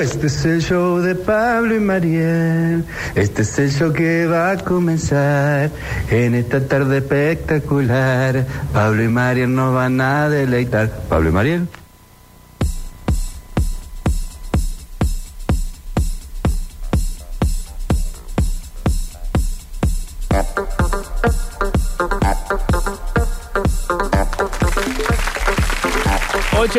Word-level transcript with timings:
Este 0.00 0.26
es 0.26 0.44
el 0.44 0.60
show 0.60 0.98
de 0.98 1.14
Pablo 1.14 1.74
y 1.74 1.80
Mariel. 1.80 2.84
Este 3.14 3.42
es 3.42 3.58
el 3.58 3.70
show 3.70 3.92
que 3.92 4.26
va 4.26 4.50
a 4.50 4.56
comenzar 4.58 5.70
en 6.10 6.34
esta 6.34 6.60
tarde 6.60 6.98
espectacular. 6.98 8.46
Pablo 8.74 9.02
y 9.02 9.08
Mariel 9.08 9.54
nos 9.54 9.74
van 9.74 10.00
a 10.00 10.28
deleitar. 10.28 10.90
Pablo 11.08 11.30
y 11.30 11.32
Mariel. 11.32 11.68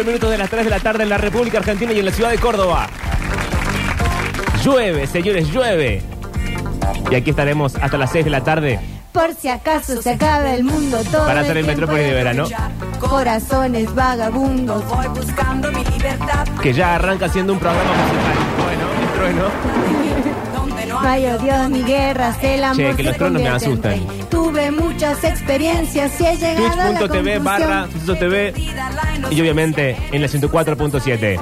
Minutos 0.05 0.29
de 0.29 0.37
las 0.37 0.49
3 0.49 0.63
de 0.65 0.69
la 0.69 0.79
tarde 0.79 1.03
en 1.03 1.09
la 1.09 1.17
República 1.17 1.57
Argentina 1.57 1.91
y 1.91 1.99
en 1.99 2.05
la 2.05 2.11
ciudad 2.11 2.29
de 2.31 2.37
Córdoba. 2.37 2.87
Llueve, 4.63 5.07
señores, 5.07 5.49
llueve. 5.51 6.01
Y 7.11 7.15
aquí 7.15 7.29
estaremos 7.31 7.75
hasta 7.75 7.97
las 7.97 8.11
6 8.11 8.25
de 8.25 8.31
la 8.31 8.43
tarde 8.43 8.79
Por 9.11 9.33
si 9.33 9.47
acaso 9.47 10.01
se 10.01 10.11
acaba 10.11 10.53
el 10.53 10.63
mundo 10.63 10.97
todo. 11.11 11.25
para 11.25 11.41
hacer 11.41 11.57
el 11.57 11.65
Metrópolis 11.65 12.03
de 12.03 12.13
verano, 12.13 12.47
Corazones 12.99 13.93
vagabundos. 13.95 14.83
Voy 14.85 15.07
buscando 15.07 15.71
mi 15.71 15.83
libertad. 15.85 16.47
que 16.61 16.73
ya 16.73 16.95
arranca 16.95 17.29
siendo 17.29 17.53
un 17.53 17.59
programa 17.59 17.89
musical. 17.91 18.35
Bueno, 18.63 18.83
el 19.01 19.19
trueno. 19.19 19.43
No 20.87 20.99
hay 21.09 21.25
odios 21.27 21.69
ni 21.69 21.83
guerras, 21.83 22.37
el 22.41 22.63
amor 22.63 22.75
Che, 22.75 22.89
que 22.89 22.95
se 22.97 23.03
los 23.03 23.17
truenos 23.17 23.41
me 23.41 23.49
asustan. 23.49 24.01
Muchas 24.71 25.23
experiencias 25.23 26.19
y 26.19 26.25
he 26.25 26.35
llegado 26.35 26.81
a 26.81 26.89
la 26.89 26.99
Twitch.tv 26.99 27.33
conclusión. 27.39 27.43
barra 27.43 27.87
Suceso 27.91 28.15
TV 28.15 28.53
y 29.31 29.41
obviamente 29.41 29.97
en 30.11 30.21
la 30.21 30.27
104.7. 30.27 31.39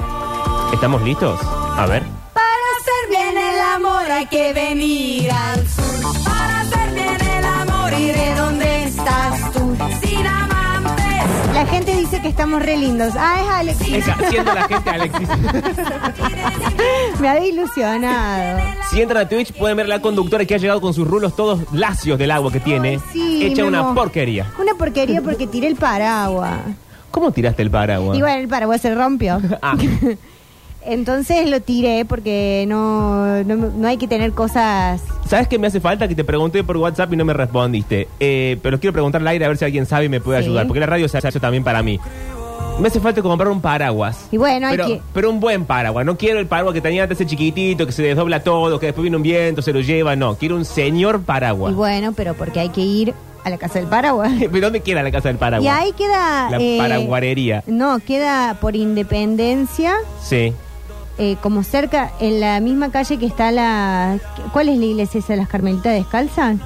¿Estamos 0.72 1.02
listos? 1.02 1.40
A 1.42 1.86
ver. 1.86 2.02
Para 2.32 2.46
hacer 2.46 3.10
bien 3.10 3.36
el 3.36 3.60
amor 3.60 4.10
hay 4.10 4.26
que 4.26 4.52
venir 4.52 5.30
al 5.30 5.66
La 11.56 11.64
gente 11.64 11.96
dice 11.96 12.20
que 12.20 12.28
estamos 12.28 12.62
re 12.62 12.76
lindos. 12.76 13.14
Ah, 13.18 13.40
es 13.40 13.48
Alexis. 13.48 13.94
Esa, 13.94 14.14
siendo 14.28 14.52
la 14.52 14.68
gente 14.68 14.90
Alexis. 14.90 15.28
Me 17.20 17.28
había 17.30 17.48
ilusionado. 17.48 18.60
Si 18.90 19.00
entran 19.00 19.24
a 19.24 19.28
Twitch 19.30 19.54
pueden 19.54 19.78
ver 19.78 19.86
a 19.86 19.88
la 19.88 20.00
conductora 20.02 20.44
que 20.44 20.54
ha 20.54 20.58
llegado 20.58 20.82
con 20.82 20.92
sus 20.92 21.08
rulos 21.08 21.34
todos 21.34 21.60
lacios 21.72 22.18
del 22.18 22.30
agua 22.30 22.52
que 22.52 22.60
tiene. 22.60 23.00
Sí, 23.10 23.42
hecha 23.42 23.62
mi 23.62 23.68
una 23.68 23.78
amor. 23.78 23.94
porquería. 23.94 24.52
Una 24.60 24.74
porquería 24.74 25.22
porque 25.22 25.46
tiré 25.46 25.68
el 25.68 25.76
paraguas. 25.76 26.60
¿Cómo 27.10 27.30
tiraste 27.30 27.62
el 27.62 27.70
paraguas? 27.70 28.18
Y 28.18 28.20
bueno, 28.20 28.38
el 28.38 28.48
paraguas 28.48 28.82
se 28.82 28.94
rompió. 28.94 29.40
Ah. 29.62 29.76
Entonces 30.86 31.48
lo 31.50 31.60
tiré 31.60 32.04
porque 32.04 32.64
no, 32.68 33.42
no, 33.44 33.56
no 33.56 33.88
hay 33.88 33.96
que 33.96 34.06
tener 34.08 34.32
cosas. 34.32 35.02
¿Sabes 35.28 35.48
qué 35.48 35.58
me 35.58 35.66
hace 35.66 35.80
falta? 35.80 36.06
Que 36.08 36.14
te 36.14 36.24
pregunté 36.24 36.62
por 36.64 36.76
WhatsApp 36.76 37.12
y 37.12 37.16
no 37.16 37.24
me 37.24 37.32
respondiste. 37.32 38.08
Eh, 38.20 38.58
pero 38.62 38.78
quiero 38.78 38.92
preguntar 38.92 39.20
al 39.20 39.28
aire 39.28 39.44
a 39.44 39.48
ver 39.48 39.56
si 39.56 39.64
alguien 39.64 39.86
sabe 39.86 40.04
y 40.06 40.08
me 40.08 40.20
puede 40.20 40.40
Sí. 40.40 40.46
ayudar. 40.46 40.66
Porque 40.66 40.80
la 40.80 40.86
radio 40.86 41.08
se 41.08 41.16
ha 41.18 41.20
hecho 41.28 41.40
también 41.40 41.64
para 41.64 41.82
mí. 41.82 41.98
Me 42.78 42.88
hace 42.88 43.00
falta 43.00 43.22
comprar 43.22 43.50
un 43.50 43.60
paraguas. 43.62 44.28
Y 44.30 44.36
bueno, 44.36 44.66
hay 44.66 44.76
Pero, 44.76 44.86
que. 44.88 45.00
pero 45.14 45.30
un 45.30 45.40
buen 45.40 45.64
paraguas. 45.64 46.04
No 46.04 46.16
quiero 46.18 46.38
el 46.38 46.46
paraguas 46.46 46.74
que 46.74 46.82
tenía 46.82 47.04
antes 47.04 47.18
ese 47.18 47.28
chiquitito, 47.28 47.86
que 47.86 47.92
se 47.92 48.02
desdobla 48.02 48.42
todo, 48.44 48.78
que 48.78 48.86
después 48.86 49.02
viene 49.02 49.16
un 49.16 49.22
viento, 49.22 49.62
se 49.62 49.72
lo 49.72 49.80
lleva. 49.80 50.14
No, 50.14 50.36
quiero 50.36 50.56
un 50.56 50.64
señor 50.66 51.22
paraguas. 51.22 51.72
Y 51.72 51.74
bueno, 51.74 52.12
pero 52.12 52.34
porque 52.34 52.60
hay 52.60 52.68
que 52.68 52.82
ir 52.82 53.14
a 53.44 53.50
la 53.50 53.56
casa 53.56 53.78
del 53.78 53.88
paraguas. 53.88 54.30
¿Pero 54.38 54.60
dónde 54.60 54.80
queda 54.80 55.02
la 55.02 55.10
casa 55.10 55.28
del 55.28 55.38
paraguas? 55.38 55.64
Y 55.64 55.68
ahí 55.68 55.92
queda. 55.92 56.50
La 56.50 56.58
eh, 56.60 56.76
paraguarería. 56.78 57.64
No, 57.66 57.98
queda 57.98 58.58
por 58.60 58.76
Independencia, 58.76 59.94
Sí. 60.22 60.52
Eh, 61.18 61.36
como 61.42 61.62
cerca, 61.62 62.12
en 62.20 62.40
la 62.40 62.60
misma 62.60 62.90
calle 62.90 63.18
que 63.18 63.26
está 63.26 63.50
la. 63.50 64.18
¿Cuál 64.52 64.68
es 64.68 64.78
la 64.78 64.84
iglesia 64.84 65.18
esa, 65.20 65.36
las 65.36 65.48
Carmelitas 65.48 65.92
Descalzas? 65.94 66.56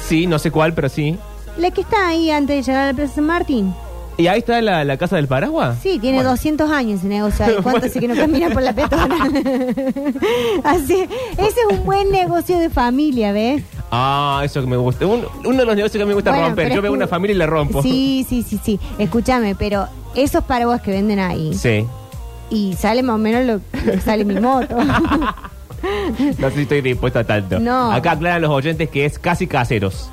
Sí, 0.00 0.26
no 0.26 0.38
sé 0.38 0.50
cuál, 0.50 0.74
pero 0.74 0.88
sí. 0.88 1.16
La 1.56 1.70
que 1.70 1.80
está 1.80 2.08
ahí 2.08 2.30
antes 2.30 2.56
de 2.56 2.62
llegar 2.62 2.84
a 2.84 2.86
la 2.88 2.94
Plaza 2.94 3.14
San 3.16 3.24
Martín. 3.26 3.74
¿Y 4.16 4.26
ahí 4.26 4.40
está 4.40 4.60
la, 4.60 4.84
la 4.84 4.96
casa 4.98 5.16
del 5.16 5.28
paraguas? 5.28 5.78
Sí, 5.82 5.98
tiene 5.98 6.18
Bueno. 6.18 6.30
200 6.30 6.70
años 6.70 6.98
ese 7.00 7.08
negocio. 7.08 7.44
¿Cuánto 7.62 7.62
Bueno. 7.70 7.86
hace 7.86 8.00
que 8.00 8.08
no 8.08 8.14
camina 8.14 8.50
por 8.50 8.62
la 8.62 8.74
petona? 8.74 9.16
Así, 10.64 11.06
ese 11.38 11.48
es 11.48 11.78
un 11.78 11.84
buen 11.84 12.10
negocio 12.10 12.58
de 12.58 12.70
familia, 12.70 13.32
¿ves? 13.32 13.62
Ah, 13.90 14.42
eso 14.44 14.60
que 14.60 14.66
me 14.66 14.76
gusta. 14.76 15.06
Un- 15.06 15.24
uno 15.44 15.56
de 15.58 15.64
los 15.64 15.74
negocios 15.76 16.00
que 16.00 16.06
me 16.06 16.14
gusta 16.14 16.30
Bueno, 16.30 16.46
romper. 16.48 16.72
Yo 16.74 16.82
veo 16.82 16.92
una 16.92 17.08
familia 17.08 17.34
y 17.34 17.38
le 17.38 17.46
rompo. 17.46 17.82
Sí, 17.82 18.26
sí, 18.28 18.44
sí, 18.46 18.60
sí. 18.62 18.78
Escúchame, 18.98 19.54
pero 19.54 19.86
esos 20.14 20.44
paraguas 20.44 20.80
que 20.82 20.90
venden 20.90 21.18
ahí 21.18 21.54
Sí. 21.54 21.86
Y 22.50 22.74
sale 22.74 23.02
más 23.02 23.14
o 23.14 23.18
menos 23.18 23.44
lo, 23.44 23.82
que 23.92 24.00
sale 24.00 24.24
mi 24.24 24.38
moto. 24.38 24.76
No 26.38 26.50
sé 26.50 26.56
si 26.56 26.62
estoy 26.62 26.82
dispuesto 26.82 27.20
a 27.20 27.24
tanto. 27.24 27.58
No. 27.58 27.90
Acá 27.90 28.12
aclaran 28.12 28.42
los 28.42 28.50
oyentes 28.50 28.90
que 28.90 29.06
es 29.06 29.18
casi 29.18 29.46
caseros. 29.46 30.10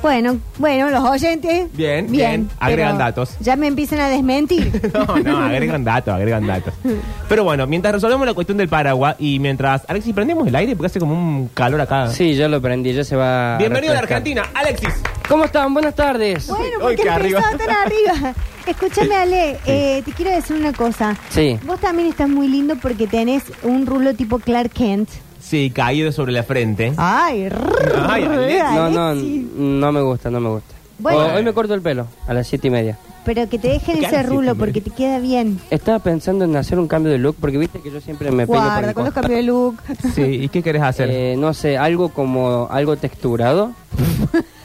bueno, 0.00 0.38
bueno, 0.56 0.88
los 0.88 1.04
oyentes. 1.04 1.70
Bien, 1.74 2.10
bien. 2.10 2.48
Agregan 2.58 2.96
datos. 2.96 3.36
Ya 3.40 3.56
me 3.56 3.66
empiezan 3.66 4.00
a 4.00 4.08
desmentir. 4.08 4.72
No, 4.94 5.18
no, 5.18 5.38
agregan 5.44 5.84
datos, 5.84 6.14
agregan 6.14 6.46
datos. 6.46 6.72
Pero 7.28 7.44
bueno, 7.44 7.66
mientras 7.66 7.92
resolvemos 7.92 8.26
la 8.26 8.32
cuestión 8.32 8.56
del 8.56 8.68
paraguas 8.68 9.16
y 9.18 9.38
mientras. 9.38 9.82
Alexis, 9.86 10.14
prendemos 10.14 10.46
el 10.48 10.56
aire 10.56 10.74
porque 10.74 10.86
hace 10.86 10.98
como 10.98 11.12
un 11.12 11.48
calor 11.48 11.80
acá. 11.82 12.08
Sí, 12.08 12.34
ya 12.34 12.48
lo 12.48 12.62
prendí, 12.62 12.94
ya 12.94 13.04
se 13.04 13.16
va. 13.16 13.58
Bienvenido 13.58 13.92
a 13.92 13.96
la. 13.96 14.00
Argentina, 14.00 14.44
Alexis. 14.54 14.94
¿Cómo 15.28 15.44
están? 15.44 15.72
Buenas 15.74 15.94
tardes. 15.94 16.46
Bueno, 16.46 16.78
porque 16.80 16.96
qué 16.96 17.08
empezó 17.08 17.38
arriba. 17.38 17.42
tan 17.58 17.70
arriba. 17.70 18.34
Escúchame, 18.66 19.14
Ale, 19.14 19.58
eh, 19.66 20.02
te 20.04 20.12
quiero 20.12 20.30
decir 20.30 20.56
una 20.56 20.72
cosa. 20.72 21.16
Sí. 21.30 21.58
Vos 21.64 21.80
también 21.80 22.08
estás 22.08 22.28
muy 22.28 22.48
lindo 22.48 22.74
porque 22.80 23.06
tenés 23.06 23.42
un 23.62 23.86
rulo 23.86 24.14
tipo 24.14 24.38
Clark 24.38 24.70
Kent. 24.72 25.08
Sí, 25.40 25.70
caído 25.70 26.10
sobre 26.12 26.32
la 26.32 26.42
frente. 26.42 26.92
Ay, 26.96 27.48
Ay. 28.08 28.58
No, 28.74 28.90
no, 28.90 29.14
no 29.14 29.92
me 29.92 30.00
gusta, 30.00 30.30
no 30.30 30.40
me 30.40 30.48
gusta. 30.48 30.74
Bueno. 30.98 31.18
O- 31.18 31.34
hoy 31.34 31.42
me 31.44 31.52
corto 31.52 31.74
el 31.74 31.82
pelo 31.82 32.06
a 32.26 32.34
las 32.34 32.46
siete 32.46 32.68
y 32.68 32.70
media. 32.70 32.98
Pero 33.24 33.48
que 33.48 33.58
te 33.58 33.68
dejen 33.68 33.98
¿Qué 33.98 34.06
ese 34.06 34.22
rulo 34.22 34.54
porque 34.54 34.80
te 34.80 34.90
queda 34.90 35.18
bien. 35.18 35.60
Estaba 35.70 35.98
pensando 35.98 36.44
en 36.44 36.54
hacer 36.56 36.78
un 36.78 36.86
cambio 36.86 37.10
de 37.10 37.18
look 37.18 37.36
porque 37.40 37.58
viste 37.58 37.80
que 37.80 37.90
yo 37.90 38.00
siempre 38.00 38.30
me 38.30 38.46
peino 38.46 38.62
Guarda, 38.62 38.88
el 38.88 38.94
con 38.94 39.04
los 39.04 39.14
cambios 39.14 39.36
de 39.36 39.42
look. 39.42 39.76
Sí, 40.14 40.22
¿y 40.22 40.48
qué 40.48 40.62
querés 40.62 40.82
hacer? 40.82 41.10
Eh, 41.12 41.34
no 41.36 41.52
sé, 41.52 41.76
algo 41.76 42.10
como 42.10 42.68
algo 42.70 42.96
texturado. 42.96 43.72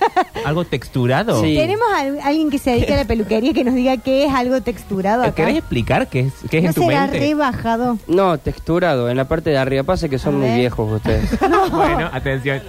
¿Algo 0.45 0.65
texturado? 0.65 1.41
Sí. 1.41 1.55
Tenemos 1.55 1.87
a 1.93 2.27
alguien 2.27 2.49
que 2.49 2.57
se 2.57 2.71
dedica 2.71 2.93
a 2.93 2.97
la 2.97 3.05
peluquería 3.05 3.53
que 3.53 3.63
nos 3.63 3.75
diga 3.75 3.97
qué 3.97 4.25
es 4.25 4.33
algo 4.33 4.61
texturado 4.61 5.23
acá. 5.23 5.33
¿Querés 5.33 5.57
explicar 5.57 6.07
qué 6.07 6.21
es, 6.21 6.33
qué 6.49 6.57
es 6.59 6.63
¿No 6.63 6.69
en 6.69 6.75
tu 6.75 6.81
será 6.83 7.01
mente? 7.01 7.19
rebajado? 7.19 7.97
No, 8.07 8.37
texturado, 8.37 9.09
en 9.09 9.17
la 9.17 9.27
parte 9.27 9.49
de 9.49 9.57
arriba. 9.57 9.83
Pasa 9.83 10.09
que 10.09 10.17
son 10.19 10.39
muy 10.39 10.49
viejos 10.51 10.91
ustedes. 10.91 11.29
Bueno, 11.71 12.09
atención. 12.11 12.61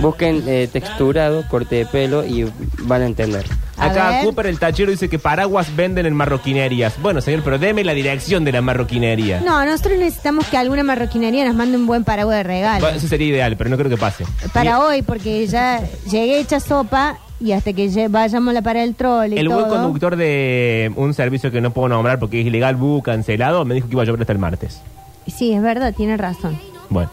Busquen 0.00 0.42
eh, 0.46 0.68
texturado, 0.72 1.44
corte 1.48 1.76
de 1.76 1.86
pelo 1.86 2.24
y 2.24 2.50
van 2.82 3.02
a 3.02 3.06
entender. 3.06 3.44
A 3.78 3.86
Acá 3.86 4.10
ver. 4.10 4.24
Cooper 4.24 4.46
el 4.46 4.58
tachero 4.58 4.90
dice 4.90 5.08
que 5.08 5.18
paraguas 5.18 5.74
venden 5.76 6.06
en 6.06 6.14
marroquinerías. 6.14 7.00
Bueno, 7.02 7.20
señor, 7.20 7.42
pero 7.44 7.58
deme 7.58 7.84
la 7.84 7.92
dirección 7.92 8.44
de 8.44 8.52
la 8.52 8.62
marroquinería. 8.62 9.40
No, 9.40 9.64
nosotros 9.66 9.98
necesitamos 9.98 10.46
que 10.46 10.56
alguna 10.56 10.82
marroquinería 10.82 11.44
nos 11.44 11.54
mande 11.54 11.76
un 11.76 11.86
buen 11.86 12.02
paraguas 12.04 12.38
de 12.38 12.42
regalo. 12.42 12.80
Bueno, 12.80 12.96
eso 12.96 13.06
sería 13.08 13.26
ideal, 13.28 13.56
pero 13.56 13.68
no 13.70 13.76
creo 13.76 13.90
que 13.90 13.96
pase. 13.98 14.24
Para 14.52 14.80
hoy, 14.80 15.02
porque 15.02 15.46
ya 15.46 15.82
llegué 16.10 16.38
hecha 16.40 16.58
sopa 16.60 17.18
y 17.38 17.52
hasta 17.52 17.74
que 17.74 18.08
vayamos 18.08 18.50
a 18.50 18.52
la 18.54 18.62
para 18.62 18.80
del 18.80 18.94
troll 18.94 19.34
y 19.34 19.38
El 19.38 19.48
todo. 19.48 19.58
buen 19.58 19.68
conductor 19.68 20.16
de 20.16 20.90
un 20.96 21.12
servicio 21.12 21.50
que 21.50 21.60
no 21.60 21.70
puedo 21.72 21.88
nombrar 21.88 22.18
porque 22.18 22.40
es 22.40 22.46
ilegal, 22.46 22.76
bu 22.76 23.02
cancelado, 23.02 23.64
me 23.66 23.74
dijo 23.74 23.88
que 23.88 23.92
iba 23.92 24.02
a 24.02 24.06
llover 24.06 24.22
hasta 24.22 24.32
el 24.32 24.38
martes. 24.38 24.80
Sí, 25.26 25.52
es 25.52 25.60
verdad, 25.60 25.92
tiene 25.94 26.16
razón. 26.16 26.58
Bueno. 26.88 27.10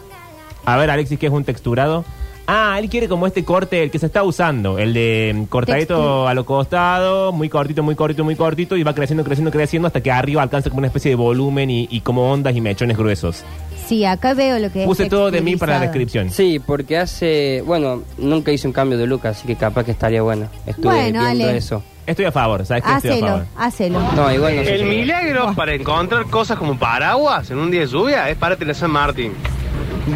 A 0.66 0.78
ver, 0.78 0.90
Alexis, 0.92 1.20
¿qué 1.20 1.26
es 1.26 1.34
un 1.34 1.44
texturado? 1.44 2.06
Ah, 2.46 2.76
él 2.78 2.90
quiere 2.90 3.08
como 3.08 3.26
este 3.26 3.46
corte, 3.46 3.82
el 3.84 3.90
que 3.90 4.00
se 4.00 4.06
está 4.08 4.22
usando, 4.24 4.78
el 4.78 4.94
de 4.94 5.32
mm, 5.34 5.44
cortadito 5.46 6.28
a 6.28 6.34
lo 6.34 6.46
costado, 6.46 7.32
muy 7.32 7.48
cortito, 7.48 7.84
muy 7.84 7.96
cortito, 7.96 8.24
muy 8.26 8.36
cortito, 8.36 8.76
y 8.76 8.84
va 8.84 8.94
creciendo, 8.94 9.24
creciendo, 9.24 9.50
creciendo 9.50 9.88
hasta 9.88 10.02
que 10.02 10.12
arriba 10.12 10.42
alcanza 10.42 10.70
como 10.70 10.80
una 10.80 10.88
especie 10.88 11.10
de 11.10 11.16
volumen 11.16 11.70
y, 11.70 11.88
y 11.90 12.02
como 12.02 12.30
ondas 12.32 12.54
y 12.54 12.60
mechones 12.60 12.98
gruesos. 12.98 13.44
Sí, 13.88 14.04
acá 14.06 14.34
veo 14.34 14.60
lo 14.60 14.72
que 14.72 14.84
Puse 14.86 15.04
es 15.04 15.10
todo 15.10 15.32
de 15.32 15.42
mí 15.42 15.56
para 15.56 15.74
la 15.76 15.80
descripción. 15.82 16.30
Sí, 16.32 16.60
porque 16.60 16.98
hace. 16.98 17.62
Bueno, 17.66 18.02
nunca 18.18 18.52
hice 18.52 18.66
un 18.68 18.74
cambio 18.74 18.98
de 18.98 19.08
look, 19.08 19.26
así 19.28 19.46
que 19.48 19.56
capaz 19.56 19.84
que 19.86 19.92
estaría 19.92 20.22
bueno. 20.22 20.48
Estuve 20.66 20.86
Bueno, 20.86 21.22
viendo 21.22 21.46
Ale. 21.46 21.58
eso. 21.58 21.84
Estoy 22.06 22.26
a 22.26 22.32
favor, 22.34 22.66
¿sabes 22.66 22.84
qué? 22.84 22.92
Estoy 22.94 23.10
a 23.10 23.14
Hacelo, 23.14 23.28
favor. 23.28 23.46
hacelo. 23.58 24.00
No, 24.16 24.34
igual 24.34 24.56
no 24.58 24.64
sé. 24.64 24.74
El 24.76 24.80
si- 24.82 24.86
milagro 24.86 25.54
para 25.56 25.74
encontrar 25.74 26.26
cosas 26.26 26.58
como 26.58 26.78
paraguas 26.78 27.50
en 27.52 27.58
un 27.60 27.72
día 27.72 27.82
de 27.82 27.88
lluvia 27.88 28.30
es 28.30 28.38
párate 28.38 28.64
en 28.64 28.68
la 28.70 28.74
San 28.74 28.92
Martín. 28.92 29.34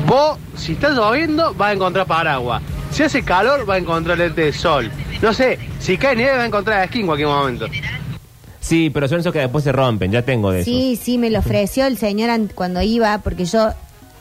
Vos, 0.05 0.37
si 0.55 0.73
está 0.73 0.89
lloviendo, 0.89 1.53
vas 1.53 1.69
a 1.69 1.73
encontrar 1.73 2.05
paraguas. 2.05 2.61
Si 2.91 3.03
hace 3.03 3.23
calor, 3.23 3.65
vas 3.65 3.75
a 3.75 3.79
encontrar 3.79 4.17
lente 4.17 4.41
de 4.41 4.53
sol. 4.53 4.91
No 5.21 5.33
sé, 5.33 5.57
si 5.79 5.97
cae 5.97 6.15
nieve, 6.15 6.31
vas 6.33 6.41
a 6.41 6.45
encontrar 6.45 6.83
esquí 6.83 6.99
en 7.01 7.05
cualquier 7.07 7.29
momento. 7.29 7.67
Sí, 8.59 8.89
pero 8.89 9.07
son 9.07 9.19
esos 9.21 9.31
que 9.31 9.39
después 9.39 9.63
se 9.63 9.71
rompen, 9.71 10.11
ya 10.11 10.21
tengo 10.23 10.51
de 10.51 10.61
eso. 10.61 10.65
Sí, 10.69 10.99
sí, 11.01 11.17
me 11.17 11.29
lo 11.29 11.39
ofreció 11.39 11.85
el 11.85 11.97
señor 11.97 12.29
an- 12.29 12.51
cuando 12.53 12.81
iba, 12.81 13.17
porque 13.19 13.45
yo, 13.45 13.69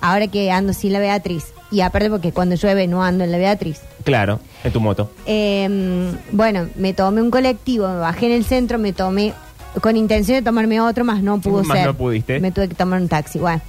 ahora 0.00 0.28
que 0.28 0.50
ando 0.52 0.72
sin 0.72 0.92
la 0.92 1.00
Beatriz, 1.00 1.46
y 1.72 1.80
aparte 1.80 2.10
porque 2.10 2.30
cuando 2.32 2.54
llueve 2.54 2.86
no 2.86 3.02
ando 3.02 3.24
en 3.24 3.32
la 3.32 3.38
Beatriz. 3.38 3.80
Claro, 4.04 4.38
en 4.62 4.72
tu 4.72 4.80
moto. 4.80 5.10
Eh, 5.26 6.12
bueno, 6.30 6.68
me 6.76 6.92
tomé 6.94 7.22
un 7.22 7.30
colectivo, 7.32 7.88
me 7.88 7.96
bajé 7.98 8.26
en 8.26 8.32
el 8.32 8.44
centro, 8.44 8.78
me 8.78 8.92
tomé 8.92 9.34
con 9.80 9.96
intención 9.96 10.36
de 10.38 10.42
tomarme 10.42 10.80
otro, 10.80 11.04
más 11.04 11.22
no 11.22 11.40
pudo 11.40 11.62
Más 11.64 11.76
ser. 11.78 11.86
no 11.86 11.94
pudiste. 11.94 12.40
Me 12.40 12.50
tuve 12.52 12.68
que 12.68 12.74
tomar 12.74 13.00
un 13.00 13.08
taxi. 13.08 13.38
Bueno, 13.38 13.60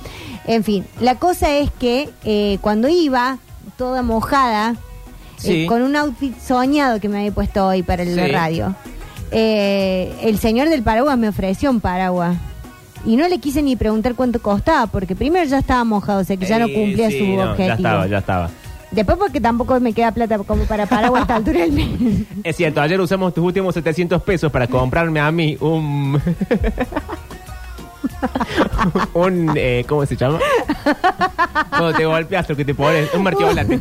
en 0.45 0.63
fin, 0.63 0.85
la 1.01 1.15
cosa 1.15 1.51
es 1.57 1.69
que 1.79 2.09
eh, 2.23 2.57
cuando 2.61 2.87
iba, 2.89 3.37
toda 3.77 4.01
mojada, 4.01 4.75
Sí. 5.37 5.63
eh, 5.63 5.65
con 5.67 5.81
un 5.83 5.95
outfit 5.95 6.35
soñado 6.39 6.99
que 6.99 7.09
me 7.09 7.19
había 7.19 7.31
puesto 7.31 7.67
hoy 7.67 7.83
para 7.83 8.03
el 8.03 8.15
Sí. 8.15 8.27
radio, 8.31 8.75
eh, 9.31 10.15
el 10.23 10.39
señor 10.39 10.69
del 10.69 10.81
paraguas 10.83 11.17
me 11.17 11.29
ofreció 11.29 11.69
un 11.69 11.79
paraguas. 11.79 12.37
Y 13.05 13.15
no 13.15 13.27
le 13.27 13.37
quise 13.39 13.61
ni 13.61 13.75
preguntar 13.75 14.15
cuánto 14.15 14.41
costaba, 14.41 14.87
porque 14.87 15.15
primero 15.15 15.45
ya 15.45 15.59
estaba 15.59 15.83
mojado, 15.83 16.21
o 16.21 16.23
sea 16.23 16.35
que 16.37 16.45
ya 16.45 16.57
no 16.59 16.65
Eh, 16.65 16.73
cumplía 16.73 17.09
sí, 17.11 17.19
su 17.19 17.25
no, 17.25 17.51
objetivo. 17.51 17.67
Ya 17.67 17.73
estaba, 17.75 18.07
ya 18.07 18.17
estaba. 18.17 18.49
Después 18.91 19.17
porque 19.17 19.41
tampoco 19.41 19.79
me 19.79 19.93
queda 19.93 20.11
plata 20.11 20.37
como 20.39 20.63
para 20.63 20.85
paraguas 20.85 21.21
a 21.21 21.23
esta 21.23 21.35
altura 21.35 21.61
del 21.61 21.71
mes. 21.73 21.87
Es 22.43 22.55
cierto, 22.55 22.81
ayer 22.81 22.99
usamos 23.01 23.33
tus 23.33 23.43
últimos 23.43 23.73
700 23.73 24.21
pesos 24.23 24.51
para 24.51 24.67
comprarme 24.67 25.19
a 25.19 25.31
mí 25.31 25.57
un... 25.59 26.21
un... 29.13 29.51
eh, 29.55 29.83
¿Cómo 29.87 30.05
se 30.05 30.15
llama? 30.15 30.39
Cuando 31.69 31.93
te 31.93 32.05
golpeas 32.05 32.47
lo 32.47 32.55
que 32.55 32.63
te 32.63 32.73
pones, 32.73 33.13
un 33.13 33.23
martiolate, 33.23 33.79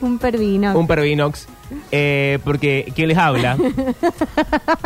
un 0.00 0.18
pervino. 0.18 0.76
un 0.76 0.86
pervinox. 0.86 1.46
Eh, 1.92 2.38
porque, 2.44 2.90
¿quién 2.94 3.08
les 3.08 3.18
habla? 3.18 3.56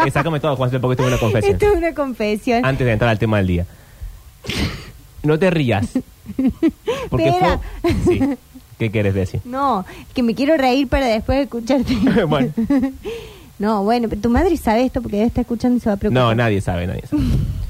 Eh, 0.04 0.10
sácame 0.10 0.40
todo, 0.40 0.56
Juan, 0.56 0.70
porque 0.80 0.96
tuve 0.96 1.08
una 1.08 1.18
confesión. 1.18 1.52
Esto 1.52 1.66
es 1.66 1.76
una 1.76 1.94
confesión. 1.94 2.64
Antes 2.64 2.86
de 2.86 2.92
entrar 2.92 3.10
al 3.10 3.18
tema 3.18 3.36
del 3.36 3.46
día. 3.46 3.66
No 5.22 5.38
te 5.38 5.50
rías. 5.50 5.86
Porque 7.08 7.32
fue... 7.32 7.58
Sí. 8.04 8.20
¿Qué 8.82 8.90
quieres 8.90 9.14
decir? 9.14 9.40
No, 9.44 9.84
que 10.14 10.22
me 10.24 10.34
quiero 10.34 10.56
reír 10.56 10.88
para 10.88 11.06
después 11.06 11.38
escucharte. 11.44 11.94
bueno, 12.28 12.52
No, 13.58 13.84
bueno, 13.84 14.08
pero 14.08 14.20
tu 14.20 14.28
madre 14.28 14.56
sabe 14.56 14.84
esto 14.84 15.00
porque 15.00 15.18
debe 15.18 15.28
estar 15.28 15.42
escuchando 15.42 15.76
y 15.76 15.80
se 15.80 15.88
va 15.88 15.94
a 15.94 15.96
preocupar. 15.96 16.22
no, 16.24 16.34
nadie 16.34 16.60
sabe, 16.60 16.86
nadie 16.88 17.02
sabe. 17.08 17.22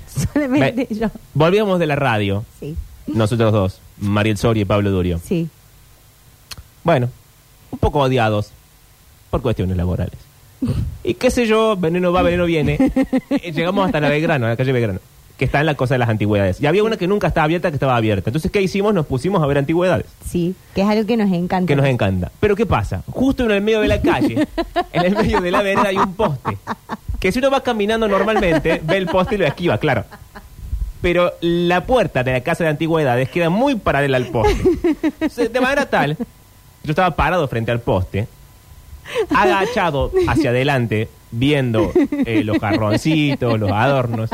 Solamente 0.33 0.87
Me- 0.91 0.97
yo. 0.97 1.09
Volvíamos 1.35 1.79
de 1.79 1.87
la 1.87 1.97
radio, 1.97 2.45
Sí, 2.61 2.75
nosotros 3.07 3.53
dos, 3.53 3.79
Mariel 3.99 4.39
Soria 4.39 4.63
y 4.63 4.65
Pablo 4.65 4.91
Durio. 4.91 5.21
sí. 5.23 5.49
Bueno, 6.85 7.11
un 7.71 7.79
poco 7.79 8.01
odiados 8.01 8.51
por 9.31 9.43
cuestiones 9.43 9.77
laborales. 9.77 10.17
Y 11.05 11.15
qué 11.15 11.31
sé 11.31 11.47
yo, 11.47 11.77
veneno 11.77 12.13
va, 12.13 12.23
veneno 12.23 12.45
viene. 12.47 12.77
Eh, 13.31 13.53
Llegamos 13.53 13.85
hasta 13.87 14.01
la 14.01 14.09
Belgrano, 14.09 14.47
a 14.47 14.51
la 14.51 14.57
calle 14.57 14.73
Belgrano, 14.73 14.99
que 15.37 15.45
está 15.47 15.61
en 15.61 15.67
la 15.67 15.75
cosa 15.75 15.95
de 15.95 15.99
las 15.99 16.09
antigüedades. 16.09 16.61
Y 16.61 16.67
había 16.67 16.85
una 16.85 16.97
que 16.97 17.07
nunca 17.09 17.27
estaba 17.29 17.45
abierta, 17.45 17.71
que 17.71 17.77
estaba 17.77 17.97
abierta. 17.97 18.31
Entonces, 18.31 18.51
¿qué 18.51 18.63
hicimos? 18.63 18.95
Nos 18.95 19.07
pusimos 19.07 19.43
a 19.43 19.47
ver 19.47 19.59
antigüedades, 19.59 20.07
Sí, 20.29 20.55
que 20.75 20.83
es 20.83 20.89
algo 20.89 21.07
que 21.07 21.17
nos 21.17 21.33
encanta. 21.33 21.67
que 21.67 21.75
nos 21.77 21.87
encanta. 21.87 22.31
Pero 22.41 22.55
¿qué 22.55 22.67
pasa? 22.67 23.03
Justo 23.11 23.45
en 23.45 23.51
el 23.51 23.61
medio 23.63 23.81
de 23.81 23.89
la 23.89 24.01
calle, 24.01 24.47
en 24.93 25.05
el 25.05 25.15
medio 25.17 25.41
de 25.41 25.51
la 25.51 25.63
vereda 25.63 25.89
hay 25.89 25.97
un 25.97 26.15
poste. 26.15 26.59
Que 27.19 27.33
si 27.33 27.39
uno 27.39 27.51
va 27.51 27.63
caminando 27.63 28.07
normalmente, 28.09 28.81
ve 28.85 28.97
el 28.99 29.07
poste 29.07 29.35
y 29.37 29.39
lo 29.39 29.47
esquiva, 29.47 29.79
claro. 29.79 30.05
Pero 31.01 31.33
la 31.41 31.85
puerta 31.85 32.23
de 32.23 32.33
la 32.33 32.41
casa 32.43 32.63
de 32.65 32.71
antigüedades 32.71 33.29
queda 33.29 33.51
muy 33.51 33.75
paralela 33.75 34.17
al 34.19 34.27
poste. 34.27 34.63
Entonces, 35.03 35.53
De 35.53 35.61
manera 35.61 35.87
tal, 35.87 36.17
yo 36.85 36.91
estaba 36.91 37.11
parado 37.17 37.49
frente 37.49 37.71
al 37.73 37.81
poste, 37.81 38.29
agachado 39.35 40.13
hacia 40.29 40.51
adelante, 40.51 41.09
viendo 41.31 41.93
eh, 42.27 42.43
los 42.45 42.59
jarroncitos, 42.59 43.59
los 43.59 43.71
adornos. 43.73 44.31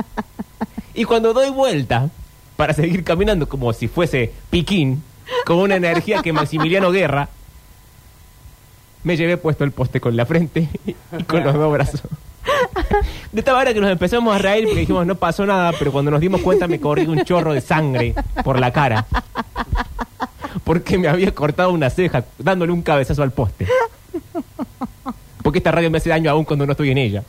Y 0.94 1.04
cuando 1.04 1.32
doy 1.32 1.50
vuelta 1.50 2.10
para 2.56 2.74
seguir 2.74 3.04
caminando 3.04 3.48
como 3.48 3.72
si 3.72 3.88
fuese 3.88 4.32
piquín, 4.50 5.02
con 5.44 5.58
una 5.58 5.76
energía 5.76 6.22
que 6.22 6.32
Maximiliano 6.32 6.90
Guerra, 6.90 7.28
me 9.04 9.16
llevé 9.16 9.36
puesto 9.36 9.64
el 9.64 9.72
poste 9.72 10.00
con 10.00 10.16
la 10.16 10.26
frente 10.26 10.68
y 10.86 11.22
con 11.24 11.44
los 11.44 11.54
dos 11.54 11.72
brazos. 11.72 12.02
De 13.32 13.40
esta 13.40 13.52
manera 13.52 13.74
que 13.74 13.80
nos 13.80 13.90
empezamos 13.90 14.34
a 14.34 14.38
reír 14.38 14.64
porque 14.64 14.80
dijimos 14.80 15.06
no 15.06 15.14
pasó 15.14 15.46
nada, 15.46 15.72
pero 15.78 15.92
cuando 15.92 16.10
nos 16.10 16.20
dimos 16.20 16.40
cuenta 16.40 16.66
me 16.66 16.80
corrió 16.80 17.10
un 17.10 17.24
chorro 17.24 17.52
de 17.52 17.60
sangre 17.60 18.14
por 18.42 18.58
la 18.58 18.72
cara. 18.72 19.06
Porque 20.64 20.98
me 20.98 21.08
había 21.08 21.34
cortado 21.34 21.70
una 21.70 21.90
ceja 21.90 22.24
dándole 22.38 22.72
un 22.72 22.82
cabezazo 22.82 23.22
al 23.22 23.30
poste. 23.30 23.66
Porque 25.42 25.58
esta 25.58 25.70
radio 25.70 25.90
me 25.90 25.98
hace 25.98 26.10
daño 26.10 26.30
aún 26.30 26.44
cuando 26.44 26.66
no 26.66 26.72
estoy 26.72 26.90
en 26.90 26.98
ella. 26.98 27.22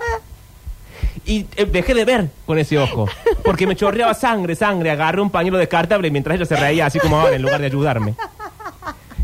Y 1.30 1.46
eh, 1.56 1.66
dejé 1.66 1.94
de 1.94 2.06
ver 2.06 2.30
con 2.46 2.58
ese 2.58 2.80
ojo. 2.80 3.08
Porque 3.44 3.68
me 3.68 3.76
chorreaba 3.76 4.14
sangre, 4.14 4.56
sangre. 4.56 4.90
Agarré 4.90 5.22
un 5.22 5.30
pañuelo 5.30 5.60
descartable 5.60 6.10
mientras 6.10 6.36
ella 6.36 6.46
se 6.46 6.56
reía 6.56 6.88
así 6.88 7.00
como 7.00 7.20
ahora 7.20 7.36
en 7.36 7.42
lugar 7.44 7.60
de 7.60 7.68
ayudarme. 7.68 8.16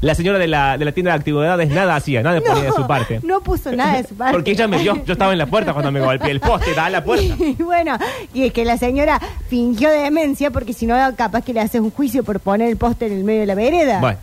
La 0.02 0.14
señora 0.14 0.38
de 0.38 0.48
la, 0.48 0.78
de 0.78 0.86
la 0.86 0.92
tienda 0.92 1.14
de 1.14 1.18
actividades 1.18 1.68
nada 1.70 1.96
hacía, 1.96 2.22
nada 2.22 2.40
ponía 2.40 2.66
de 2.66 2.72
su 2.74 2.86
parte. 2.86 3.22
No 3.24 3.42
puso 3.42 3.72
nada 3.72 3.98
de 3.98 4.08
su 4.08 4.14
parte. 4.14 4.34
Porque 4.34 4.52
ella 4.52 4.68
me 4.68 4.78
vio, 4.78 5.04
yo 5.04 5.14
estaba 5.14 5.32
en 5.32 5.40
la 5.40 5.48
puerta 5.48 5.74
cuando 5.74 5.92
me 5.92 6.00
golpeé 6.00 6.30
el 6.30 6.40
poste, 6.40 6.76
da 6.76 6.86
a 6.86 6.90
la 6.92 7.04
puerta. 7.04 7.36
Y 7.40 7.64
bueno, 7.64 7.98
y 8.34 8.44
es 8.44 8.54
que 8.54 8.66
la 8.66 8.78
señora 8.78 9.20
fingió 9.48 9.90
demencia 9.90 10.52
porque 10.52 10.74
si 10.74 10.86
no, 10.86 10.96
capaz 11.16 11.42
que 11.42 11.54
le 11.54 11.62
haces 11.62 11.82
un 11.82 11.90
juicio 11.90 12.24
por 12.24 12.40
poner 12.40 12.70
el 12.70 12.78
poste 12.78 13.08
en 13.08 13.14
el 13.14 13.24
medio 13.24 13.40
de 13.42 13.46
la 13.48 13.56
vereda. 13.56 14.00
Bueno. 14.00 14.20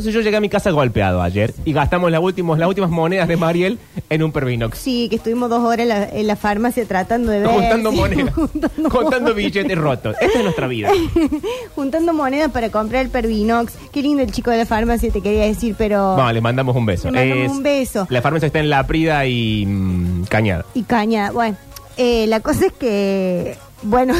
Entonces 0.00 0.14
yo 0.14 0.22
llegué 0.22 0.38
a 0.38 0.40
mi 0.40 0.48
casa 0.48 0.70
golpeado 0.70 1.20
ayer 1.20 1.52
y 1.66 1.74
gastamos 1.74 2.10
las 2.10 2.22
últimas, 2.22 2.58
las 2.58 2.66
últimas 2.66 2.88
monedas 2.88 3.28
de 3.28 3.36
Mariel 3.36 3.78
en 4.08 4.22
un 4.22 4.32
Pervinox. 4.32 4.78
Sí, 4.78 5.10
que 5.10 5.16
estuvimos 5.16 5.50
dos 5.50 5.62
horas 5.62 5.80
en 5.80 5.88
la, 5.88 6.08
en 6.08 6.26
la 6.26 6.36
farmacia 6.36 6.86
tratando 6.86 7.30
de 7.30 7.40
ver. 7.40 7.48
Juntando 7.50 7.90
sí, 7.90 7.96
monedas, 7.98 8.34
juntando 8.90 9.34
billetes 9.34 9.76
rotos. 9.76 10.16
Esta 10.18 10.38
es 10.38 10.42
nuestra 10.42 10.68
vida. 10.68 10.90
Juntando 11.74 12.14
monedas 12.14 12.50
para 12.50 12.70
comprar 12.70 13.04
el 13.04 13.10
Pervinox. 13.10 13.74
Qué 13.92 14.00
lindo 14.00 14.22
el 14.22 14.32
chico 14.32 14.50
de 14.50 14.56
la 14.56 14.64
farmacia, 14.64 15.12
te 15.12 15.20
quería 15.20 15.44
decir, 15.44 15.74
pero. 15.76 16.16
Vamos, 16.16 16.32
le 16.32 16.40
mandamos 16.40 16.74
un 16.74 16.86
beso. 16.86 17.10
Le 17.10 17.28
mandamos 17.28 17.58
un 17.58 17.62
beso. 17.62 18.06
La 18.08 18.22
farmacia 18.22 18.46
está 18.46 18.60
en 18.60 18.70
La 18.70 18.86
Prida 18.86 19.26
y 19.26 19.66
mm, 19.66 20.24
Cañada. 20.30 20.64
Y 20.72 20.84
caña. 20.84 21.30
Bueno, 21.30 21.58
eh, 21.98 22.26
la 22.26 22.40
cosa 22.40 22.68
es 22.68 22.72
que. 22.72 23.58
Bueno. 23.82 24.14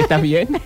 ¿Estás 0.00 0.20
bien? 0.20 0.48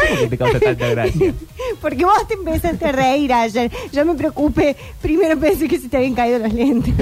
Sé 0.00 0.08
por 0.08 0.18
qué 0.18 0.26
te 0.28 0.38
causa 0.38 0.60
tanta 0.60 0.88
gracia. 0.88 1.34
Porque 1.80 2.04
vos 2.04 2.28
te 2.28 2.34
empezaste 2.34 2.84
a 2.86 2.92
reír 2.92 3.32
ayer. 3.32 3.70
Yo 3.92 4.04
me 4.04 4.14
preocupé. 4.14 4.76
Primero 5.00 5.38
pensé 5.38 5.68
que 5.68 5.78
se 5.78 5.88
te 5.88 5.96
habían 5.96 6.14
caído 6.14 6.38
los 6.38 6.52
lentes. 6.52 6.94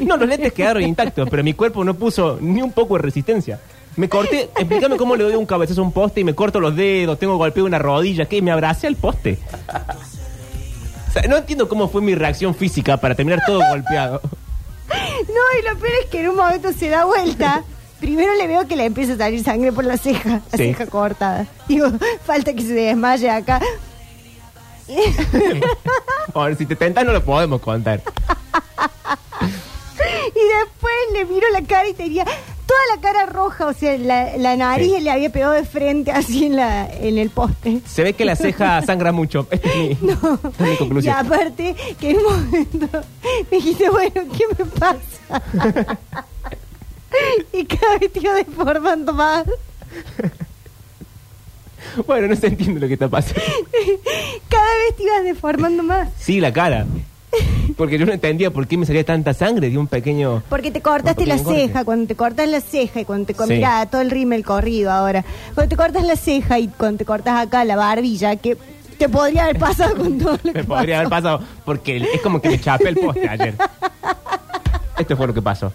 No, 0.00 0.16
los 0.16 0.28
lentes 0.28 0.52
quedaron 0.52 0.82
intactos, 0.82 1.28
pero 1.30 1.44
mi 1.44 1.54
cuerpo 1.54 1.84
no 1.84 1.94
puso 1.94 2.38
ni 2.40 2.62
un 2.62 2.72
poco 2.72 2.96
de 2.96 3.02
resistencia. 3.02 3.60
Me 3.96 4.08
corté, 4.08 4.50
explícame 4.56 4.96
cómo 4.96 5.14
le 5.14 5.24
doy 5.24 5.34
un 5.34 5.46
cabezazo 5.46 5.82
a 5.82 5.84
un 5.84 5.92
poste 5.92 6.20
y 6.20 6.24
me 6.24 6.34
corto 6.34 6.58
los 6.58 6.74
dedos, 6.74 7.18
tengo 7.18 7.36
golpeado 7.36 7.66
una 7.66 7.78
rodilla, 7.78 8.24
¿qué? 8.24 8.40
Me 8.40 8.50
abracé 8.50 8.86
al 8.86 8.96
poste. 8.96 9.38
O 11.08 11.12
sea, 11.12 11.22
no 11.28 11.36
entiendo 11.36 11.68
cómo 11.68 11.88
fue 11.88 12.00
mi 12.00 12.14
reacción 12.14 12.54
física 12.54 12.96
para 12.96 13.14
terminar 13.14 13.42
todo 13.46 13.60
golpeado. 13.70 14.20
No, 14.90 15.58
y 15.60 15.62
lo 15.62 15.78
peor 15.78 15.92
es 16.02 16.10
que 16.10 16.20
en 16.20 16.30
un 16.30 16.36
momento 16.36 16.72
se 16.72 16.88
da 16.88 17.04
vuelta. 17.04 17.62
Primero 18.00 18.34
le 18.34 18.46
veo 18.46 18.66
que 18.66 18.76
le 18.76 18.86
empieza 18.86 19.12
a 19.12 19.16
salir 19.18 19.44
sangre 19.44 19.72
por 19.72 19.84
la 19.84 19.96
ceja, 19.98 20.40
la 20.50 20.58
Sí. 20.58 20.64
ceja 20.72 20.86
cortada. 20.86 21.46
Digo, 21.68 21.88
falta 22.24 22.52
que 22.54 22.62
se 22.62 22.72
desmaye 22.72 23.28
acá. 23.30 23.60
Ahora, 26.34 26.54
si 26.56 26.66
te 26.66 26.74
tentas 26.76 27.04
no 27.04 27.12
lo 27.12 27.24
podemos 27.24 27.60
contar. 27.60 28.02
Y 30.32 30.42
después 30.64 30.94
le 31.12 31.24
miro 31.26 31.46
la 31.52 31.60
cara 31.62 31.86
y 31.88 31.92
tenía 31.92 32.24
toda 32.24 32.80
la 32.94 33.00
cara 33.02 33.26
roja, 33.26 33.66
o 33.66 33.72
sea, 33.74 33.98
la, 33.98 34.36
la 34.38 34.56
nariz 34.56 34.92
Sí. 34.96 35.00
le 35.00 35.10
había 35.10 35.30
pegado 35.30 35.52
de 35.52 35.64
frente 35.64 36.10
así 36.12 36.46
en, 36.46 36.56
la, 36.56 36.88
en 36.90 37.18
el 37.18 37.28
poste. 37.30 37.80
Se 37.86 38.02
ve 38.02 38.14
que 38.14 38.24
la 38.24 38.34
ceja 38.36 38.80
sangra 38.82 39.12
mucho. 39.12 39.46
Esta 39.50 39.68
es 39.68 39.76
mi, 39.76 39.90
esta 40.10 40.38
es 40.48 40.60
mi 40.60 40.72
Y 40.72 40.76
conclusión. 40.78 41.14
aparte, 41.16 41.74
que 42.00 42.10
en 42.10 42.16
un 42.18 42.22
momento 42.24 42.86
me 43.50 43.56
dijiste, 43.58 43.90
bueno, 43.90 44.12
¿qué 44.14 44.44
me 44.58 44.64
pasa? 44.64 46.00
y 47.52 47.64
cada 47.64 47.98
vez 47.98 48.12
te 48.12 48.20
iba 48.20 48.34
deformando 48.34 49.12
más. 49.12 49.46
Bueno, 52.06 52.28
no 52.28 52.36
se 52.36 52.48
entiende 52.48 52.80
lo 52.80 52.86
que 52.86 52.94
está 52.94 53.08
pasando. 53.08 53.40
Cada 54.48 54.64
vez 54.64 54.96
te 54.96 55.02
ibas 55.02 55.24
deformando 55.24 55.82
más. 55.82 56.08
Sí, 56.18 56.40
la 56.40 56.52
cara. 56.52 56.86
Porque 57.76 57.98
yo 57.98 58.06
no 58.06 58.12
entendía 58.12 58.50
por 58.50 58.66
qué 58.66 58.76
me 58.76 58.86
salía 58.86 59.04
tanta 59.04 59.32
sangre 59.34 59.70
de 59.70 59.78
un 59.78 59.86
pequeño... 59.86 60.42
Porque 60.48 60.70
te 60.70 60.80
cortaste 60.80 61.26
la 61.26 61.38
corte. 61.38 61.66
ceja, 61.66 61.84
cuando 61.84 62.06
te 62.08 62.16
cortas 62.16 62.48
la 62.48 62.60
ceja 62.60 63.00
y 63.00 63.04
cuando 63.04 63.26
te... 63.26 63.34
Sí. 63.34 63.54
Mirá, 63.54 63.86
todo 63.86 64.00
el 64.00 64.10
rímel 64.10 64.44
corrido 64.44 64.90
ahora. 64.90 65.24
Cuando 65.54 65.68
te 65.70 65.76
cortas 65.76 66.04
la 66.04 66.16
ceja 66.16 66.58
y 66.58 66.68
cuando 66.68 66.98
te 66.98 67.04
cortas 67.04 67.46
acá 67.46 67.64
la 67.64 67.76
barbilla, 67.76 68.36
que 68.36 68.56
te 68.98 69.08
podría 69.08 69.44
haber 69.44 69.58
pasado 69.58 69.96
con 69.96 70.18
todo 70.18 70.32
lo 70.32 70.38
que 70.52 70.58
Me 70.58 70.64
podría 70.64 70.98
haber 70.98 71.08
pasado 71.08 71.40
porque 71.64 71.96
es 71.96 72.20
como 72.20 72.40
que 72.42 72.50
me 72.50 72.60
chapé 72.60 72.88
el 72.88 72.96
poste 72.96 73.28
ayer. 73.28 73.54
Esto 75.00 75.16
fue 75.16 75.26
lo 75.26 75.34
que 75.34 75.42
pasó. 75.42 75.72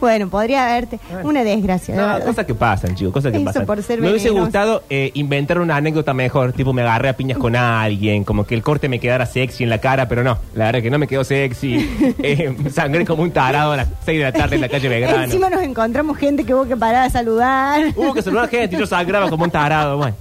Bueno, 0.00 0.28
podría 0.28 0.68
haberte... 0.70 1.00
Una 1.24 1.42
desgracia. 1.42 1.94
de 1.94 2.00
No, 2.00 2.06
verdad. 2.06 2.26
cosas 2.26 2.46
que 2.46 2.54
pasan, 2.54 2.94
chicos, 2.94 3.12
cosas 3.14 3.32
que 3.32 3.38
Eso 3.38 3.44
pasan. 3.46 3.66
por 3.66 3.82
ser 3.82 4.00
me 4.00 4.10
hubiese 4.10 4.28
venenoso. 4.28 4.44
gustado 4.44 4.82
eh, 4.90 5.10
inventar 5.14 5.58
una 5.58 5.76
anécdota 5.76 6.12
mejor, 6.14 6.52
tipo 6.52 6.72
me 6.72 6.82
agarré 6.82 7.08
a 7.08 7.16
piñas 7.16 7.38
con 7.38 7.56
alguien, 7.56 8.22
como 8.22 8.46
que 8.46 8.54
el 8.54 8.62
corte 8.62 8.88
me 8.88 9.00
quedara 9.00 9.26
sexy 9.26 9.64
en 9.64 9.70
la 9.70 9.78
cara, 9.78 10.06
pero 10.06 10.22
no, 10.22 10.38
la 10.54 10.66
verdad 10.66 10.82
que 10.82 10.90
no 10.90 10.98
me 10.98 11.06
quedó 11.08 11.24
sexy. 11.24 12.14
Eh, 12.22 12.54
sangré 12.72 13.04
como 13.06 13.22
un 13.22 13.30
tarado 13.30 13.72
a 13.72 13.76
las 13.76 13.88
6 14.04 14.18
de 14.18 14.24
la 14.24 14.32
tarde 14.32 14.56
en 14.56 14.60
la 14.60 14.68
calle 14.68 14.88
Belgrano. 14.88 15.22
Encima 15.24 15.48
nos 15.50 15.62
encontramos 15.62 16.16
gente 16.18 16.44
que 16.44 16.52
hubo 16.54 16.66
que 16.66 16.76
parar 16.76 17.06
a 17.06 17.10
saludar. 17.10 17.92
Hubo 17.96 18.12
que 18.12 18.22
saludar 18.22 18.48
gente 18.48 18.76
y 18.76 18.78
yo 18.78 18.86
sangraba 18.86 19.30
como 19.30 19.44
un 19.44 19.50
tarado, 19.50 19.96
bueno. 19.96 20.16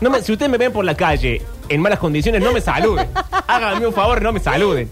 No 0.00 0.10
me- 0.10 0.22
si 0.22 0.32
ustedes 0.32 0.50
me 0.50 0.58
ven 0.58 0.72
por 0.72 0.84
la 0.84 0.94
calle 0.94 1.42
en 1.68 1.80
malas 1.80 1.98
condiciones, 1.98 2.42
no 2.42 2.52
me 2.52 2.60
saluden. 2.60 3.08
Háganme 3.46 3.86
un 3.86 3.92
favor, 3.92 4.22
no 4.22 4.32
me 4.32 4.40
saluden. 4.40 4.88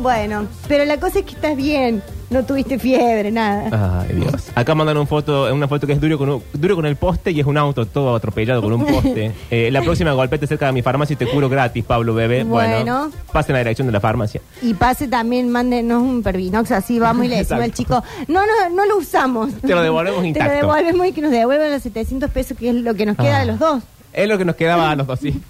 Bueno, 0.00 0.46
pero 0.68 0.84
la 0.84 0.98
cosa 1.00 1.20
es 1.20 1.24
que 1.24 1.32
estás 1.34 1.56
bien. 1.56 2.02
No 2.28 2.44
tuviste 2.44 2.76
fiebre, 2.80 3.30
nada. 3.30 4.02
Ay, 4.02 4.16
Dios. 4.16 4.48
Acá 4.56 4.74
mandan 4.74 4.96
una 4.96 5.06
foto, 5.06 5.54
una 5.54 5.68
foto 5.68 5.86
que 5.86 5.92
es 5.92 6.00
duro 6.00 6.18
con, 6.18 6.28
un- 6.28 6.42
duro 6.54 6.74
con 6.74 6.84
el 6.84 6.96
poste 6.96 7.30
y 7.30 7.38
es 7.38 7.46
un 7.46 7.56
auto 7.56 7.86
todo 7.86 8.16
atropellado 8.16 8.60
con 8.62 8.72
un 8.72 8.84
poste. 8.84 9.30
Eh, 9.50 9.70
la 9.70 9.80
próxima 9.82 10.10
golpete 10.12 10.44
cerca 10.48 10.66
de 10.66 10.72
mi 10.72 10.82
farmacia 10.82 11.14
y 11.14 11.16
te 11.16 11.26
curo 11.28 11.48
gratis, 11.48 11.84
Pablo 11.84 12.14
Bebé. 12.14 12.42
Bueno, 12.42 12.74
Bueno. 12.76 13.10
pasen 13.32 13.54
a 13.54 13.58
la 13.58 13.60
dirección 13.60 13.86
de 13.86 13.92
la 13.92 14.00
farmacia. 14.00 14.40
Y 14.60 14.74
pase 14.74 15.06
también, 15.06 15.48
mándenos 15.50 16.02
un 16.02 16.24
pervinox, 16.24 16.72
así 16.72 16.98
vamos 16.98 17.26
y 17.26 17.28
le 17.28 17.36
decimos 17.36 17.62
al 17.62 17.72
chico, 17.72 18.02
no, 18.26 18.40
no, 18.40 18.70
no 18.74 18.86
lo 18.86 18.96
usamos. 18.98 19.52
Te 19.60 19.68
lo 19.74 19.82
devolvemos 19.82 20.20
Te 20.22 20.28
intacto. 20.28 20.48
lo 20.48 20.54
devolvemos 20.74 21.06
y 21.06 21.12
que 21.12 21.22
nos 21.22 21.30
devuelvan 21.30 21.70
los 21.70 21.82
700 21.82 22.28
pesos, 22.32 22.58
que 22.58 22.70
es 22.70 22.74
lo 22.74 22.94
que 22.94 23.06
nos 23.06 23.16
queda 23.16 23.36
Ah. 23.36 23.40
de 23.40 23.46
los 23.46 23.58
dos. 23.60 23.82
Es 24.16 24.26
lo 24.28 24.38
que 24.38 24.46
nos 24.46 24.56
quedaba 24.56 24.90
a 24.90 24.96
los 24.96 25.06
dos, 25.06 25.20
sí. 25.20 25.40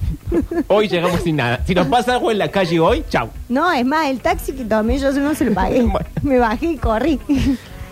Hoy 0.66 0.88
llegamos 0.88 1.20
sin 1.20 1.37
nada. 1.37 1.61
Si 1.64 1.73
nos 1.73 1.87
pasa 1.87 2.14
algo 2.14 2.32
en 2.32 2.38
la 2.38 2.49
calle 2.50 2.80
hoy, 2.80 3.04
chau. 3.08 3.28
No, 3.49 3.70
es 3.73 3.87
más, 3.87 4.08
el 4.08 4.18
taxi 4.18 4.52
que 4.54 4.64
tomé 4.64 4.99
yo 4.99 5.12
no 5.12 5.35
se 5.37 5.44
lo 5.44 5.54
pagué. 5.54 5.82
Bueno. 5.82 6.06
Me 6.23 6.38
bajé 6.40 6.73
y 6.73 6.76
corrí. 6.76 7.20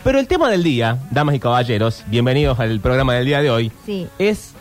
Pero 0.02 0.18
el 0.18 0.26
tema 0.26 0.50
del 0.50 0.64
día, 0.64 0.98
damas 1.12 1.36
y 1.36 1.38
caballeros, 1.38 2.02
bienvenidos 2.08 2.58
al 2.58 2.80
programa 2.80 3.14
del 3.14 3.24
día 3.24 3.40
de 3.40 3.50
hoy, 3.52 3.70
Sí. 3.86 4.08
es 4.18 4.52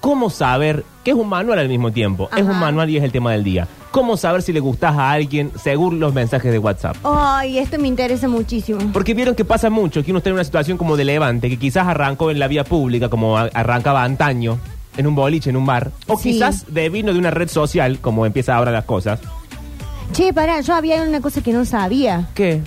cómo 0.00 0.30
saber, 0.30 0.84
que 1.02 1.10
es 1.10 1.16
un 1.16 1.28
manual 1.28 1.58
al 1.58 1.68
mismo 1.68 1.90
tiempo, 1.90 2.30
es 2.36 2.42
un 2.44 2.58
manual 2.60 2.88
y 2.88 2.96
es 2.98 3.02
el 3.02 3.10
tema 3.10 3.32
del 3.32 3.42
día. 3.42 3.66
Cómo 3.90 4.16
saber 4.16 4.42
si 4.42 4.52
le 4.52 4.60
gustás 4.60 4.96
a 4.96 5.10
alguien 5.10 5.50
según 5.60 5.98
los 6.00 6.14
mensajes 6.14 6.52
de 6.52 6.58
WhatsApp. 6.58 6.96
Ay, 7.04 7.58
esto 7.58 7.78
me 7.80 7.88
interesa 7.88 8.28
muchísimo. 8.28 8.78
Porque 8.92 9.12
vieron 9.12 9.34
que 9.34 9.44
pasa 9.44 9.68
mucho, 9.70 10.04
que 10.04 10.12
uno 10.12 10.18
está 10.18 10.30
en 10.30 10.34
una 10.34 10.44
situación 10.44 10.78
como 10.78 10.96
de 10.96 11.04
levante, 11.04 11.50
que 11.50 11.58
quizás 11.58 11.86
arrancó 11.88 12.30
en 12.30 12.38
la 12.38 12.46
vía 12.48 12.62
pública, 12.64 13.08
como 13.10 13.36
a- 13.36 13.50
arrancaba 13.52 14.02
antaño, 14.04 14.58
en 14.96 15.06
un 15.06 15.14
boliche, 15.14 15.50
en 15.50 15.56
un 15.56 15.64
bar, 15.66 15.90
o 16.06 16.16
Sí. 16.18 16.32
quizás 16.32 16.66
de 16.72 16.88
vino 16.88 17.12
de 17.12 17.18
una 17.18 17.30
red 17.30 17.48
social, 17.48 17.98
como 18.00 18.26
empieza 18.26 18.56
ahora 18.56 18.70
las 18.72 18.84
cosas. 18.84 19.20
Che, 20.12 20.32
pará, 20.34 20.60
yo 20.60 20.74
había 20.74 21.02
una 21.02 21.20
cosa 21.20 21.40
que 21.42 21.52
no 21.52 21.64
sabía. 21.64 22.28
¿Qué? 22.34 22.60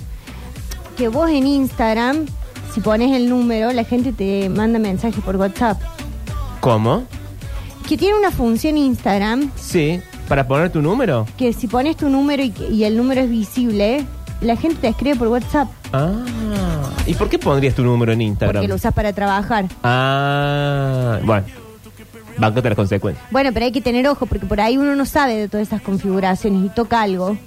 Que 0.97 1.07
vos 1.09 1.29
en 1.29 1.45
Instagram, 1.45 2.25
si 2.73 2.81
pones 2.81 3.11
el 3.15 3.29
número, 3.29 3.71
la 3.71 3.83
gente 3.83 4.11
te 4.13 4.49
manda 4.49 4.79
mensajes 4.79 5.23
por 5.23 5.35
WhatsApp. 5.35 5.79
¿Cómo? 6.61 7.03
Que 7.87 7.97
tiene 7.97 8.17
una 8.17 8.31
función 8.31 8.77
Instagram 8.77 9.51
Sí, 9.55 10.01
para 10.27 10.47
poner 10.47 10.71
tu 10.71 10.81
número. 10.81 11.27
que 11.37 11.53
si 11.53 11.67
pones 11.67 11.95
tu 11.97 12.09
número 12.09 12.41
y, 12.43 12.51
y 12.71 12.83
el 12.85 12.97
número 12.97 13.21
es 13.21 13.29
visible, 13.29 14.03
la 14.41 14.55
gente 14.55 14.77
te 14.81 14.87
escribe 14.87 15.15
por 15.17 15.27
WhatsApp 15.27 15.67
Ah, 15.93 16.11
¿y 17.05 17.13
por 17.13 17.29
qué 17.29 17.37
pondrías 17.37 17.75
tu 17.75 17.83
número 17.83 18.11
en 18.11 18.21
Instagram? 18.21 18.55
porque 18.55 18.67
lo 18.67 18.75
usas 18.75 18.93
para 18.93 19.13
trabajar. 19.13 19.65
Ah, 19.83 21.19
bueno. 21.23 21.45
Bancate 22.37 22.69
las 22.69 22.75
consecuencias. 22.75 23.25
Bueno, 23.31 23.51
pero 23.53 23.65
hay 23.65 23.71
que 23.71 23.81
tener 23.81 24.07
ojo 24.07 24.25
porque 24.25 24.45
por 24.45 24.59
ahí 24.61 24.77
uno 24.77 24.95
no 24.95 25.05
sabe 25.05 25.35
de 25.35 25.47
todas 25.47 25.67
esas 25.67 25.81
configuraciones 25.81 26.65
y 26.65 26.69
toca 26.69 27.01
algo. 27.01 27.37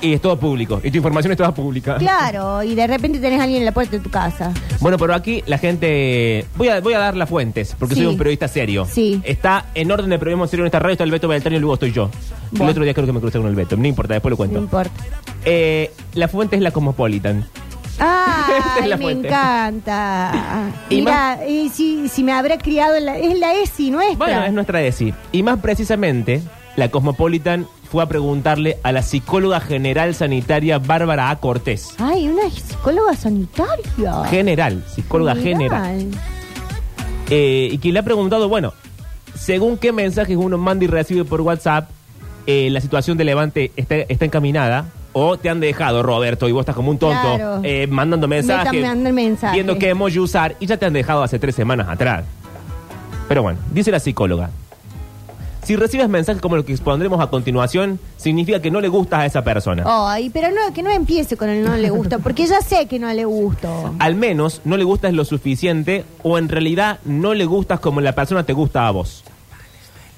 Y 0.00 0.14
es 0.14 0.20
todo 0.20 0.36
público. 0.36 0.80
Y 0.82 0.90
tu 0.90 0.96
información 0.96 1.30
es 1.30 1.36
toda 1.38 1.54
pública. 1.54 1.96
Claro, 1.98 2.60
y 2.64 2.74
de 2.74 2.86
repente 2.88 3.20
tenés 3.20 3.38
a 3.38 3.44
alguien 3.44 3.60
en 3.60 3.66
la 3.66 3.72
puerta 3.72 3.92
de 3.92 4.00
tu 4.00 4.10
casa. 4.10 4.52
Bueno, 4.80 4.98
pero 4.98 5.14
aquí 5.14 5.44
la 5.46 5.58
gente. 5.58 6.44
Voy 6.56 6.66
a, 6.68 6.80
voy 6.80 6.94
a 6.94 6.98
dar 6.98 7.16
las 7.16 7.28
fuentes, 7.28 7.76
porque 7.78 7.94
Sí. 7.94 8.00
soy 8.00 8.08
un 8.10 8.18
periodista 8.18 8.48
serio. 8.48 8.84
Sí. 8.90 9.20
Está 9.22 9.66
en 9.76 9.92
orden 9.92 10.10
de 10.10 10.18
periodismo 10.18 10.48
serio 10.48 10.64
en 10.64 10.66
esta 10.66 10.80
radio, 10.80 10.92
está 10.92 11.04
el 11.04 11.12
Beto 11.12 11.28
Beltrán 11.28 11.54
y 11.54 11.58
luego 11.60 11.74
estoy 11.74 11.92
yo. 11.92 12.10
El 12.50 12.58
Bueno. 12.58 12.70
otro 12.72 12.82
día 12.82 12.94
creo 12.94 13.06
que 13.06 13.12
me 13.12 13.20
crucé 13.20 13.38
con 13.38 13.46
el 13.46 13.54
Beto. 13.54 13.76
No 13.76 13.86
importa, 13.86 14.14
después 14.14 14.30
lo 14.30 14.34
No 14.34 14.38
cuento. 14.38 14.58
importa. 14.58 14.90
Eh, 15.44 15.92
la 16.14 16.26
fuente 16.26 16.56
es 16.56 16.62
la 16.62 16.72
Cosmopolitan. 16.72 17.46
¡Ay, 17.98 18.88
la 18.88 18.96
me 18.96 19.02
fuente. 19.02 19.28
encanta! 19.28 20.70
Y 20.90 20.96
Mira, 20.96 21.40
y 21.48 21.68
si, 21.68 22.08
si 22.08 22.22
me 22.24 22.32
habrá 22.32 22.58
criado 22.58 22.96
en 22.96 23.06
la... 23.06 23.18
Es 23.18 23.38
la 23.38 23.54
ESI 23.54 23.90
nuestra. 23.90 24.16
Bueno, 24.16 24.44
es 24.44 24.52
nuestra 24.52 24.82
ESI. 24.82 25.14
Y 25.32 25.42
más 25.42 25.60
precisamente, 25.60 26.42
la 26.76 26.90
Cosmopolitan 26.90 27.66
fue 27.90 28.02
a 28.02 28.06
preguntarle 28.06 28.78
a 28.82 28.92
la 28.92 29.02
psicóloga 29.02 29.60
general 29.60 30.14
sanitaria 30.14 30.78
Bárbara 30.78 31.28
A. 31.30 31.36
Cortés. 31.36 31.94
Ay, 31.98 32.26
una 32.28 32.48
psicóloga 32.50 33.14
sanitaria. 33.14 34.24
General, 34.30 34.82
psicóloga 34.94 35.34
general. 35.36 36.08
Eh, 37.28 37.68
y 37.72 37.78
quien 37.78 37.94
le 37.94 38.00
ha 38.00 38.02
preguntado, 38.02 38.48
bueno, 38.48 38.72
según 39.34 39.76
qué 39.76 39.92
mensajes 39.92 40.36
uno 40.36 40.56
manda 40.58 40.84
y 40.84 40.88
recibe 40.88 41.24
por 41.24 41.42
WhatsApp, 41.42 41.90
eh, 42.46 42.70
la 42.70 42.80
situación 42.80 43.18
de 43.18 43.24
Levante 43.24 43.72
está, 43.76 43.96
está 43.96 44.24
encaminada. 44.24 44.86
O 45.14 45.36
te 45.36 45.50
han 45.50 45.60
dejado, 45.60 46.02
Roberto, 46.02 46.48
y 46.48 46.52
vos 46.52 46.60
estás 46.62 46.74
como 46.74 46.90
un 46.90 46.98
tonto, 46.98 47.34
Claro. 47.36 47.60
eh, 47.64 47.86
mandando 47.86 48.26
mensajes, 48.28 48.72
Meta- 48.72 48.88
manda 48.88 49.12
mensajes. 49.12 49.54
viendo 49.54 49.78
qué 49.78 49.90
emoji 49.90 50.18
usar, 50.18 50.56
y 50.58 50.66
ya 50.66 50.76
te 50.78 50.86
han 50.86 50.92
dejado 50.94 51.22
hace 51.22 51.38
tres 51.38 51.54
semanas 51.54 51.88
atrás. 51.90 52.24
Pero 53.28 53.42
bueno, 53.42 53.58
dice 53.72 53.90
la 53.90 54.00
psicóloga. 54.00 54.50
Si 55.62 55.76
recibes 55.76 56.08
mensajes 56.08 56.42
como 56.42 56.56
lo 56.56 56.64
que 56.64 56.72
expondremos 56.72 57.20
a 57.20 57.28
continuación, 57.28 58.00
significa 58.16 58.60
que 58.60 58.70
no 58.72 58.80
le 58.80 58.88
gustas 58.88 59.20
a 59.20 59.26
esa 59.26 59.44
persona. 59.44 59.84
Ay, 59.86 60.28
pero 60.30 60.48
no, 60.50 60.74
que 60.74 60.82
no 60.82 60.90
empiece 60.90 61.36
con 61.36 61.48
el 61.48 61.62
no 61.62 61.76
le 61.76 61.88
gusta, 61.90 62.18
porque 62.18 62.46
ya 62.46 62.60
sé 62.62 62.86
que 62.86 62.98
no 62.98 63.12
le 63.12 63.24
gusto. 63.24 63.94
Al 64.00 64.16
menos 64.16 64.60
no 64.64 64.76
le 64.76 64.82
gustas 64.82 65.12
lo 65.12 65.24
suficiente 65.24 66.04
o 66.24 66.36
en 66.36 66.48
realidad 66.48 66.98
no 67.04 67.32
le 67.34 67.44
gustas 67.44 67.78
como 67.78 68.00
la 68.00 68.12
persona 68.12 68.42
te 68.42 68.54
gusta 68.54 68.88
a 68.88 68.90
vos. 68.90 69.22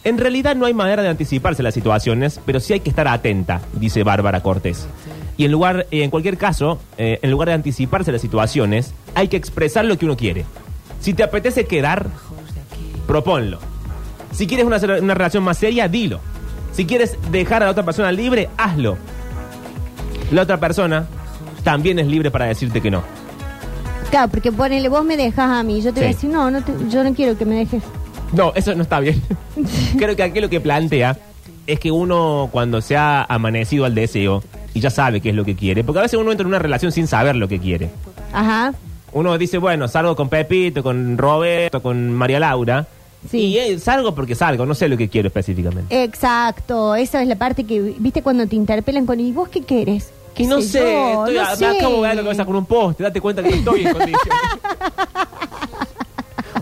En 0.04 0.18
realidad 0.18 0.54
no 0.54 0.66
hay 0.66 0.75
manera 0.75 1.02
de 1.02 1.08
anticiparse 1.08 1.62
las 1.62 1.73
situaciones, 1.75 2.38
pero 2.44 2.61
sí 2.61 2.75
hay 2.75 2.80
que 2.80 2.90
estar 2.90 3.08
atenta, 3.08 3.61
dice 3.73 4.02
Bárbara 4.04 4.42
Cortés. 4.42 4.87
Y 5.38 5.46
en 5.46 5.52
lugar, 5.52 5.87
eh, 5.90 6.04
en 6.04 6.11
cualquier 6.11 6.37
caso, 6.37 6.78
eh, 6.99 7.18
en 7.23 7.30
lugar 7.30 7.49
de 7.49 7.54
anticiparse 7.54 8.12
las 8.12 8.20
situaciones, 8.20 8.92
hay 9.14 9.28
que 9.28 9.37
expresar 9.38 9.84
lo 9.87 9.96
que 9.99 10.04
uno 10.04 10.16
quiere. 10.16 10.44
Si 11.00 11.14
te 11.14 11.23
apetece 11.23 11.64
quedar, 11.66 12.06
proponlo. 13.06 13.58
Si 14.32 14.46
quieres 14.46 14.66
una, 14.66 14.76
una 15.00 15.14
relación 15.14 15.42
más 15.42 15.56
seria, 15.58 15.88
dilo. 15.88 16.20
Si 16.73 16.84
quieres 16.87 17.16
dejar 17.30 17.62
a 17.62 17.66
la 17.66 17.73
otra 17.73 17.84
persona 17.84 18.12
libre, 18.12 18.50
hazlo. 18.58 18.96
La 20.32 20.42
otra 20.42 20.58
persona 20.58 21.06
también 21.62 21.99
es 21.99 22.06
libre 22.06 22.30
para 22.30 22.46
decirte 22.46 22.80
que 22.80 22.90
no. 22.90 23.02
Claro, 24.11 24.28
porque 24.28 24.52
ponele, 24.52 24.88
vos 24.88 25.04
me 25.04 25.16
dejas 25.16 25.50
a 25.50 25.62
mí, 25.62 25.80
yo 25.80 25.92
te 25.92 26.00
voy 26.00 26.04
a 26.11 26.12
decir, 26.12 26.30
no, 26.30 26.50
no 26.50 26.62
te- 26.62 26.75
yo 26.90 27.02
no 27.02 27.14
quiero 27.14 27.37
que 27.38 27.44
me 27.44 27.56
dejes. 27.56 27.82
No, 28.33 28.52
eso 28.54 28.75
no 28.75 28.83
está 28.83 29.00
bien. 29.00 29.23
Creo 29.99 30.16
que 30.16 30.23
aquí 30.23 30.40
lo 30.40 30.49
que 30.50 30.61
plantea 30.61 31.16
es 31.66 31.78
que 31.81 31.90
uno 31.90 32.49
cuando 32.52 32.81
se 32.81 32.97
ha 32.97 33.25
amanecido 33.25 33.85
al 33.85 33.95
deseo 33.95 34.43
y 34.75 34.81
ya 34.81 34.90
sabe 34.90 35.21
qué 35.21 35.31
es 35.31 35.35
lo 35.35 35.45
que 35.45 35.54
quiere, 35.54 35.85
porque 35.85 36.00
a 36.00 36.02
veces 36.02 36.19
uno 36.19 36.31
entra 36.33 36.43
en 36.43 36.49
una 36.49 36.59
relación 36.59 36.90
sin 36.93 37.07
saber 37.07 37.37
lo 37.37 37.47
que 37.49 37.59
quiere. 37.61 37.90
Ajá. 38.33 38.75
Uno 39.12 39.38
dice, 39.38 39.59
bueno, 39.59 39.87
salgo 39.87 40.16
con 40.16 40.28
Pepito, 40.28 40.83
con 40.83 41.16
Roberto, 41.16 41.81
con 41.81 42.12
María 42.12 42.40
Laura. 42.40 42.87
Sí. 43.31 43.38
Y 43.38 43.59
eh, 43.59 43.78
salgo 43.78 44.14
porque 44.14 44.35
salgo, 44.35 44.66
no 44.66 44.75
sé 44.75 44.88
lo 44.88 44.97
que 44.97 45.09
quiero 45.09 45.28
específicamente. 45.28 46.02
Exacto, 46.02 46.95
esa 46.97 47.23
es 47.23 47.28
la 47.28 47.37
parte 47.37 47.64
que, 47.64 47.81
viste, 47.99 48.23
cuando 48.23 48.47
te 48.47 48.57
interpelan 48.57 49.07
con, 49.07 49.21
¿y 49.21 49.31
vos 49.33 49.49
qué 49.49 49.62
querés? 49.62 50.11
Que 50.35 50.47
no 50.49 50.61
sé, 50.61 50.81
yo? 50.81 51.25
estoy 51.26 51.37
No 51.37 51.43
a- 51.43 51.57
sé. 51.57 51.69
me 51.71 51.78
acabo 51.78 51.95
de 52.02 52.09
dar 52.09 52.16
la 52.16 52.23
cabeza 52.25 52.45
con 52.45 52.57
un 52.57 52.66
poste, 52.66 53.04
date 53.04 53.21
cuenta 53.21 53.43
que 53.43 53.50
estoy 53.50 53.87
en 53.87 53.93
condiciones. 53.93 54.19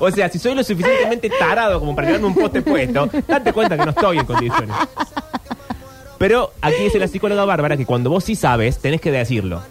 o 0.05 0.11
sea, 0.11 0.29
si 0.29 0.41
soy 0.41 0.57
lo 0.57 0.65
suficientemente 0.65 1.31
tarado 1.31 1.79
como 1.79 1.95
para 1.95 2.09
llevarme 2.09 2.27
un 2.27 2.35
poste 2.35 2.61
puesto, 2.61 3.09
date 3.29 3.53
cuenta 3.53 3.79
que 3.79 3.85
no 3.85 3.91
estoy 3.91 4.19
en 4.19 4.27
condiciones. 4.27 4.75
Pero 6.19 6.51
aquí 6.61 6.83
dice 6.83 6.99
la 6.99 7.07
psicóloga 7.07 7.45
Bárbara 7.45 7.77
que 7.77 7.87
cuando 7.87 8.11
vos 8.11 8.25
sí 8.25 8.35
sabes, 8.35 8.79
tenés 8.79 9.01
que 9.01 9.13
decirlo. 9.13 9.63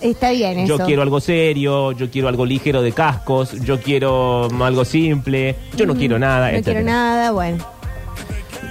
Está 0.00 0.32
bien 0.32 0.58
eso. 0.58 0.78
Yo 0.78 0.84
quiero 0.84 1.02
algo 1.02 1.20
serio, 1.20 1.92
yo 1.92 2.10
quiero 2.10 2.26
algo 2.26 2.44
ligero 2.44 2.82
de 2.82 2.90
cascos, 2.90 3.52
yo 3.62 3.80
quiero 3.80 4.48
mm, 4.50 4.62
algo 4.62 4.84
simple, 4.84 5.54
yo 5.76 5.86
no 5.86 5.94
quiero 5.94 6.18
nada, 6.18 6.50
No 6.50 6.60
quiero 6.60 6.82
nada, 6.82 7.30
bueno. 7.30 7.64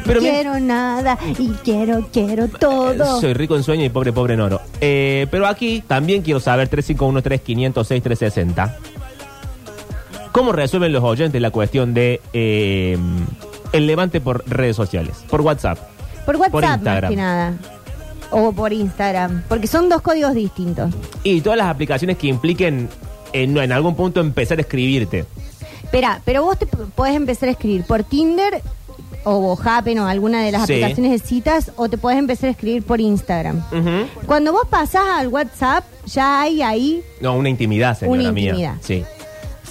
Pero 0.05 0.19
quiero 0.19 0.59
nada 0.59 1.17
y 1.37 1.51
quiero, 1.63 2.09
quiero 2.11 2.49
todo. 2.49 3.21
Soy 3.21 3.33
rico 3.33 3.55
en 3.55 3.63
sueño 3.63 3.85
y 3.85 3.89
pobre, 3.89 4.11
pobre 4.11 4.33
en 4.33 4.41
oro. 4.41 4.59
Eh, 4.81 5.25
pero 5.31 5.47
aquí 5.47 5.81
también 5.87 6.21
quiero 6.21 6.41
saber 6.41 6.69
351-3506-360. 6.69 8.75
¿Cómo 10.31 10.51
resuelven 10.51 10.93
los 10.93 11.03
oyentes 11.03 11.41
la 11.41 11.51
cuestión 11.51 11.93
de 11.93 12.21
eh, 12.33 12.97
el 13.73 13.87
levante 13.87 14.21
por 14.21 14.47
redes 14.49 14.75
sociales? 14.75 15.17
Por 15.29 15.41
WhatsApp. 15.41 15.77
Por 16.25 16.35
WhatsApp 16.37 16.51
por 16.51 16.63
más 16.63 16.77
Instagram. 16.77 17.09
que 17.09 17.15
nada. 17.17 17.53
O 18.31 18.51
por 18.53 18.71
Instagram. 18.71 19.43
Porque 19.49 19.67
son 19.67 19.89
dos 19.89 20.01
códigos 20.01 20.33
distintos. 20.33 20.93
Y 21.23 21.41
todas 21.41 21.57
las 21.57 21.67
aplicaciones 21.67 22.17
que 22.17 22.27
impliquen 22.27 22.87
en, 23.33 23.57
en 23.57 23.71
algún 23.71 23.95
punto 23.95 24.21
empezar 24.21 24.57
a 24.57 24.61
escribirte. 24.61 25.25
Espera, 25.83 26.21
pero 26.23 26.43
vos 26.43 26.57
te 26.57 26.65
podés 26.65 27.15
empezar 27.15 27.49
a 27.49 27.51
escribir 27.51 27.83
por 27.83 28.03
Tinder 28.03 28.61
o 29.25 29.57
Happen 29.61 29.99
o 29.99 30.07
alguna 30.07 30.41
de 30.43 30.51
las 30.53 30.65
Sí. 30.65 30.73
aplicaciones 30.75 31.11
de 31.21 31.27
citas 31.27 31.71
o 31.75 31.89
te 31.89 31.97
podés 31.97 32.17
empezar 32.17 32.47
a 32.47 32.51
escribir 32.51 32.83
por 32.83 33.01
Instagram. 33.01 33.61
Cuando 34.25 34.53
vos 34.53 34.63
pasás 34.69 35.03
al 35.17 35.27
WhatsApp, 35.27 35.83
ya 36.05 36.41
hay 36.41 36.61
ahí, 36.61 37.03
No, 37.19 37.35
una 37.35 37.49
intimidad, 37.49 37.97
señora 37.99 38.21
Una 38.21 38.31
mía. 38.31 38.49
intimidad. 38.51 38.75
Sí. 38.81 39.03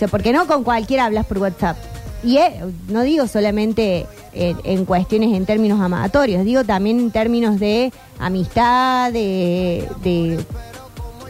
Sea, 0.01 0.09
porque 0.09 0.33
no 0.33 0.47
con 0.47 0.65
cualquiera 0.65 1.05
hablas 1.05 1.27
por 1.27 1.39
WhatsApp. 1.39 1.77
Y 2.25 2.37
eh, 2.37 2.53
no 2.89 3.03
digo 3.03 3.27
solamente 3.27 4.07
en, 4.35 4.57
en 4.65 4.85
cuestiones 4.85 5.33
en 5.35 5.47
términos 5.47 5.81
amatorios, 5.81 6.45
digo 6.45 6.65
también 6.65 6.99
en 7.01 7.11
términos 7.11 7.59
de 7.61 7.93
amistad, 8.19 9.13
de, 9.13 9.89
de... 10.03 10.39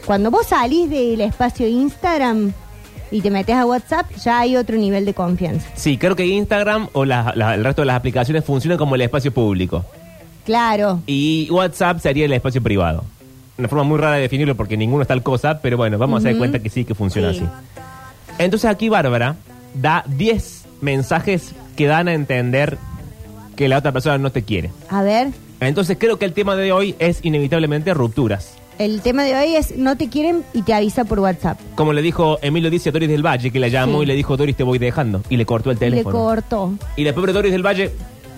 Cuando 0.05 0.31
vos 0.31 0.47
salís 0.47 0.89
del 0.89 1.21
espacio 1.21 1.67
Instagram 1.67 2.51
y 3.11 3.21
te 3.21 3.29
metes 3.29 3.55
a 3.55 3.65
WhatsApp, 3.65 4.07
ya 4.23 4.39
hay 4.39 4.57
otro 4.57 4.75
nivel 4.77 5.05
de 5.05 5.13
confianza. 5.13 5.67
Sí, 5.75 5.97
creo 5.97 6.15
que 6.15 6.25
Instagram 6.25 6.87
o 6.93 7.05
la- 7.05 7.33
la- 7.35 7.53
el 7.55 7.63
resto 7.63 7.83
de 7.83 7.85
las 7.85 7.95
aplicaciones 7.95 8.43
funcionan 8.43 8.77
como 8.77 8.95
el 8.95 9.01
espacio 9.01 9.31
público. 9.33 9.85
Claro. 10.45 11.01
Y 11.05 11.47
WhatsApp 11.51 11.99
sería 11.99 12.25
el 12.25 12.33
espacio 12.33 12.61
privado. 12.61 13.03
una 13.57 13.67
forma 13.67 13.83
muy 13.83 13.99
rara 13.99 14.15
de 14.15 14.23
definirlo 14.23 14.55
porque 14.55 14.75
ninguno 14.75 15.03
es 15.03 15.07
tal 15.07 15.21
cosa, 15.21 15.59
pero 15.61 15.77
bueno, 15.77 15.97
vamos 15.99 16.15
a 16.15 16.17
hacer 16.19 16.31
Ujú. 16.31 16.39
cuenta 16.39 16.59
que 16.59 16.69
sí, 16.69 16.83
que 16.83 16.95
funciona 16.95 17.31
Sí. 17.31 17.39
así. 17.41 17.45
Entonces 18.39 18.69
aquí 18.69 18.89
Bárbara 18.89 19.35
da 19.73 20.03
10 20.07 20.65
mensajes 20.81 21.53
que 21.75 21.87
dan 21.87 22.07
a 22.07 22.13
entender 22.13 22.77
que 23.55 23.67
la 23.67 23.77
otra 23.77 23.91
persona 23.91 24.17
no 24.17 24.31
te 24.31 24.43
quiere. 24.43 24.71
A 24.89 25.03
ver, 25.03 25.29
Entonces 25.59 25.97
creo 25.99 26.17
que 26.17 26.25
el 26.25 26.33
tema 26.33 26.55
de 26.55 26.71
hoy 26.71 26.95
es 26.99 27.19
inevitablemente 27.23 27.93
rupturas. 27.93 28.53
el 28.79 29.01
tema 29.01 29.23
de 29.23 29.35
hoy 29.35 29.55
es 29.55 29.77
no 29.77 29.95
te 29.95 30.09
quieren 30.09 30.43
y 30.53 30.63
te 30.63 30.73
avisa 30.73 31.05
por 31.05 31.19
WhatsApp. 31.19 31.59
Como 31.75 31.93
le 31.93 32.01
dijo 32.01 32.39
Emilio 32.41 32.71
Dice 32.71 32.89
a 32.89 32.91
Doris 32.91 33.09
del 33.09 33.23
Valle, 33.23 33.51
que 33.51 33.59
la 33.59 33.67
llamó 33.67 33.99
Sí. 33.99 34.03
y 34.03 34.05
le 34.07 34.15
dijo, 34.15 34.37
Doris, 34.37 34.55
te 34.55 34.63
voy 34.63 34.79
dejando. 34.79 35.21
Y 35.29 35.37
le 35.37 35.45
cortó 35.45 35.69
el 35.69 35.77
Y 35.77 35.79
le 35.81 35.89
teléfono. 35.91 36.17
cortó. 36.17 36.73
Y 36.95 37.03
la 37.03 37.13
pobre 37.13 37.31
Doris 37.31 37.51
del 37.51 37.63
Valle... 37.63 37.91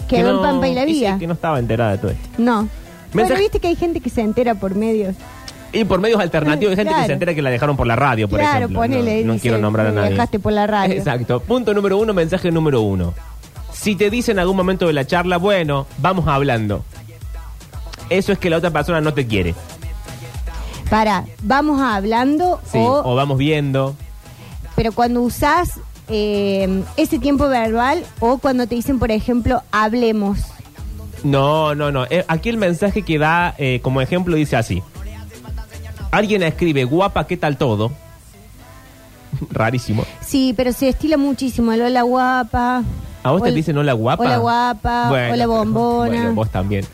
que 0.10 0.18
Quedó 0.18 0.32
en 0.32 0.36
no- 0.36 0.42
Pampa 0.42 0.68
y 0.68 0.74
la 0.76 0.84
sí, 0.86 0.92
Vía. 0.94 1.18
que 1.18 1.28
no 1.28 1.34
estaba 1.34 1.60
enterada 1.60 1.92
de 1.94 1.98
todo 2.00 2.12
esto. 2.12 2.28
No. 2.38 2.64
Mensaje- 3.14 3.14
Bueno, 3.14 3.36
viste 3.38 3.60
que 3.62 3.68
hay 3.68 3.76
gente 3.78 4.02
que 4.02 4.10
se 4.10 4.20
entera 4.22 4.56
por 4.56 4.76
medios. 4.76 5.16
Y 5.74 5.84
por 5.86 6.00
medios 6.00 6.22
alternativos, 6.22 6.72
hay 6.72 6.78
gente 6.86 6.94
que 7.02 7.06
se 7.08 7.14
entera 7.14 7.34
que 7.34 7.42
la 7.42 7.50
dejaron 7.50 7.76
por 7.76 7.88
la 7.88 7.96
radio, 7.96 8.30
por 8.30 8.40
claro, 8.40 8.58
ejemplo. 8.60 8.80
ponele. 8.80 9.22
no 9.22 9.28
no 9.28 9.34
dice, 9.34 9.42
quiero 9.42 9.58
nombrar 9.58 9.88
a 9.88 9.90
"Me 9.90 9.96
nadie. 9.96 10.12
dejaste 10.12 10.40
por 10.40 10.54
la 10.54 10.68
radio. 10.68 10.94
Exacto. 10.96 11.40
Punto 11.40 11.74
número 11.74 11.98
uno, 11.98 12.14
mensaje 12.14 12.52
número 12.52 12.82
uno. 12.82 13.14
Si 13.74 13.96
te 13.96 14.10
dice 14.12 14.32
en 14.32 14.40
algún 14.40 14.56
momento 14.56 14.86
de 14.88 14.94
la 14.94 15.06
charla, 15.06 15.38
bueno, 15.38 15.88
vamos 15.98 16.28
hablando. 16.28 16.86
Eso 18.10 18.32
es 18.32 18.38
que 18.38 18.50
la 18.52 18.58
otra 18.58 18.70
persona 18.70 19.02
no 19.02 19.14
te 19.16 19.26
quiere. 19.26 19.56
Para, 20.90 21.26
vamos 21.42 21.82
hablando 21.82 22.60
Sí. 22.72 22.78
o, 22.78 23.02
O 23.04 23.16
vamos 23.16 23.38
viendo. 23.38 23.96
pero 24.76 24.92
cuando 24.92 25.22
usás 25.22 25.80
eh, 26.10 26.84
ese 26.98 27.18
tiempo 27.18 27.48
verbal 27.48 28.04
o 28.20 28.38
cuando 28.38 28.68
te 28.68 28.76
dicen, 28.76 29.00
por 29.00 29.10
ejemplo, 29.12 29.64
hablemos. 29.72 30.40
No, 31.24 31.74
no, 31.74 31.92
no. 31.92 32.06
Eh, 32.10 32.26
aquí 32.28 32.50
el 32.50 32.58
mensaje 32.58 33.02
que 33.02 33.18
da 33.18 33.56
eh, 33.58 33.80
como 33.82 34.02
ejemplo 34.02 34.36
dice 34.36 34.56
así. 34.58 34.84
Alguien 36.14 36.44
escribe, 36.44 36.84
guapa, 36.84 37.26
¿qué 37.26 37.38
tal 37.38 37.58
todo? 37.58 37.92
Rarísimo. 39.52 40.06
Sí, 40.22 40.54
pero 40.56 40.72
se 40.72 40.90
estila 40.90 41.18
muchísimo. 41.18 41.72
El 41.72 41.82
hola 41.82 42.04
guapa. 42.04 42.84
¿A 43.24 43.32
vos 43.32 43.42
te 43.42 43.52
dicen 43.52 43.76
hola 43.78 43.94
guapa? 43.94 44.24
Hola 44.24 44.38
guapa. 44.38 45.10
Bueno, 45.10 45.34
hola 45.34 45.48
bombona. 45.48 46.08
Bueno, 46.12 46.34
vos 46.36 46.52
también. 46.52 46.86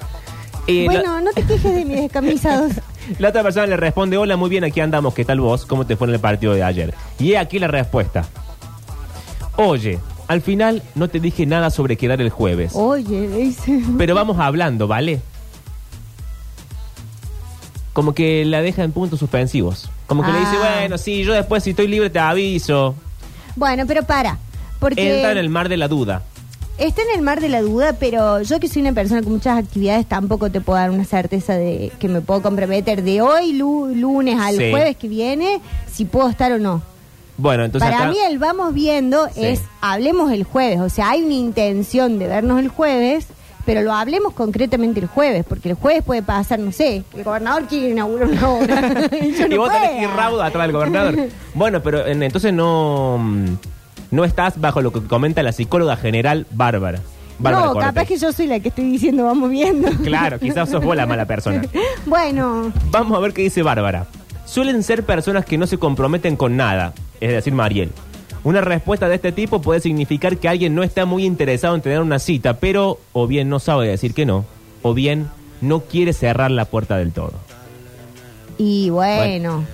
Eh, 0.68 0.86
la- 0.86 0.94
Bueno, 0.94 1.22
no 1.22 1.32
te 1.34 1.44
quejes 1.44 1.74
de 1.74 1.84
mis 1.86 1.98
descamisados. 2.02 2.72
La 3.20 3.30
otra 3.30 3.42
persona 3.42 3.66
le 3.66 3.76
responde, 3.76 4.18
hola, 4.18 4.38
muy 4.38 4.50
bien, 4.52 4.64
aquí 4.64 4.80
andamos, 4.82 5.16
¿qué 5.16 5.26
tal 5.26 5.40
vos? 5.42 5.66
¿Cómo 5.66 5.86
te 5.86 5.96
fue 5.98 6.08
en 6.08 6.14
el 6.14 6.20
partido 6.20 6.54
de 6.54 6.62
ayer? 6.64 6.94
Y 7.18 7.32
he 7.32 7.38
aquí 7.40 7.58
la 7.58 7.68
respuesta. 7.68 8.24
Oye, 9.58 10.00
al 10.28 10.42
final 10.42 10.84
no 10.94 11.08
te 11.08 11.20
dije 11.20 11.48
nada 11.48 11.72
sobre 11.72 11.98
quedar 11.98 12.22
el 12.22 12.30
jueves, 12.30 12.74
Oye, 12.76 13.28
dice. 13.28 13.82
pero 13.98 14.14
vamos 14.14 14.38
hablando, 14.38 14.88
¿vale? 14.88 15.22
Como 17.94 18.14
que 18.14 18.46
la 18.46 18.62
deja 18.62 18.84
en 18.84 18.92
puntos 18.92 19.20
suspensivos. 19.20 19.90
Como 20.08 20.24
que 20.24 20.32
le 20.32 20.40
dice, 20.40 20.56
Ah. 20.62 20.76
bueno, 20.80 20.98
sí, 20.98 21.24
yo 21.24 21.34
después 21.34 21.64
si 21.64 21.72
estoy 21.72 21.88
libre 21.88 22.10
te 22.10 22.20
aviso. 22.20 22.96
Bueno, 23.56 23.86
pero 23.88 24.04
para. 24.04 24.38
Porque 24.80 25.16
Entra 25.16 25.32
en 25.34 25.38
el 25.38 25.50
mar 25.50 25.68
de 25.70 25.78
la 25.78 25.88
duda. 25.88 26.24
está 26.78 27.02
en 27.02 27.10
el 27.18 27.22
mar 27.22 27.42
de 27.42 27.50
la 27.50 27.62
duda, 27.62 27.94
pero 28.00 28.42
yo 28.42 28.60
que 28.62 28.70
soy 28.70 28.82
una 28.84 28.94
persona 28.94 29.22
con 29.22 29.34
muchas 29.34 29.58
actividades 29.60 30.06
tampoco 30.06 30.50
te 30.50 30.62
puedo 30.62 30.80
dar 30.80 30.92
una 30.92 31.04
certeza 31.04 31.56
de 31.56 31.92
que 32.00 32.08
me 32.08 32.22
puedo 32.22 32.42
comprometer 32.42 33.04
de 33.04 33.22
hoy, 33.22 33.52
lu- 33.52 33.88
lunes 33.94 34.40
al 34.40 34.56
Sí. 34.56 34.72
jueves 34.72 34.96
que 34.96 35.10
viene, 35.10 35.60
si 35.92 36.06
puedo 36.06 36.30
estar 36.30 36.54
o 36.54 36.58
no. 36.60 36.82
Bueno, 37.38 37.66
entonces 37.66 37.90
Para 37.90 38.04
acá- 38.04 38.12
mí 38.12 38.18
el 38.30 38.38
vamos 38.40 38.74
viendo 38.74 39.28
Sí. 39.34 39.44
es 39.46 39.62
hablemos 39.82 40.32
el 40.32 40.44
jueves, 40.46 40.80
o 40.80 40.88
sea, 40.90 41.10
hay 41.10 41.24
una 41.24 41.34
intención 41.34 42.18
de 42.20 42.28
vernos 42.28 42.60
el 42.60 42.70
jueves, 42.70 43.28
pero 43.74 43.84
lo 43.84 43.94
hablemos 43.94 44.34
concretamente 44.34 45.00
el 45.00 45.06
jueves, 45.08 45.46
porque 45.48 45.70
el 45.70 45.76
jueves 45.76 46.04
puede 46.04 46.24
pasar, 46.24 46.58
no 46.60 46.72
sé, 46.72 47.04
que 47.12 47.20
el 47.20 47.24
gobernador 47.24 47.66
quiere 47.68 47.90
inaugurar 47.90 48.28
una 48.30 48.50
obra. 48.50 48.82
y 49.22 49.26
y 49.44 49.50
no 49.50 49.58
vos 49.58 49.72
tenés 49.72 49.90
que 49.90 49.96
pueda. 49.98 50.02
ir 50.02 50.10
raudo 50.10 50.42
atrás 50.42 50.64
del 50.64 50.72
gobernador. 50.72 51.16
bueno, 51.54 51.82
pero 51.82 52.08
en- 52.08 52.24
entonces 52.24 52.52
no, 52.52 53.18
mm, 53.20 53.46
no 54.12 54.26
estás 54.26 54.60
bajo 54.60 54.82
lo 54.82 54.92
que 54.92 55.02
comenta 55.04 55.44
la 55.44 55.52
psicóloga 55.52 55.98
general 55.98 56.48
Bárbara. 56.52 57.00
Bárbara 57.38 57.66
No, 57.68 57.74
Cortés. 57.74 57.88
capaz 57.90 58.06
que 58.08 58.18
yo 58.18 58.32
soy 58.34 58.48
la 58.48 58.60
que 58.60 58.70
estoy 58.70 58.86
diciendo 58.92 59.26
vamos 59.26 59.50
viendo. 59.50 59.90
Claro, 60.04 60.40
quizás 60.40 60.70
sos 60.70 60.84
vos 60.84 60.96
la 60.96 61.06
mala 61.06 61.26
persona. 61.26 61.62
bueno, 62.06 62.74
Vamos 62.92 63.18
a 63.18 63.22
ver 63.22 63.34
qué 63.34 63.44
dice 63.44 63.62
Bárbara. 63.64 64.08
Suelen 64.46 64.82
ser 64.82 65.04
personas 65.04 65.46
que 65.46 65.58
no 65.60 65.68
se 65.68 65.78
comprometen 65.78 66.36
con 66.36 66.58
nada, 66.58 66.94
es 67.22 67.32
decir, 67.32 67.54
Mariel. 67.54 67.92
Una 68.44 68.62
respuesta 68.62 69.10
de 69.10 69.16
este 69.16 69.32
tipo 69.32 69.62
puede 69.62 69.82
significar 69.82 70.38
que 70.38 70.48
alguien 70.48 70.74
no 70.74 70.84
está 70.84 71.06
muy 71.06 71.26
interesado 71.26 71.76
en 71.76 71.82
tener 71.82 72.00
una 72.02 72.20
cita, 72.20 72.54
pero 72.56 73.00
o 73.12 73.28
bien 73.28 73.50
no 73.50 73.60
sabe 73.60 73.88
decir 73.88 74.14
que 74.14 74.26
no, 74.26 74.46
o 74.82 74.94
bien 74.94 75.30
no 75.62 75.82
quiere 75.82 76.14
cerrar 76.14 76.50
la 76.52 76.66
puerta 76.66 76.98
del 76.98 77.12
todo. 77.12 77.34
y 78.58 78.90
bueno, 78.90 79.66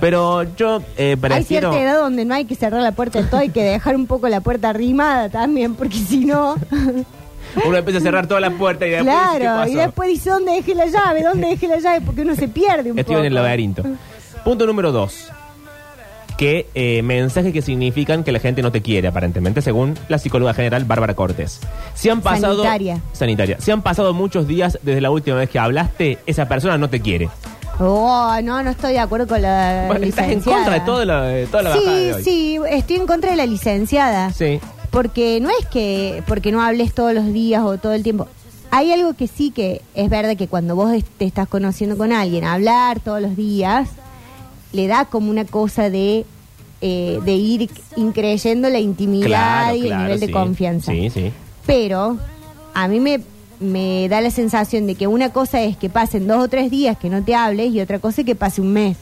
Pero 0.00 0.44
yo 0.56 0.80
eh, 0.96 1.10
hay 1.10 1.16
prefiero... 1.16 1.72
cierta 1.72 1.82
edad 1.90 2.00
donde 2.00 2.24
no 2.24 2.34
hay 2.34 2.46
que 2.46 2.54
cerrar 2.54 2.80
la 2.80 2.92
puerta 2.92 3.20
de 3.20 3.28
todo, 3.28 3.40
hay 3.40 3.50
que 3.50 3.62
dejar 3.62 3.96
un 3.96 4.06
poco 4.06 4.26
la 4.30 4.40
puerta 4.40 4.70
arrimada 4.70 5.28
también, 5.28 5.74
porque 5.74 5.98
si 5.98 6.24
no... 6.24 6.56
Uno 7.66 7.76
empieza 7.76 7.98
a 7.98 8.02
cerrar 8.02 8.26
toda 8.28 8.38
la 8.40 8.50
puerta 8.50 8.86
y 8.86 8.90
después 8.90 9.12
¿qué 9.32 9.38
claro, 9.40 9.60
pasó? 9.60 9.72
y 9.72 9.74
después 9.74 10.08
dice, 10.08 10.30
¿dónde 10.30 10.52
dejé 10.52 10.74
la 10.74 10.86
llave? 10.86 11.22
¿Dónde 11.24 11.48
dejé 11.48 11.66
la 11.68 11.78
llave? 11.80 12.00
Porque 12.00 12.22
uno 12.22 12.34
se 12.36 12.46
pierde 12.48 12.92
un 12.92 12.98
Estoy 12.98 13.14
poco. 13.16 13.20
en 13.20 13.26
el 13.26 13.34
laberinto. 13.34 13.82
Punto 14.44 14.66
número 14.66 14.92
dos. 14.92 15.30
Que 16.40 16.66
eh, 16.74 17.02
mensajes 17.02 17.52
que 17.52 17.60
significan 17.60 18.24
que 18.24 18.32
la 18.32 18.38
gente 18.38 18.62
no 18.62 18.72
te 18.72 18.80
quiere, 18.80 19.06
aparentemente, 19.08 19.60
según 19.60 19.98
la 20.08 20.16
psicóloga 20.16 20.54
general 20.54 20.86
Bárbara 20.86 21.12
Cortés. 21.14 21.60
Si 21.92 22.08
han 22.08 22.22
pasado. 22.22 22.62
Sanitaria. 22.62 23.02
Sanitaria. 23.12 23.56
Si 23.60 23.70
han 23.70 23.82
pasado 23.82 24.14
muchos 24.14 24.48
días 24.48 24.78
desde 24.82 25.02
la 25.02 25.10
última 25.10 25.36
vez 25.36 25.50
que 25.50 25.58
hablaste, 25.58 26.16
esa 26.24 26.48
persona 26.48 26.78
no 26.78 26.88
te 26.88 27.00
quiere. 27.00 27.28
Oh, 27.78 28.34
no, 28.42 28.62
no 28.62 28.70
estoy 28.70 28.94
de 28.94 29.00
acuerdo 29.00 29.26
con 29.26 29.42
la 29.42 29.84
Bueno, 29.88 30.06
estás 30.06 30.30
en 30.30 30.40
contra 30.40 30.72
de 30.72 30.80
toda 30.80 31.04
la, 31.04 31.22
de 31.24 31.46
toda 31.46 31.62
la 31.62 31.72
Sí, 31.74 31.84
de 31.84 32.14
hoy. 32.14 32.24
sí, 32.24 32.58
estoy 32.70 32.96
en 32.96 33.06
contra 33.06 33.32
de 33.32 33.36
la 33.36 33.44
licenciada. 33.44 34.32
Sí. 34.32 34.60
Porque 34.88 35.40
no 35.42 35.50
es 35.50 35.66
que 35.66 36.22
porque 36.26 36.52
no 36.52 36.62
hables 36.62 36.94
todos 36.94 37.12
los 37.12 37.26
días 37.34 37.62
o 37.62 37.76
todo 37.76 37.92
el 37.92 38.02
tiempo. 38.02 38.28
Hay 38.70 38.90
algo 38.92 39.12
que 39.12 39.26
sí 39.26 39.50
que 39.50 39.82
es 39.94 40.08
verdad 40.08 40.38
que 40.38 40.48
cuando 40.48 40.74
vos 40.74 40.90
te 41.18 41.26
estás 41.26 41.48
conociendo 41.48 41.98
con 41.98 42.12
alguien, 42.12 42.44
hablar 42.44 43.00
todos 43.00 43.20
los 43.20 43.36
días, 43.36 43.90
le 44.72 44.86
da 44.86 45.04
como 45.06 45.30
una 45.30 45.44
cosa 45.44 45.90
de, 45.90 46.24
eh, 46.80 47.18
de 47.24 47.32
ir 47.32 47.70
increyendo 47.96 48.68
la 48.68 48.78
intimidad 48.78 49.26
Claro, 49.26 49.74
y 49.76 49.80
el 49.82 49.86
claro, 49.88 50.02
nivel 50.04 50.20
de 50.20 50.26
sí. 50.26 50.32
confianza. 50.32 50.92
Sí, 50.92 51.10
sí. 51.10 51.32
Pero 51.66 52.16
a 52.74 52.88
mí 52.88 53.00
me, 53.00 53.20
me 53.60 54.08
da 54.08 54.20
la 54.20 54.30
sensación 54.30 54.86
de 54.86 54.94
que 54.94 55.06
una 55.06 55.30
cosa 55.32 55.60
es 55.62 55.76
que 55.76 55.88
pasen 55.90 56.26
dos 56.26 56.42
o 56.44 56.48
tres 56.48 56.70
días 56.70 56.96
que 56.96 57.10
no 57.10 57.22
te 57.22 57.34
hables 57.34 57.72
y 57.72 57.80
otra 57.80 57.98
cosa 57.98 58.22
es 58.22 58.26
que 58.26 58.34
pase 58.34 58.60
un 58.60 58.72
mes. 58.72 58.96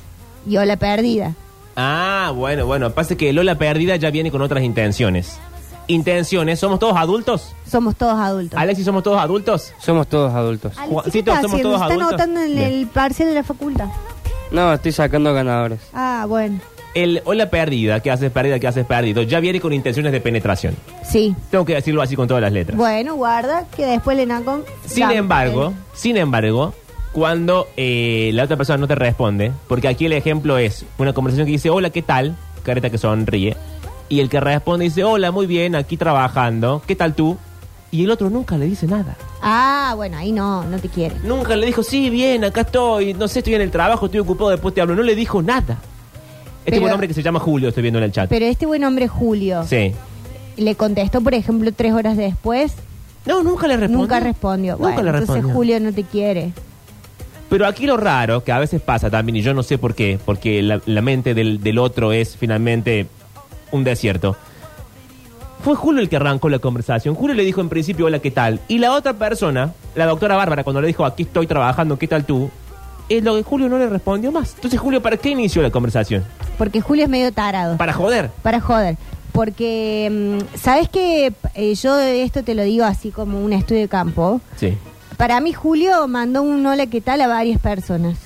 Y 0.47 0.55
la 0.55 0.77
perdida. 0.77 1.35
Ah, 1.77 2.33
bueno, 2.35 2.65
bueno. 2.67 2.91
Pasa 2.91 3.17
que 3.17 3.33
Lola 3.33 3.57
Perdida 3.59 3.97
ya 3.97 4.11
viene 4.11 4.31
con 4.31 4.41
otras 4.43 4.65
intenciones. 4.65 5.39
Intenciones. 5.87 6.59
¿Somos 6.59 6.79
todos 6.79 6.97
adultos? 6.97 7.55
Somos 7.71 7.97
todos 7.97 8.19
adultos. 8.19 8.59
Alexis, 8.59 8.85
¿somos 8.85 9.03
todos 9.03 9.19
adultos? 9.21 9.73
Somos 9.79 10.07
todos 10.07 10.33
adultos. 10.35 10.73
Alex, 10.77 10.93
Juan- 10.93 11.05
¿qué 11.05 11.11
sí, 11.11 11.19
estás 11.21 11.37
somos 11.43 11.51
haciendo? 11.53 11.69
todos 11.77 11.81
¿Se 11.81 11.85
está 11.95 12.05
adultos? 12.05 12.21
anotando 12.25 12.41
en 12.41 12.55
Bien. 12.57 12.73
el 12.73 12.87
parcial 12.89 13.29
de 13.29 13.35
la 13.35 13.43
facultad? 13.43 13.87
No, 14.51 14.73
estoy 14.73 14.93
sacando 14.93 15.35
ganadores. 15.35 15.81
Ah, 15.93 16.25
bueno. 16.29 16.61
El 16.95 17.23
Hola 17.27 17.51
Perdida, 17.51 18.01
que 18.01 18.11
haces 18.11 18.31
perdida, 18.31 18.59
que 18.59 18.67
haces 18.67 18.87
perdido, 18.87 19.23
ya 19.23 19.41
viene 19.41 19.61
con 19.61 19.73
intenciones 19.73 20.11
de 20.11 20.21
penetración. 20.21 20.75
Sí. 21.05 21.35
Tengo 21.51 21.65
que 21.65 21.75
decirlo 21.75 22.03
así 22.03 22.17
con 22.17 22.27
todas 22.27 22.43
las 22.43 22.53
letras. 22.53 22.77
Bueno, 22.77 23.15
guarda, 23.15 23.67
que 23.77 23.85
después 23.85 24.17
le 24.17 24.27
con. 24.43 24.65
Sin 24.87 25.11
embargo, 25.11 25.75
sin 25.93 26.17
embargo, 26.17 26.75
cuando 27.13 27.69
eh, 27.77 28.31
la 28.33 28.45
otra 28.45 28.57
persona 28.57 28.79
no 28.79 28.89
te 28.89 28.95
responde, 28.95 29.53
porque 29.69 29.89
aquí 29.89 30.07
el 30.07 30.13
ejemplo 30.13 30.59
es 30.59 30.85
una 30.97 31.13
conversación 31.13 31.47
que 31.47 31.53
dice, 31.53 31.71
hola, 31.71 31.91
¿qué 31.91 32.03
tal? 32.03 32.37
Careta 32.63 32.91
que 32.91 32.99
sonríe. 32.99 33.57
Y 34.09 34.21
el 34.21 34.31
que 34.31 34.41
responde 34.41 34.87
dice, 34.87 35.05
hola, 35.05 35.31
muy 35.31 35.47
bien, 35.47 35.75
aquí 35.75 35.97
trabajando, 35.97 36.83
¿qué 36.87 36.97
tal 36.97 37.15
tú? 37.15 37.37
Y 37.91 38.05
el 38.05 38.11
otro 38.11 38.29
nunca 38.29 38.59
le 38.59 38.67
dice 38.67 38.87
nada. 38.87 39.17
Ah, 39.41 39.95
bueno, 39.97 40.19
ahí 40.19 40.31
no, 40.31 40.65
no 40.65 40.79
te 40.79 40.89
quiere. 40.89 41.17
Nunca 41.25 41.57
le 41.57 41.65
dijo, 41.67 41.83
sí, 41.83 42.11
bien, 42.11 42.45
acá 42.45 42.61
estoy, 42.63 43.15
no 43.15 43.29
sé, 43.29 43.39
estoy 43.39 43.55
en 43.55 43.63
el 43.63 43.71
trabajo, 43.71 44.07
estoy 44.07 44.21
ocupado, 44.21 44.51
después 44.51 44.75
te 44.75 44.81
hablo. 44.83 44.95
No 44.95 45.03
le 45.03 45.15
dijo 45.15 45.41
nada. 45.43 45.79
Este 46.61 46.73
Pero- 46.73 46.81
buen 46.83 46.93
hombre 46.93 47.09
que 47.09 47.15
se 47.15 47.23
llama 47.23 47.41
Julio, 47.41 47.69
estoy 47.71 47.83
viendo 47.83 47.99
en 47.99 48.05
el 48.05 48.13
chat. 48.13 48.29
Pero 48.29 48.45
este 48.45 48.67
buen 48.67 48.85
hombre 48.85 49.09
Julio 49.09 49.65
Sí. 49.67 49.93
le 50.59 50.75
contestó, 50.75 51.23
por 51.23 51.33
ejemplo, 51.33 51.73
tres 51.73 51.95
horas 51.95 52.17
después. 52.19 52.75
No, 53.25 53.43
nunca 53.43 53.67
le 53.67 53.77
respondió. 53.79 53.99
Nunca 54.03 54.21
respondió. 54.21 54.73
Nunca 54.75 54.83
Bueno, 54.83 55.03
le 55.03 55.09
entonces 55.11 55.29
respondió. 55.37 55.55
Julio 55.55 55.81
no 55.81 55.93
te 55.93 56.03
quiere. 56.05 56.53
Pero 57.49 57.67
aquí 57.67 57.87
lo 57.87 57.97
raro, 57.97 58.45
que 58.45 58.53
a 58.53 58.59
veces 58.59 58.83
pasa 58.83 59.09
también, 59.09 59.37
y 59.37 59.41
yo 59.43 59.55
no 59.55 59.63
sé 59.63 59.79
por 59.79 59.95
qué, 59.95 60.19
porque 60.23 60.61
la, 60.63 60.83
la 60.85 61.01
mente 61.01 61.33
del, 61.33 61.63
del 61.63 61.79
otro 61.79 62.13
es 62.13 62.37
finalmente 62.37 63.07
un 63.73 63.85
desierto. 63.85 64.37
Fue 65.61 65.75
Julio 65.75 66.01
el 66.01 66.09
que 66.09 66.17
arrancó 66.17 66.49
la 66.49 66.59
conversación. 66.59 67.15
Julio 67.15 67.35
le 67.35 67.45
dijo 67.45 67.61
en 67.61 67.69
principio, 67.69 68.07
hola, 68.07 68.21
¿qué 68.21 68.31
tal? 68.31 68.61
Y 68.69 68.79
la 68.79 68.93
otra 68.93 69.15
persona, 69.15 69.73
la 69.95 70.07
doctora 70.07 70.37
Bárbara, 70.37 70.65
cuando 70.65 70.81
le 70.81 70.87
dijo, 70.87 71.05
aquí 71.05 71.25
estoy 71.25 71.47
trabajando, 71.47 71.99
¿qué 71.99 72.07
tal 72.07 72.25
tú? 72.25 72.51
Es 73.09 73.25
lo 73.25 73.37
que 73.37 73.43
Julio 73.43 73.69
no 73.69 73.79
le 73.79 73.89
respondió 73.89 74.31
más. 74.31 74.55
Entonces, 74.55 74.79
Julio, 74.79 75.03
¿para 75.03 75.17
qué 75.17 75.31
inició 75.31 75.63
la 75.63 75.71
conversación? 75.71 76.25
Porque 76.59 76.81
Julio 76.81 77.05
es 77.05 77.11
medio 77.11 77.33
tarado. 77.33 77.77
Para 77.77 77.93
joder. 77.93 78.31
Para 78.43 78.61
joder. 78.61 78.97
Porque, 79.33 80.09
mm, 80.11 80.57
¿sabes 80.57 80.89
qué? 80.89 81.33
Eh, 81.55 81.75
yo 81.75 81.99
esto 81.99 82.43
te 82.43 82.55
lo 82.55 82.63
digo 82.63 82.85
así 82.85 83.11
como 83.11 83.43
un 83.43 83.53
estudio 83.53 83.83
de 83.83 83.89
campo. 83.89 84.41
Sí. 84.57 84.77
Para 85.17 85.41
mí, 85.41 85.53
Julio 85.53 86.07
mandó 86.07 86.43
un 86.43 86.65
hola, 86.67 86.87
¿qué 86.87 87.01
tal? 87.01 87.21
a 87.21 87.27
varias 87.27 87.61
personas. 87.61 88.19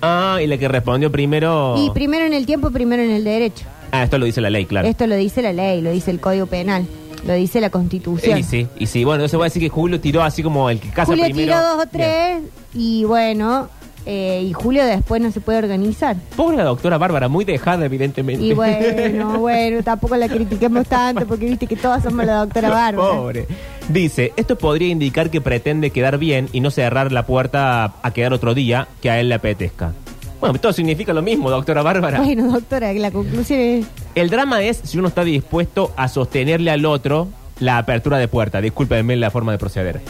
Ah, 0.00 0.38
y 0.42 0.46
la 0.46 0.58
que 0.58 0.68
respondió 0.68 1.10
primero. 1.12 1.74
Y 1.76 1.90
primero 1.90 2.24
en 2.24 2.32
el 2.32 2.46
tiempo, 2.46 2.70
primero 2.70 3.02
en 3.02 3.10
el 3.10 3.24
derecho. 3.24 3.64
Ah, 3.90 4.02
esto 4.04 4.18
lo 4.18 4.26
dice 4.26 4.40
la 4.40 4.50
ley, 4.50 4.66
claro. 4.66 4.86
Esto 4.88 5.06
lo 5.06 5.16
dice 5.16 5.42
la 5.42 5.52
ley, 5.52 5.80
lo 5.80 5.90
dice 5.90 6.10
el 6.10 6.20
Código 6.20 6.46
Penal, 6.46 6.86
lo 7.26 7.34
dice 7.34 7.60
la 7.60 7.70
Constitución. 7.70 8.38
Y 8.38 8.42
sí, 8.42 8.66
y 8.78 8.86
sí. 8.86 9.04
Bueno, 9.04 9.16
entonces 9.20 9.36
voy 9.36 9.44
a 9.44 9.48
decir 9.50 9.62
que 9.62 9.68
Julio 9.68 10.00
tiró 10.00 10.22
así 10.22 10.42
como 10.42 10.68
el 10.70 10.80
que 10.80 10.88
casa 10.90 11.06
Julio 11.06 11.24
primero. 11.24 11.46
tiró 11.54 11.60
dos 11.62 11.74
o 11.74 11.76
Bien. 11.76 11.88
tres 11.92 12.42
y 12.74 13.04
bueno, 13.04 13.68
eh, 14.06 14.42
y 14.46 14.52
Julio 14.52 14.84
después 14.86 15.20
no 15.20 15.30
se 15.30 15.40
puede 15.40 15.58
organizar. 15.58 16.16
Pobre 16.36 16.56
la 16.56 16.64
doctora 16.64 16.96
Bárbara, 16.98 17.28
muy 17.28 17.44
dejada, 17.44 17.84
evidentemente. 17.86 18.42
Y 18.44 18.52
bueno, 18.54 19.38
bueno, 19.38 19.82
tampoco 19.82 20.16
la 20.16 20.28
critiquemos 20.28 20.86
tanto 20.86 21.26
porque 21.26 21.46
viste 21.46 21.66
que 21.66 21.76
todas 21.76 22.02
somos 22.02 22.24
la 22.24 22.36
doctora 22.36 22.70
Bárbara. 22.70 23.10
Pobre. 23.12 23.46
Dice, 23.88 24.32
esto 24.36 24.56
podría 24.56 24.88
indicar 24.88 25.30
que 25.30 25.40
pretende 25.40 25.90
quedar 25.90 26.18
bien 26.18 26.48
y 26.52 26.60
no 26.60 26.70
cerrar 26.70 27.10
la 27.10 27.26
puerta 27.26 27.94
a 28.02 28.10
quedar 28.12 28.32
otro 28.34 28.54
día 28.54 28.86
que 29.00 29.10
a 29.10 29.18
él 29.18 29.30
le 29.30 29.34
apetezca. 29.36 29.92
Bueno, 30.40 30.58
todo 30.60 30.72
significa 30.72 31.12
lo 31.12 31.20
mismo, 31.22 31.50
doctora 31.50 31.82
Bárbara. 31.82 32.20
Bueno, 32.20 32.52
doctora, 32.52 32.92
la 32.92 33.10
conclusión 33.10 33.58
es... 33.58 33.86
El 34.14 34.30
drama 34.30 34.62
es 34.62 34.80
si 34.84 34.98
uno 34.98 35.08
está 35.08 35.24
dispuesto 35.24 35.92
a 35.96 36.08
sostenerle 36.08 36.70
al 36.70 36.84
otro 36.86 37.28
la 37.58 37.78
apertura 37.78 38.18
de 38.18 38.28
puerta. 38.28 38.60
Discúlpenme 38.60 39.16
la 39.16 39.30
forma 39.30 39.50
de 39.52 39.58
proceder. 39.58 40.00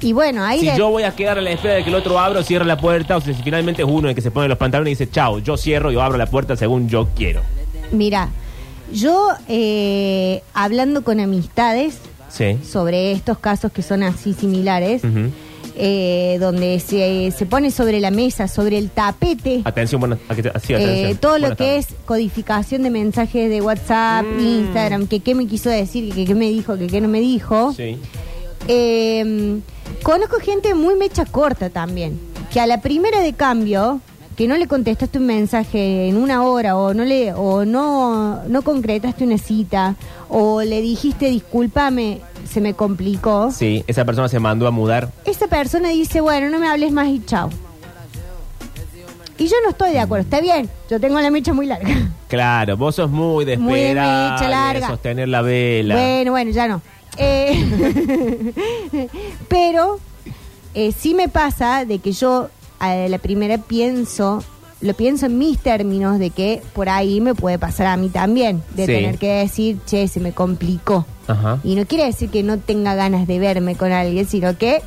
Y 0.00 0.12
bueno, 0.12 0.44
ahí... 0.44 0.60
Si 0.60 0.66
de- 0.66 0.76
yo 0.76 0.90
voy 0.90 1.04
a 1.04 1.14
quedar 1.14 1.38
a 1.38 1.40
la 1.40 1.50
espera 1.52 1.74
de 1.74 1.84
que 1.84 1.88
el 1.90 1.94
otro 1.96 2.18
abra 2.18 2.40
o 2.40 2.42
cierre 2.42 2.64
la 2.64 2.76
puerta, 2.76 3.16
o 3.16 3.20
si 3.20 3.32
finalmente 3.34 3.82
es 3.82 3.88
uno 3.88 4.08
el 4.08 4.14
que 4.14 4.20
se 4.20 4.30
pone 4.30 4.48
los 4.48 4.58
pantalones 4.58 4.90
y 4.90 4.94
dice, 5.04 5.10
chao, 5.10 5.38
yo 5.38 5.56
cierro 5.56 5.90
y 5.92 5.98
abro 5.98 6.18
la 6.18 6.26
puerta 6.26 6.56
según 6.56 6.88
yo 6.88 7.08
quiero. 7.16 7.40
Mira, 7.92 8.28
yo 8.92 9.28
eh, 9.48 10.42
hablando 10.54 11.02
con 11.04 11.20
amistades 11.20 11.98
Sí. 12.28 12.58
sobre 12.66 13.12
estos 13.12 13.38
casos 13.38 13.70
que 13.72 13.82
son 13.82 14.02
así 14.02 14.32
similares. 14.34 15.02
Eh, 15.76 16.36
donde 16.40 16.78
se, 16.80 17.30
se 17.36 17.46
pone 17.46 17.70
sobre 17.70 18.00
la 18.00 18.10
mesa, 18.10 18.46
sobre 18.48 18.78
el 18.78 18.90
tapete, 18.90 19.62
Atención, 19.64 20.18
sí, 20.62 20.74
eh, 20.74 21.16
todo 21.20 21.38
lo 21.38 21.48
Buenas 21.48 21.58
que 21.58 21.64
tardes. 21.64 21.86
es 21.90 21.94
codificación 22.04 22.82
de 22.82 22.90
mensajes 22.90 23.48
de 23.48 23.60
WhatsApp, 23.60 24.24
Mm. 24.26 24.40
Instagram, 24.40 25.06
que 25.06 25.20
qué 25.20 25.34
me 25.34 25.46
quiso 25.46 25.70
decir, 25.70 26.12
que 26.14 26.24
qué 26.24 26.34
me 26.34 26.48
dijo, 26.50 26.76
que 26.76 26.86
qué 26.86 27.00
no 27.00 27.08
me 27.08 27.20
dijo. 27.20 27.72
Sí. 27.72 27.96
Eh, 28.68 29.60
conozco 30.02 30.36
gente 30.40 30.74
muy 30.74 30.94
mecha 30.96 31.24
corta 31.24 31.70
también, 31.70 32.18
que 32.52 32.60
a 32.60 32.66
la 32.66 32.80
primera 32.80 33.20
de 33.20 33.32
cambio, 33.32 34.00
que 34.36 34.48
no 34.48 34.56
le 34.56 34.66
contestaste 34.66 35.18
un 35.18 35.26
mensaje 35.26 36.08
en 36.08 36.16
una 36.16 36.42
hora 36.44 36.76
o 36.76 36.94
no 36.94 37.04
le 37.04 37.34
o 37.34 37.64
no 37.66 38.42
no 38.48 38.62
concretaste 38.62 39.24
una 39.24 39.36
cita 39.36 39.94
o 40.30 40.62
le 40.62 40.80
dijiste 40.80 41.26
discúlpame, 41.26 42.20
se 42.50 42.60
me 42.62 42.72
complicó. 42.74 43.50
Sí, 43.52 43.84
esa 43.86 44.04
persona 44.06 44.28
se 44.28 44.38
mandó 44.38 44.66
a 44.66 44.70
mudar. 44.70 45.10
Esa 45.26 45.41
persona 45.52 45.90
dice, 45.90 46.20
bueno, 46.20 46.48
no 46.50 46.58
me 46.58 46.66
hables 46.68 46.92
más 46.92 47.08
y 47.08 47.22
chao. 47.24 47.50
Y 49.38 49.46
yo 49.48 49.56
no 49.64 49.70
estoy 49.70 49.92
de 49.92 49.98
acuerdo, 50.00 50.24
está 50.24 50.40
bien, 50.40 50.68
yo 50.90 50.98
tengo 51.00 51.20
la 51.20 51.30
mecha 51.30 51.52
muy 51.52 51.66
larga. 51.66 51.88
Claro, 52.32 52.78
vos 52.78 52.94
sos 52.94 53.10
muy 53.10 53.44
de 53.44 53.58
Muy 53.58 53.74
de 53.74 53.88
esperar, 53.88 54.32
mecha 54.32 54.44
de 54.46 54.50
larga. 54.50 54.86
sostener 54.88 55.28
la 55.28 55.42
vela. 55.42 55.94
Bueno, 55.96 56.30
bueno, 56.30 56.50
ya 56.50 56.66
no. 56.66 56.80
Eh, 57.18 58.48
pero 59.48 60.00
eh, 60.72 60.92
sí 60.96 61.12
me 61.12 61.28
pasa 61.28 61.84
de 61.84 61.98
que 61.98 62.12
yo 62.12 62.48
a 62.78 62.94
la 62.94 63.18
primera 63.18 63.58
pienso, 63.58 64.42
lo 64.80 64.94
pienso 64.94 65.26
en 65.26 65.36
mis 65.36 65.58
términos 65.58 66.18
de 66.18 66.30
que 66.30 66.62
por 66.72 66.88
ahí 66.88 67.20
me 67.20 67.34
puede 67.34 67.58
pasar 67.58 67.86
a 67.88 67.98
mí 67.98 68.08
también, 68.08 68.62
de 68.74 68.86
Sí. 68.86 68.92
tener 68.92 69.18
que 69.18 69.28
decir, 69.40 69.76
che, 69.84 70.08
se 70.08 70.18
me 70.18 70.32
complicó. 70.32 71.04
Ajá. 71.28 71.58
Y 71.62 71.74
no 71.74 71.84
quiere 71.84 72.06
decir 72.06 72.30
que 72.30 72.42
no 72.42 72.58
tenga 72.58 72.94
ganas 72.94 73.26
de 73.26 73.38
verme 73.38 73.76
con 73.76 73.92
alguien, 73.92 74.26
sino 74.26 74.56
que 74.56 74.80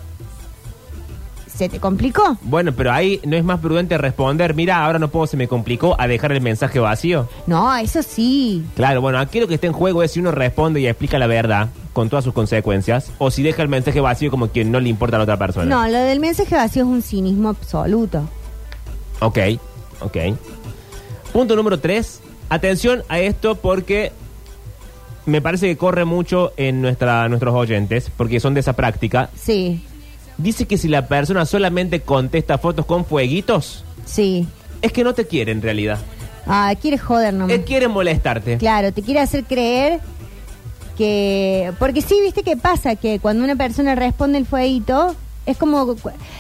se 1.56 1.70
te 1.70 1.80
complicó. 1.80 2.38
Bueno, 2.42 2.74
pero 2.74 2.92
ahí 2.92 3.20
no 3.26 3.36
es 3.36 3.44
más 3.44 3.60
prudente 3.60 3.98
responder, 3.98 4.54
mira, 4.54 4.84
ahora 4.86 5.00
no 5.00 5.10
puedo, 5.10 5.28
se 5.28 5.38
me 5.38 5.48
complicó, 5.48 5.96
a 6.00 6.08
dejar 6.08 6.32
el 6.32 6.42
mensaje 6.42 6.80
vacío. 6.80 7.28
No, 7.48 7.76
eso 7.76 8.04
sí. 8.04 8.66
Claro, 8.76 9.02
bueno, 9.02 9.20
aquí 9.20 9.40
lo 9.40 9.48
que 9.48 9.56
está 9.56 9.68
en 9.68 9.74
juego 9.74 10.04
es 10.04 10.12
si 10.12 10.20
uno 10.20 10.32
responde 10.32 10.82
y 10.82 10.88
explica 10.88 11.18
la 11.18 11.28
verdad 11.28 11.70
con 11.94 12.10
todas 12.10 12.26
sus 12.26 12.34
consecuencias, 12.34 13.12
o 13.20 13.32
si 13.32 13.42
deja 13.42 13.62
el 13.62 13.70
mensaje 13.70 14.02
vacío 14.02 14.30
como 14.30 14.50
quien 14.50 14.70
no 14.70 14.82
le 14.82 14.90
importa 14.90 15.16
a 15.16 15.20
la 15.20 15.24
otra 15.24 15.38
persona. 15.38 15.66
No, 15.66 15.88
lo 15.88 15.98
del 15.98 16.20
mensaje 16.20 16.54
vacío 16.56 16.84
es 16.84 16.90
un 16.90 17.02
cinismo 17.02 17.50
absoluto. 17.50 18.28
Ok, 19.22 19.40
ok. 20.02 20.18
Punto 21.32 21.56
número 21.56 21.80
tres. 21.80 22.22
Atención 22.50 23.04
a 23.08 23.20
esto 23.20 23.56
porque 23.56 24.12
me 25.26 25.42
parece 25.42 25.68
que 25.68 25.78
corre 25.78 26.06
mucho 26.06 26.52
en 26.58 26.82
nuestra, 26.82 27.28
nuestros 27.30 27.56
oyentes, 27.56 28.12
porque 28.16 28.40
son 28.40 28.54
de 28.54 28.60
esa 28.60 28.74
práctica. 28.74 29.30
Sí, 29.36 29.84
Dice 30.38 30.66
que 30.66 30.78
si 30.78 30.88
la 30.88 31.08
persona 31.08 31.46
solamente 31.46 32.02
contesta 32.02 32.58
fotos 32.58 32.86
con 32.86 33.06
fueguitos, 33.06 33.84
sí. 34.06 34.48
es 34.82 34.92
que 34.92 35.04
no 35.04 35.14
te 35.14 35.26
quiere 35.28 35.52
en 35.52 35.62
realidad. 35.62 36.00
Ah, 36.48 36.74
quieres 36.80 37.02
joder 37.02 37.34
nomás. 37.34 37.52
Él 37.52 37.64
quiere 37.64 37.88
molestarte. 37.88 38.58
Claro, 38.58 38.92
te 38.92 39.02
quiere 39.02 39.20
hacer 39.20 39.46
creer 39.46 40.00
que... 40.98 41.74
Porque 41.80 42.02
sí, 42.02 42.20
viste 42.22 42.44
que 42.44 42.58
pasa 42.58 42.96
que 42.96 43.20
cuando 43.20 43.44
una 43.44 43.56
persona 43.56 43.96
responde 43.96 44.38
el 44.38 44.46
fueguito, 44.46 45.16
es 45.46 45.58
como... 45.58 45.96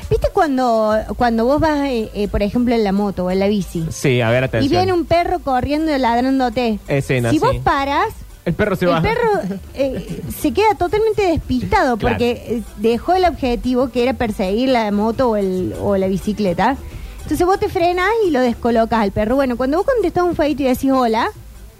¿Viste 0.09 0.27
cuando, 0.33 0.95
cuando 1.17 1.45
vos 1.45 1.59
vas, 1.59 1.87
eh, 1.89 2.09
eh, 2.13 2.27
por 2.27 2.43
ejemplo, 2.43 2.75
en 2.75 2.83
la 2.83 2.91
moto 2.91 3.25
o 3.25 3.31
en 3.31 3.39
la 3.39 3.47
bici? 3.47 3.85
Sí, 3.89 4.21
a 4.21 4.29
ver, 4.29 4.43
Y 4.43 4.45
atención. 4.45 4.71
viene 4.71 4.93
un 4.93 5.05
perro 5.05 5.39
corriendo 5.39 5.97
ladrándote. 5.97 6.79
Escena, 6.87 7.31
si 7.31 7.39
vos 7.39 7.53
sí. 7.53 7.59
paras, 7.63 8.09
El 8.45 8.53
perro 8.53 8.75
se 8.75 8.85
el 8.85 8.91
va. 8.91 9.01
perro 9.01 9.31
eh, 9.73 10.21
se 10.39 10.51
queda 10.51 10.75
totalmente 10.77 11.23
despistado 11.23 11.97
Claro. 11.97 12.13
porque 12.15 12.31
eh, 12.47 12.61
dejó 12.77 13.13
el 13.15 13.25
objetivo 13.25 13.89
que 13.89 14.03
era 14.03 14.13
perseguir 14.13 14.69
la 14.69 14.91
moto 14.91 15.31
o, 15.31 15.35
el, 15.35 15.73
o 15.81 15.97
la 15.97 16.07
bicicleta. 16.07 16.77
Entonces 17.23 17.45
vos 17.45 17.59
te 17.59 17.69
frenas 17.69 18.07
y 18.27 18.31
lo 18.31 18.39
descolocas 18.41 18.99
al 19.01 19.11
perro. 19.11 19.35
Bueno, 19.35 19.57
cuando 19.57 19.77
vos 19.77 19.85
contestás 19.87 20.23
un 20.23 20.35
feito 20.35 20.61
y 20.61 20.65
decís 20.67 20.91
hola, 20.91 21.27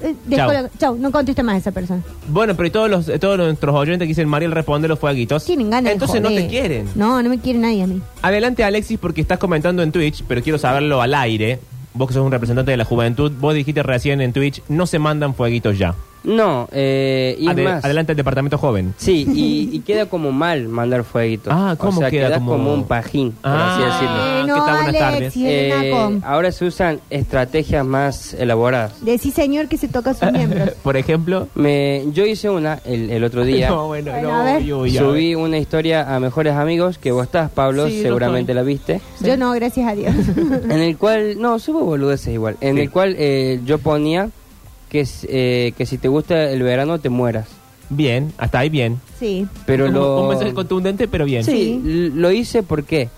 eh, 0.02 0.16
descoloca- 0.28 0.72
chau, 0.80 0.98
no 0.98 1.12
contesta 1.12 1.44
más 1.44 1.54
a 1.56 1.58
esa 1.60 1.72
persona. 1.72 2.02
Bueno, 2.28 2.56
pero 2.56 2.68
y 2.68 2.72
todos, 2.72 2.90
los, 2.90 3.20
todos 3.20 3.38
nuestros 3.38 3.76
oyentes 3.76 4.06
que 4.06 4.10
dicen 4.10 4.28
Mariel 4.28 4.52
responde 4.52 4.88
los 4.88 4.98
fueguitos. 4.98 5.46
Tienen 5.46 5.70
ganas 5.70 5.94
Entonces 5.94 6.16
de 6.16 6.22
no 6.22 6.30
joder. 6.30 6.44
te 6.44 6.50
quieren. 6.50 6.90
No, 6.96 7.22
no 7.22 7.30
me 7.30 7.38
quiere 7.38 7.60
nadie 7.60 7.84
a 7.84 7.88
mí. 7.88 8.02
Adelante, 8.24 8.64
Alexis, 8.64 8.98
porque 8.98 9.22
estás 9.22 9.38
comentando 9.38 9.84
en 9.84 9.92
Twitch, 9.92 10.24
pero 10.28 10.42
quiero 10.42 10.58
saberlo 10.58 11.00
al 11.02 11.14
aire. 11.14 11.60
Vos 11.94 12.08
que 12.08 12.14
sos 12.16 12.26
un 12.26 12.32
representante 12.32 12.72
de 12.72 12.78
la 12.78 12.84
juventud, 12.86 13.32
vos 13.40 13.54
dijiste 13.54 13.82
recién 13.84 14.20
en 14.22 14.34
Twitch, 14.34 14.62
no 14.68 14.86
se 14.88 14.98
mandan 15.00 15.34
fueguitos 15.36 15.78
ya. 15.78 15.94
No, 16.26 16.68
eh, 16.72 17.36
y 17.40 17.46
es 17.48 17.52
Ade- 17.56 17.64
más. 17.64 17.86
Adelante 17.86 18.12
el 18.14 18.18
departamento 18.18 18.58
joven. 18.58 18.94
Sí, 18.98 19.26
y, 19.34 19.70
y 19.76 19.80
queda 19.82 20.08
como 20.08 20.32
mal 20.32 20.68
mandar 20.68 21.04
fueguitos. 21.04 21.54
Ah, 21.56 21.76
¿cómo 21.78 21.98
o 21.98 22.02
sea, 22.02 22.10
queda 22.10 22.28
quedas 22.28 22.40
como- 22.40 22.52
como... 22.54 22.74
un 22.74 22.84
pajín, 22.86 23.32
por 23.32 23.52
Ah. 23.52 23.74
así 23.76 23.84
decirlo. 23.84 24.16
¿qué 24.24 24.40
Eh, 24.40 24.44
no, 24.48 24.66
tal? 24.66 24.84
Buenas 24.84 25.00
tardes. 25.00 25.34
Eh, 25.38 26.20
ahora 26.24 26.52
se 26.52 26.66
usan 26.66 27.00
estrategias 27.10 27.86
más 27.86 28.34
elaboradas. 28.34 28.94
Decí 29.06 29.32
señor 29.32 29.68
que 29.68 29.78
se 29.78 29.88
toca 29.88 30.14
sus 30.14 30.32
miembros. 30.32 30.72
Por 30.84 30.98
ejemplo. 30.98 31.48
Me, 31.56 32.04
yo 32.12 32.26
hice 32.26 32.50
una 32.50 32.80
el, 32.86 33.10
el 33.10 33.24
otro 33.24 33.44
día. 33.46 33.70
No, 33.70 33.88
bueno, 33.88 34.12
Bueno, 34.12 34.30
no, 34.30 34.36
a 34.36 34.44
ver. 34.44 34.62
uy, 34.64 34.74
uy, 34.74 34.98
a 34.98 35.02
Subí 35.02 35.36
ver. 35.36 35.38
una 35.38 35.58
historia 35.58 36.16
a 36.16 36.20
Mejores 36.20 36.54
Amigos, 36.56 36.98
que 36.98 37.12
vos 37.12 37.26
estás, 37.26 37.52
Pablo, 37.52 37.88
Sí, 37.88 37.98
yo 37.98 38.02
seguramente 38.04 38.54
la 38.54 38.64
viste. 38.64 39.02
Yo 39.22 39.38
no, 39.38 39.52
gracias 39.52 39.88
a 39.88 39.94
Dios. 39.96 40.14
En 40.36 40.72
el 40.72 40.98
cual, 40.98 41.40
no, 41.40 41.60
subo 41.60 41.82
boludeces 41.86 42.34
igual. 42.34 42.58
En 42.62 42.76
Sí. 42.76 42.82
el 42.82 42.90
cual 42.92 43.16
eh, 43.18 43.60
yo 43.66 43.78
ponía 43.78 44.30
que, 44.90 45.08
eh, 45.24 45.74
que 45.78 45.86
si 45.86 45.98
te 45.98 46.08
gusta 46.08 46.50
el 46.52 46.64
verano 46.64 47.00
te 47.00 47.10
mueras. 47.10 47.48
Bien, 47.90 48.34
hasta 48.38 48.60
ahí 48.60 48.70
bien. 48.70 49.00
sí. 49.20 49.48
Pero 49.66 49.86
un, 49.86 49.94
lo... 49.94 50.22
un 50.24 50.30
mensaje 50.30 50.54
contundente, 50.54 51.08
pero 51.08 51.26
bien. 51.26 51.44
Sí, 51.44 52.12
lo 52.14 52.32
hice 52.32 52.64
porque 52.64 53.10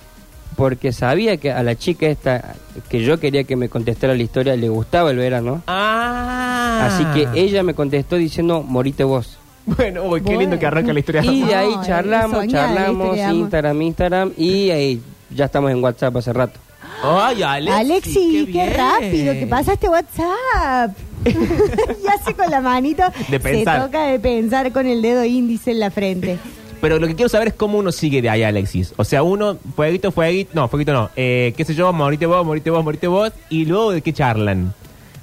porque 0.57 0.91
sabía 0.91 1.37
que 1.37 1.51
a 1.51 1.61
la 1.61 1.75
chica 1.75 2.07
esta 2.07 2.55
que 2.89 3.03
yo 3.03 3.19
quería 3.19 3.43
que 3.43 3.55
me 3.55 3.69
contestara 3.69 4.15
la 4.15 4.23
historia 4.23 4.55
le 4.55 4.69
gustaba 4.69 5.11
el 5.11 5.17
verano. 5.17 5.61
Ah. 5.67 6.89
Así 6.89 7.05
que 7.13 7.39
ella 7.39 7.63
me 7.63 7.73
contestó 7.73 8.15
diciendo, 8.15 8.63
morite 8.63 9.03
vos. 9.03 9.37
Bueno, 9.67 10.05
uy, 10.05 10.21
qué 10.21 10.37
lindo 10.37 10.57
que 10.57 10.65
arranca 10.65 10.93
la 10.93 10.99
historia. 10.99 11.25
Y 11.25 11.43
de 11.43 11.53
ahí 11.53 11.73
charlamos, 11.85 12.47
charlamos. 12.47 13.17
Instagram, 13.17 13.81
Instagram, 13.81 14.31
y 14.37 14.69
ahí 14.69 15.01
ya 15.29 15.45
estamos 15.45 15.71
en 15.71 15.83
WhatsApp 15.83 16.15
hace 16.15 16.31
rato. 16.31 16.57
Ay, 17.03 17.43
Alexis. 17.43 17.79
Alexi, 17.79 18.45
qué, 18.45 18.51
bien. 18.51 18.73
rápido 18.75 19.33
que 19.33 19.47
pasaste 19.47 19.87
WhatsApp. 19.89 20.97
y 21.25 22.07
hace 22.07 22.33
con 22.35 22.49
la 22.49 22.61
manito. 22.61 23.03
De 23.29 23.39
pensar. 23.39 23.79
Se 23.81 23.85
toca 23.85 24.03
de 24.07 24.19
pensar 24.19 24.71
con 24.71 24.87
el 24.87 25.01
dedo 25.01 25.23
índice 25.25 25.71
en 25.71 25.79
la 25.79 25.91
frente. 25.91 26.37
Pero 26.79 26.99
lo 26.99 27.07
que 27.07 27.15
quiero 27.15 27.27
saber 27.29 27.49
es 27.49 27.53
cómo 27.55 27.79
uno 27.79 27.91
sigue 27.91 28.21
de 28.21 28.29
ahí, 28.29 28.43
Alexis. 28.43 28.93
O 28.97 29.03
sea, 29.03 29.23
uno, 29.23 29.57
fueguito, 29.75 30.11
fueguito, 30.11 30.51
no, 30.53 30.67
fueguito 30.67 30.93
no. 30.93 31.09
Eh, 31.15 31.53
qué 31.57 31.65
sé 31.65 31.73
yo, 31.73 31.91
morite 31.91 32.25
vos, 32.27 32.45
morite 32.45 32.69
vos, 32.69 32.83
morite 32.83 33.07
vos. 33.07 33.31
Y 33.49 33.65
luego 33.65 33.91
de 33.91 34.01
qué 34.01 34.13
charlan. 34.13 34.73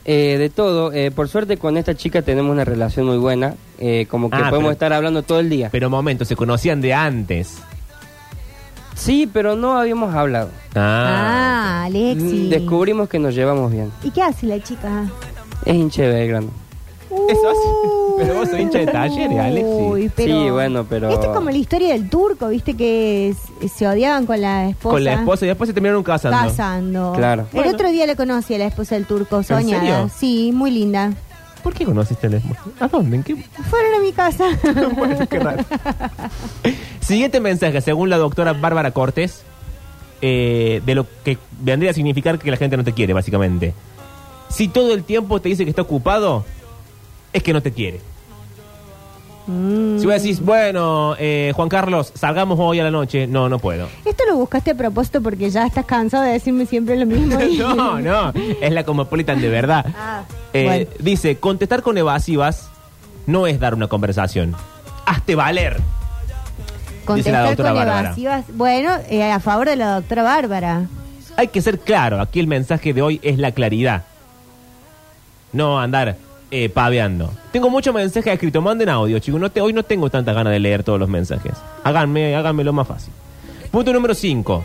Eh, 0.05 0.37
de 0.39 0.51
todo, 0.51 0.93
eh, 0.93 1.11
por 1.11 1.29
suerte 1.29 1.57
con 1.57 1.77
esta 1.79 1.95
chica 1.95 2.21
tenemos 2.23 2.53
una 2.53 2.65
relación 2.65 3.07
muy 3.07 3.17
buena, 3.17 3.55
eh, 3.79 4.05
como 4.11 4.29
que 4.29 4.37
Ah, 4.37 4.51
podemos 4.51 4.63
pero- 4.65 4.73
estar 4.73 4.93
hablando 4.93 5.23
todo 5.23 5.41
el 5.41 5.49
día. 5.49 5.71
Pero 5.73 5.89
momento, 5.89 6.25
se 6.27 6.37
conocían 6.37 6.81
de 6.83 6.93
antes. 6.93 7.55
Sí, 8.95 9.29
pero 9.33 9.57
no 9.57 9.77
habíamos 9.79 10.15
hablado. 10.15 10.51
Ah. 10.75 11.83
Ah, 11.83 11.85
Alexi. 11.85 12.25
Mm, 12.47 12.49
Descubrimos 12.49 13.09
que 13.09 13.19
nos 13.19 13.35
llevamos 13.35 13.71
bien. 13.73 13.91
¿Y 14.03 14.11
qué 14.11 14.23
hace 14.23 14.47
la 14.47 14.63
chica? 14.63 15.05
Es 15.65 15.75
hinche 15.75 16.03
de 16.03 16.13
Belgrano. 16.15 16.49
Eso 17.11 17.49
hace- 17.49 17.95
Pero 18.19 18.35
vos 18.35 18.49
sos 18.49 18.59
hincha 18.61 18.79
de 18.79 18.87
talleres, 18.87 19.39
Alexi. 19.39 19.67
Uy, 19.67 20.11
pero... 20.15 20.33
Sí, 20.45 20.51
bueno, 20.51 20.85
pero- 20.89 21.11
Esto 21.11 21.27
es 21.27 21.37
como 21.37 21.51
la 21.51 21.57
historia 21.57 21.89
del 21.93 22.09
turco, 22.09 22.49
viste 22.49 22.75
que 22.75 23.35
se 23.75 23.89
odiaban 23.89 24.25
con 24.27 24.41
la 24.41 24.69
esposa. 24.69 24.93
Con 24.95 25.05
la 25.05 25.15
esposa 25.15 25.45
y 25.45 25.49
después 25.49 25.67
se 25.69 25.75
terminaron 25.75 26.03
casando. 26.05 26.39
Casando. 26.39 27.13
Claro. 27.17 27.43
El 27.53 27.59
Bueno. 27.59 27.73
otro 27.73 27.91
día 27.91 28.07
le 28.07 28.15
conocí 28.15 28.55
a 28.55 28.59
la 28.59 28.67
esposa 28.67 28.95
del 28.95 29.07
turco, 29.07 29.43
soñada. 29.43 29.81
serio? 29.81 30.11
Sí, 30.17 30.53
muy 30.55 30.71
linda. 30.71 31.13
¿Por 31.65 31.73
qué 31.73 31.87
conociste 31.87 32.27
a? 32.27 32.85
¿A 32.85 32.89
dónde? 32.89 33.17
¿En 33.17 33.23
qué? 33.23 33.37
Fueron 33.71 33.95
a 33.95 33.99
mi 33.99 34.13
casa. 34.13 34.45
bueno, 34.97 35.27
qué 35.27 35.39
raro. 35.39 35.65
Siguiente 37.01 37.41
mensaje, 37.41 37.81
según 37.81 38.11
la 38.11 38.19
doctora 38.19 38.53
Bárbara 38.53 38.91
Cortés, 38.91 39.45
eh, 40.21 40.83
de 40.85 40.95
lo 40.95 41.07
que 41.25 41.39
vendría 41.63 41.93
a 41.93 41.95
significar 41.95 42.39
que 42.39 42.51
la 42.51 42.59
gente 42.59 42.77
no 42.77 42.85
te 42.85 42.93
quiere, 42.93 43.15
básicamente. 43.15 43.73
Si 44.51 44.69
todo 44.69 44.93
el 44.93 45.05
tiempo 45.05 45.41
te 45.41 45.49
dice 45.49 45.65
que 45.65 45.71
está 45.71 45.81
ocupado, 45.81 46.45
es 47.33 47.43
que 47.43 47.55
no 47.55 47.63
te 47.63 47.73
quiere. 47.73 48.03
Mm. 49.47 49.99
Si 49.99 50.07
vos 50.07 50.15
decís, 50.23 50.41
bueno, 50.41 51.17
eh, 51.19 51.53
Juan 51.55 51.69
Carlos, 51.69 52.13
salgamos 52.15 52.59
hoy 52.61 52.81
a 52.81 52.85
la 52.85 52.91
noche, 52.91 53.27
no, 53.27 53.49
no 53.49 53.59
puedo. 53.59 53.89
Esto 54.05 54.25
lo 54.29 54.37
buscaste 54.37 54.71
a 54.71 54.75
propósito 54.75 55.21
porque 55.23 55.51
ya 55.51 55.67
estás 55.67 55.85
cansado 55.85 56.23
de 56.25 56.33
decirme 56.33 56.65
siempre 56.67 56.97
lo 56.97 57.05
mismo. 57.07 57.39
y- 57.41 57.57
no, 57.59 58.01
no, 58.01 58.33
es 58.61 58.73
la 58.73 58.85
Cosmopolitan 58.85 59.41
de 59.41 59.49
verdad. 59.49 59.85
Ah, 59.99 60.23
Eh, 60.55 60.65
bueno. 60.65 60.91
Dice, 60.99 61.37
contestar 61.37 61.83
con 61.83 61.99
evasivas 61.99 62.69
no 63.27 63.47
es 63.47 63.61
dar 63.61 63.75
una 63.75 63.87
conversación. 63.89 64.55
Hazte 65.07 65.35
valer. 65.35 65.75
Dice 65.77 65.83
la 67.03 67.05
Contestar 67.07 67.47
doctora 67.49 67.69
con 67.71 67.79
Bárbara. 67.81 68.01
evasivas. 68.09 68.45
Bueno, 68.55 68.91
eh, 69.11 69.31
a 69.31 69.41
favor 69.41 69.69
de 69.69 69.77
la 69.77 69.95
doctora 69.97 70.23
Bárbara. 70.23 70.87
Hay 71.37 71.49
que 71.49 71.61
ser 71.61 71.81
claro, 71.81 72.21
aquí 72.21 72.41
el 72.41 72.47
mensaje 72.47 72.95
de 72.95 73.03
hoy 73.03 73.21
es 73.23 73.39
la 73.39 73.53
claridad. 73.53 74.05
No 75.53 75.79
andar 75.79 76.17
eh, 76.57 76.69
paveando. 76.69 77.31
Tengo 77.53 77.69
muchos 77.71 77.93
mensajes 77.95 78.33
escritos, 78.33 78.63
manden 78.63 78.89
audio, 78.89 79.19
chicos. 79.19 79.41
No 79.41 79.51
te- 79.51 79.61
hoy 79.61 79.73
no 79.73 79.83
tengo 79.83 80.09
tanta 80.11 80.33
ganas 80.33 80.53
de 80.53 80.61
leer 80.61 80.85
todos 80.85 81.01
los 81.01 81.09
mensajes. 81.09 81.53
Háganme, 81.83 82.37
háganmelo 82.37 82.73
más 82.73 82.87
fácil. 82.87 83.13
Punto 83.73 83.93
número 83.93 84.15
5. 84.15 84.65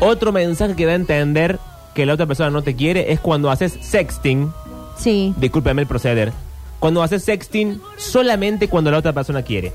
Otro 0.00 0.32
mensaje 0.32 0.74
que 0.74 0.86
da 0.86 0.92
a 0.92 0.96
entender 0.96 1.58
que 1.94 2.06
la 2.06 2.14
otra 2.14 2.26
persona 2.26 2.50
no 2.50 2.62
te 2.62 2.74
quiere 2.74 3.12
es 3.12 3.20
cuando 3.20 3.50
haces 3.50 3.78
sexting. 3.82 4.50
Sí. 4.98 5.34
Discúlpeme 5.36 5.82
el 5.82 5.88
proceder. 5.88 6.32
Cuando 6.78 7.02
haces 7.02 7.22
sexting 7.24 7.80
solamente 7.96 8.68
cuando 8.68 8.90
la 8.90 8.98
otra 8.98 9.12
persona 9.12 9.42
quiere. 9.42 9.72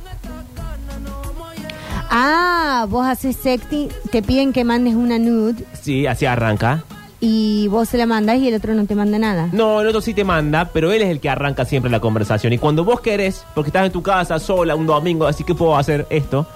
Ah, 2.09 2.85
vos 2.89 3.05
haces 3.07 3.37
sexting, 3.37 3.89
te 4.11 4.21
piden 4.21 4.51
que 4.51 4.63
mandes 4.65 4.95
una 4.95 5.17
nude 5.17 5.63
Sí, 5.81 6.05
así 6.07 6.25
arranca. 6.25 6.83
Y 7.23 7.67
vos 7.67 7.87
se 7.87 7.97
la 7.97 8.05
mandás 8.07 8.39
y 8.39 8.47
el 8.47 8.55
otro 8.55 8.73
no 8.73 8.85
te 8.85 8.95
manda 8.95 9.17
nada. 9.19 9.47
No, 9.53 9.79
el 9.79 9.87
otro 9.87 10.01
sí 10.01 10.13
te 10.13 10.23
manda, 10.23 10.65
pero 10.73 10.91
él 10.91 11.01
es 11.03 11.09
el 11.09 11.19
que 11.19 11.29
arranca 11.29 11.63
siempre 11.65 11.89
la 11.91 11.99
conversación. 11.99 12.51
Y 12.51 12.57
cuando 12.57 12.83
vos 12.83 12.99
querés, 12.99 13.45
porque 13.53 13.69
estás 13.69 13.85
en 13.85 13.91
tu 13.91 14.01
casa 14.01 14.39
sola 14.39 14.75
un 14.75 14.87
domingo, 14.87 15.27
así 15.27 15.43
que 15.43 15.53
puedo 15.55 15.77
hacer 15.77 16.07
esto, 16.09 16.47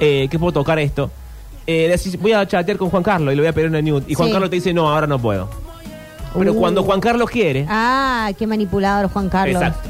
eh, 0.00 0.26
que 0.30 0.38
puedo 0.38 0.52
tocar 0.52 0.78
esto, 0.78 1.10
eh, 1.66 1.86
decís, 1.88 2.18
voy 2.20 2.32
a 2.32 2.46
chatear 2.46 2.78
con 2.78 2.88
Juan 2.90 3.02
Carlos 3.02 3.32
y 3.32 3.36
le 3.36 3.42
voy 3.42 3.48
a 3.48 3.52
pedir 3.52 3.68
una 3.68 3.82
nude. 3.82 4.04
Y 4.08 4.14
Juan 4.14 4.28
Sí. 4.28 4.32
Carlos 4.32 4.50
te 4.50 4.56
dice, 4.56 4.72
no, 4.72 4.88
ahora 4.88 5.06
no 5.06 5.18
puedo. 5.18 5.48
Pero 6.38 6.52
Uh. 6.52 6.56
cuando 6.58 6.82
Juan 6.82 7.00
Carlos 7.00 7.28
quiere, 7.30 7.66
Ah, 7.68 8.30
qué 8.38 8.46
manipulador 8.46 9.10
Juan 9.10 9.28
Carlos. 9.28 9.60
exacto. 9.62 9.88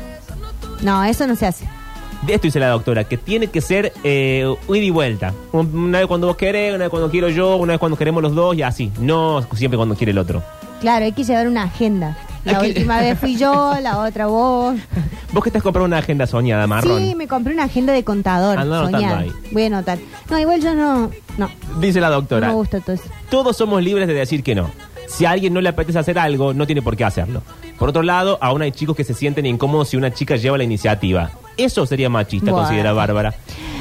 No, 0.82 1.04
eso 1.04 1.26
no 1.26 1.36
se 1.36 1.46
hace. 1.46 1.68
De 2.26 2.34
esto 2.34 2.46
dice 2.48 2.58
la 2.58 2.68
doctora, 2.68 3.04
que 3.04 3.16
tiene 3.16 3.46
que 3.46 3.60
ser 3.60 3.92
eh, 4.02 4.44
ida 4.68 4.76
y 4.78 4.90
vuelta. 4.90 5.32
Un- 5.52 5.72
Una 5.76 5.98
vez 5.98 6.06
cuando 6.08 6.26
vos 6.26 6.36
querés, 6.36 6.74
una 6.74 6.84
vez 6.84 6.90
cuando 6.90 7.10
quiero 7.10 7.28
yo, 7.28 7.56
una 7.56 7.74
vez 7.74 7.78
cuando 7.78 7.96
queremos 7.96 8.22
los 8.22 8.34
dos 8.34 8.56
y 8.56 8.62
así. 8.62 8.90
No 8.98 9.46
siempre 9.54 9.76
cuando 9.76 9.94
quiere 9.94 10.10
el 10.12 10.18
otro. 10.18 10.42
Claro, 10.80 11.04
hay 11.04 11.12
que 11.12 11.22
llevar 11.24 11.46
una 11.46 11.62
agenda. 11.64 12.16
La 12.44 12.60
última 12.60 13.00
vez 13.00 13.18
fui 13.18 13.36
yo, 13.36 13.74
la 13.82 13.98
otra 13.98 14.26
vos. 14.26 14.74
Vos 15.32 15.42
que 15.42 15.48
estás 15.50 15.62
comprando 15.62 15.86
una 15.86 15.98
agenda 15.98 16.26
soñada, 16.26 16.66
marrón. 16.66 17.00
Sí, 17.00 17.14
me 17.14 17.28
compré 17.28 17.52
una 17.54 17.64
agenda 17.64 17.92
de 17.92 18.02
contador. 18.04 18.58
Anotando 18.58 18.90
soñada. 18.98 19.18
ahí. 19.20 19.32
Voy 19.52 19.62
a 19.62 19.66
anotar. 19.66 19.98
No, 20.30 20.38
igual 20.38 20.60
yo 20.60 20.74
no. 20.74 21.10
No, 21.38 21.50
Dice 21.80 22.00
la 22.00 22.08
no 22.08 22.14
doctora. 22.16 22.48
me 22.48 22.54
gusta 22.54 22.80
todo 22.80 22.94
eso. 22.94 23.04
Todos 23.30 23.56
somos 23.56 23.82
libres 23.82 24.08
de 24.08 24.14
decir 24.14 24.42
que 24.42 24.54
no. 24.54 24.70
Si 25.08 25.24
a 25.24 25.30
alguien 25.30 25.54
no 25.54 25.60
le 25.60 25.68
apetece 25.68 25.98
hacer 25.98 26.18
algo, 26.18 26.52
no 26.54 26.66
tiene 26.66 26.82
por 26.82 26.96
qué 26.96 27.04
hacerlo. 27.04 27.42
Por 27.78 27.88
otro 27.90 28.02
lado, 28.02 28.38
aún 28.40 28.62
hay 28.62 28.72
chicos 28.72 28.96
que 28.96 29.04
se 29.04 29.14
sienten 29.14 29.46
incómodos 29.46 29.88
si 29.90 29.96
una 29.96 30.12
chica 30.12 30.36
lleva 30.36 30.58
la 30.58 30.64
iniciativa. 30.64 31.30
Eso 31.56 31.86
sería 31.86 32.08
machista, 32.08 32.50
Bueno. 32.50 32.66
considera 32.66 32.92
Bárbara. 32.92 33.34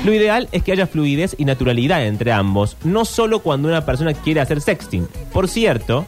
Lo 0.03 0.13
ideal 0.13 0.47
es 0.51 0.63
que 0.63 0.71
haya 0.71 0.87
fluidez 0.87 1.35
y 1.37 1.45
naturalidad 1.45 2.05
entre 2.05 2.31
ambos, 2.31 2.77
no 2.83 3.05
solo 3.05 3.39
cuando 3.39 3.67
una 3.67 3.85
persona 3.85 4.13
quiere 4.13 4.39
hacer 4.41 4.61
sexting. 4.61 5.07
Por 5.33 5.47
cierto, 5.49 6.05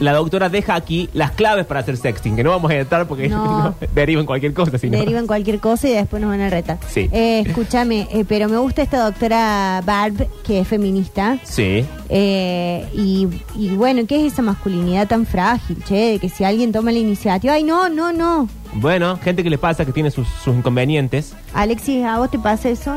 la 0.00 0.12
doctora 0.12 0.50
deja 0.50 0.74
aquí 0.74 1.08
las 1.14 1.30
claves 1.30 1.64
para 1.64 1.80
hacer 1.80 1.96
sexting, 1.96 2.36
que 2.36 2.44
no 2.44 2.50
vamos 2.50 2.70
a 2.70 2.74
editar 2.74 3.06
porque 3.08 3.28
No. 3.30 3.74
deriva 3.94 4.20
en 4.20 4.26
cualquier 4.26 4.52
cosa. 4.52 4.76
Si 4.76 4.90
no. 4.90 4.98
Derivan 4.98 5.26
cualquier 5.26 5.58
cosa 5.60 5.88
y 5.88 5.92
después 5.92 6.20
nos 6.20 6.30
van 6.30 6.40
a 6.42 6.50
retar. 6.50 6.78
Sí. 6.88 7.08
Eh, 7.12 7.44
escúchame, 7.46 8.06
eh, 8.12 8.24
pero 8.28 8.48
me 8.48 8.58
gusta 8.58 8.82
esta 8.82 9.04
doctora 9.04 9.80
Barb, 9.86 10.28
que 10.42 10.60
es 10.60 10.68
feminista. 10.68 11.38
Sí. 11.44 11.84
Eh, 12.10 12.86
y, 12.92 13.28
y 13.54 13.68
bueno, 13.70 14.02
¿qué 14.06 14.26
es 14.26 14.32
esa 14.34 14.42
masculinidad 14.42 15.06
tan 15.08 15.24
frágil, 15.26 15.82
che? 15.84 15.94
De 16.12 16.18
que 16.18 16.28
si 16.28 16.44
alguien 16.44 16.72
toma 16.72 16.92
la 16.92 16.98
iniciativa, 16.98 17.54
ay, 17.54 17.62
no, 17.62 17.88
no, 17.88 18.12
no. 18.12 18.48
Bueno, 18.78 19.18
gente 19.22 19.42
que 19.42 19.50
le 19.50 19.58
pasa 19.58 19.84
que 19.84 19.92
tiene 19.92 20.10
sus, 20.10 20.28
sus 20.28 20.54
inconvenientes. 20.54 21.34
Alexis, 21.54 22.04
¿a 22.04 22.18
vos 22.18 22.30
te 22.30 22.38
pasa 22.38 22.68
eso? 22.68 22.94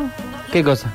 ¿Qué 0.51 0.63
cosa? 0.63 0.91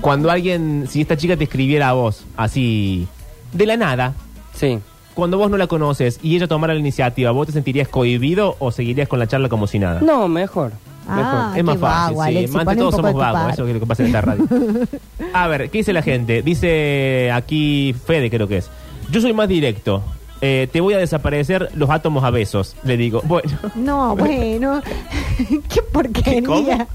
Cuando 0.00 0.30
alguien, 0.30 0.86
si 0.88 1.00
esta 1.00 1.16
chica 1.16 1.36
te 1.36 1.44
escribiera 1.44 1.88
a 1.88 1.92
vos, 1.94 2.24
así, 2.36 3.08
de 3.52 3.66
la 3.66 3.76
nada, 3.76 4.14
Sí. 4.52 4.78
cuando 5.14 5.38
vos 5.38 5.50
no 5.50 5.56
la 5.56 5.66
conoces 5.66 6.20
y 6.22 6.36
ella 6.36 6.46
tomara 6.46 6.74
la 6.74 6.80
iniciativa, 6.80 7.30
¿vos 7.30 7.46
te 7.46 7.52
sentirías 7.52 7.88
cohibido 7.88 8.56
o 8.58 8.70
seguirías 8.70 9.08
con 9.08 9.18
la 9.18 9.26
charla 9.26 9.48
como 9.48 9.66
si 9.66 9.78
nada? 9.78 10.00
No, 10.00 10.28
mejor. 10.28 10.72
Ah, 11.08 11.16
mejor. 11.16 11.58
es 11.58 11.64
más 11.64 11.74
qué 11.74 11.80
fácil, 11.80 12.16
vago, 12.16 12.22
sí. 12.22 12.28
Alexis, 12.28 12.56
Ante 12.56 12.64
pon 12.66 12.72
un 12.74 12.78
todos 12.78 12.90
poco 12.94 12.96
somos 12.96 13.08
de 13.08 13.12
tu 13.14 13.18
vagos, 13.18 13.40
parte. 13.40 13.52
eso 13.54 13.66
es 13.66 13.74
lo 13.74 13.80
que 13.80 13.86
pasa 13.86 14.02
en 14.02 14.06
esta 14.08 14.20
radio. 14.20 14.44
A 15.32 15.48
ver, 15.48 15.70
¿qué 15.70 15.78
dice 15.78 15.92
la 15.92 16.02
gente? 16.02 16.42
Dice 16.42 17.30
aquí 17.32 17.94
Fede, 18.06 18.30
creo 18.30 18.46
que 18.46 18.58
es. 18.58 18.70
Yo 19.10 19.20
soy 19.20 19.32
más 19.32 19.48
directo. 19.48 20.02
Eh, 20.42 20.68
te 20.72 20.80
voy 20.80 20.94
a 20.94 20.98
desaparecer 20.98 21.68
los 21.74 21.90
átomos 21.90 22.24
a 22.24 22.30
besos, 22.30 22.76
le 22.84 22.96
digo. 22.96 23.20
Bueno, 23.24 23.50
No, 23.74 24.16
bueno. 24.16 24.82
qué 25.68 25.82
porquería. 25.82 26.42
¿Cómo? 26.42 26.88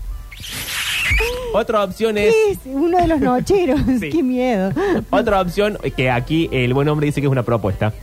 otra 1.53 1.84
opción 1.84 2.17
es... 2.17 2.34
Es 2.49 2.60
uno 2.65 2.97
de 2.97 3.08
los 3.08 3.19
nocheros. 3.21 3.79
Sí. 3.99 4.10
Qué 4.10 4.23
miedo. 4.23 4.71
Otra 5.10 5.41
opción, 5.41 5.77
que 5.95 6.10
aquí 6.12 6.49
el 6.51 6.73
buen 6.73 6.88
hombre 6.89 7.05
dice 7.05 7.21
que 7.21 7.27
es 7.27 7.31
una 7.31 7.43
propuesta. 7.43 7.93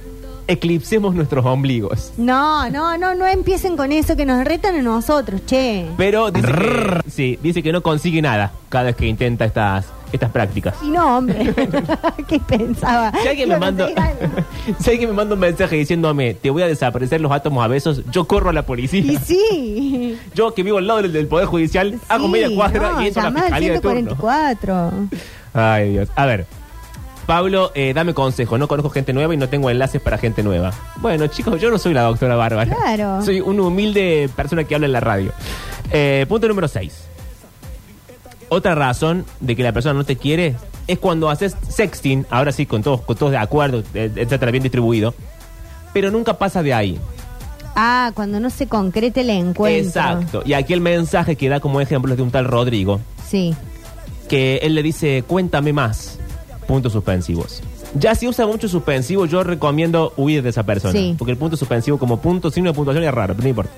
Eclipsemos 0.47 1.15
nuestros 1.15 1.45
ombligos. 1.45 2.13
No, 2.17 2.69
no, 2.71 2.97
no, 2.99 3.15
no 3.15 3.27
empiecen 3.27 3.77
con 3.77 3.93
eso 3.93 4.17
que 4.17 4.27
nos 4.27 4.45
retan 4.45 4.75
a 4.77 4.83
nosotros, 4.83 5.45
che. 5.47 5.87
Pero 5.97 6.31
dice 6.31 6.53
que, 6.53 7.11
sí, 7.11 7.39
dice 7.43 7.63
que 7.63 7.73
no 7.73 7.83
consigue 7.83 8.21
nada 8.21 8.53
cada 8.69 8.85
vez 8.85 8.97
que 8.97 9.07
intenta 9.07 9.45
estas, 9.45 9.87
estas 10.13 10.31
prácticas. 10.31 10.75
Y 10.83 10.91
no, 10.91 11.19
hombre. 11.19 11.55
¿Qué 12.29 12.41
pensaba? 12.41 13.13
Si 13.23 13.29
alguien, 13.29 13.49
me 13.49 13.55
algo. 13.55 13.87
si 14.79 14.91
alguien 14.91 15.11
me 15.11 15.17
manda 15.17 15.35
un 15.35 15.41
mensaje 15.41 15.77
diciéndome 15.77 16.35
te 16.35 16.51
voy 16.51 16.63
a 16.63 16.67
desaparecer 16.67 17.21
los 17.21 17.33
átomos 17.33 17.65
a 17.65 17.69
besos, 17.69 18.03
yo 18.11 18.27
corro 18.27 18.51
a 18.51 18.53
la 18.53 18.67
policía. 18.67 19.01
Y 19.01 19.17
sí. 19.17 20.19
Yo 20.35 20.55
que 20.55 20.63
vivo 20.63 20.79
al 20.79 20.87
lado 20.87 21.03
del, 21.03 21.13
del 21.13 21.27
Poder 21.27 21.47
Judicial, 21.47 21.99
hago 22.09 22.29
media 22.29 22.49
cuadra 22.55 22.93
no, 22.93 23.03
y 23.03 23.09
eso 23.09 23.21
a 23.21 23.31
la 23.31 23.43
fiscalía 23.43 23.73
de 23.73 23.81
turno. 23.81 24.17
144. 24.17 24.93
Ay, 25.55 25.91
Dios. 25.91 26.09
A 26.17 26.27
ver. 26.27 26.47
Pablo, 27.27 27.71
eh, 27.75 27.93
dame 27.95 28.15
consejo. 28.15 28.59
No 28.59 28.67
conozco 28.69 28.91
gente 28.91 29.13
nueva 29.13 29.33
y 29.33 29.37
no 29.37 29.49
tengo 29.49 29.71
enlaces 29.71 30.01
para 30.01 30.19
gente 30.19 30.43
nueva. 30.43 30.73
Bueno, 30.97 31.27
chicos, 31.29 31.61
yo 31.61 31.71
no 31.71 31.79
soy 31.79 31.95
la 31.95 32.03
doctora 32.03 32.35
Bárbara. 32.37 32.75
Claro. 32.75 33.23
Soy 33.25 33.41
una 33.41 33.63
humilde 33.63 34.29
persona 34.35 34.65
que 34.65 34.75
habla 34.75 34.87
en 34.87 34.93
la 34.93 35.01
radio. 35.01 35.33
Eh, 35.91 36.27
punto 36.29 36.49
número 36.49 36.67
6. 36.69 36.93
Otra 38.49 38.75
razón 38.75 39.25
de 39.41 39.57
que 39.57 39.63
la 39.63 39.73
persona 39.73 39.95
no 39.95 40.05
te 40.05 40.17
quiere 40.17 40.57
es 40.87 40.99
cuando 40.99 41.31
haces 41.31 41.57
sexting, 41.69 42.27
ahora 42.29 42.53
sí, 42.53 42.67
con 42.67 42.83
todos, 42.83 43.01
con 43.03 43.17
todos 43.17 43.33
de 43.33 43.39
acuerdo, 43.39 43.83
eh, 43.95 44.11
etcétera, 44.15 44.51
bien 44.51 44.63
distribuido, 44.65 45.15
pero 45.95 46.11
nunca 46.11 46.35
pasa 46.39 46.63
de 46.63 46.75
ahí. 46.75 46.99
Ah, 47.77 48.11
cuando 48.15 48.41
no 48.41 48.51
se 48.51 48.67
concrete 48.67 49.23
el 49.23 49.31
encuentro. 49.31 49.87
Exacto. 49.89 50.43
Y 50.45 50.53
aquí 50.53 50.75
el 50.75 50.83
mensaje 50.83 51.37
que 51.37 51.49
da 51.49 51.61
como 51.61 51.81
ejemplo 51.81 52.13
es 52.13 52.19
de 52.19 52.23
un 52.25 52.31
tal 52.31 52.45
Rodrigo, 52.45 53.01
Sí. 53.27 53.55
que 54.29 54.57
él 54.63 54.75
le 54.75 54.83
dice, 54.83 55.25
cuéntame 55.27 55.73
más, 55.73 56.19
puntos 56.73 56.95
suspensivos. 56.95 57.63
Ya 57.95 58.15
si 58.15 58.27
usa 58.27 58.47
mucho 58.47 58.67
suspensivo, 58.67 59.27
yo 59.27 59.45
recomiendo 59.45 60.15
huir 60.17 60.43
de 60.43 60.49
esa 60.49 60.63
persona. 60.63 60.95
Sí. 60.95 61.15
Porque 61.19 61.33
el 61.33 61.37
punto 61.37 61.55
suspensivo 61.55 61.99
como 61.99 62.23
punto, 62.23 62.51
signo 62.51 62.71
de 62.71 62.75
puntuación 62.75 63.05
es 63.05 63.13
raro, 63.13 63.35
pero 63.35 63.43
no 63.43 63.49
importa. 63.51 63.73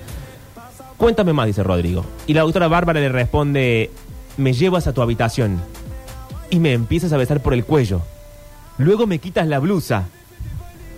Cuéntame 0.95 1.33
más, 1.33 1.45
dice 1.45 1.61
Rodrigo. 1.61 2.05
Y 2.25 2.33
la 2.33 2.43
doctora 2.43 2.69
Bárbara 2.69 3.01
le 3.01 3.09
responde, 3.09 3.91
me 4.37 4.53
llevas 4.53 4.87
a 4.87 4.93
tu 4.93 5.01
habitación 5.01 5.59
y 6.49 6.59
me 6.59 6.71
empiezas 6.71 7.11
a 7.11 7.17
besar 7.17 7.41
por 7.41 7.53
el 7.53 7.65
cuello. 7.65 8.01
Luego 8.77 9.07
me 9.07 9.19
quitas 9.19 9.45
la 9.45 9.59
blusa. 9.59 10.05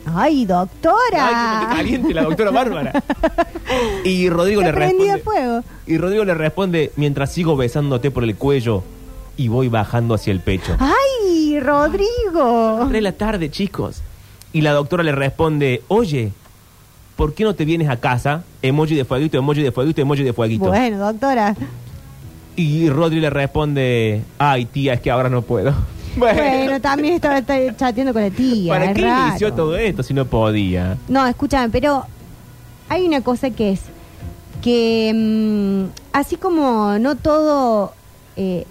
Ay, 0.05 0.45
doctora. 0.45 1.71
Ay, 1.71 1.77
caliente 1.77 2.13
la 2.13 2.25
doctora 2.25 2.51
Bárbara. 2.51 2.93
Y 4.05 4.29
Rodrigo 4.29 4.61
le 4.61 4.71
responde... 4.71 5.17
fuego. 5.17 5.63
Y 5.87 5.97
Rodrigo 5.97 6.23
le 6.23 6.35
responde, 6.35 6.91
mientras 6.95 7.33
sigo 7.33 7.57
besándote 7.57 8.11
por 8.11 8.23
el 8.23 8.35
cuello 8.35 8.83
y 9.37 9.47
voy 9.47 9.69
bajando 9.69 10.15
hacia 10.15 10.31
el 10.31 10.39
pecho. 10.41 10.75
Ay, 10.79 11.59
Rodrigo. 11.59 12.77
Tres 12.79 12.91
de 12.91 13.01
la 13.01 13.11
tarde, 13.13 13.49
chicos. 13.51 14.01
Y 14.53 14.61
la 14.61 14.71
doctora 14.71 15.03
le 15.03 15.11
responde, 15.11 15.83
oye, 15.87 16.31
¿por 17.15 17.33
qué 17.33 17.43
no 17.43 17.53
te 17.53 17.63
vienes 17.65 17.89
a 17.89 17.97
casa? 17.97 18.43
Emoji 18.61 18.95
de 18.95 19.05
fueguito, 19.05 19.37
emoji 19.37 19.61
de 19.61 19.71
fueguito, 19.71 20.01
emoji 20.01 20.23
de 20.23 20.33
fueguito. 20.33 20.65
Bueno, 20.65 20.97
doctora. 20.97 21.55
Y 22.55 22.89
Rodri 22.89 23.19
le 23.19 23.29
responde, 23.29 24.23
ay 24.39 24.65
tía, 24.65 24.93
es 24.93 25.01
que 25.01 25.11
ahora 25.11 25.29
no 25.29 25.41
puedo. 25.41 25.73
Bueno, 26.17 26.81
también 26.81 27.13
estaba 27.13 27.45
chateando 27.45 28.11
con 28.11 28.23
la 28.23 28.31
tía. 28.31 28.73
¿Para 28.73 28.85
es 28.85 28.95
qué 28.95 29.01
raro. 29.03 29.27
inició 29.29 29.53
todo 29.53 29.77
esto 29.77 30.01
si 30.01 30.15
no 30.15 30.25
podía? 30.25 30.97
No, 31.07 31.27
escúchame, 31.27 31.69
pero 31.69 32.05
hay 32.89 33.05
una 33.05 33.21
cosa 33.21 33.51
que 33.51 33.73
es 33.73 33.81
que 34.63 35.11
mm, 35.13 35.91
así 36.13 36.37
como 36.37 36.97
no 36.97 37.17
todo... 37.17 37.93
eh, 38.35 38.65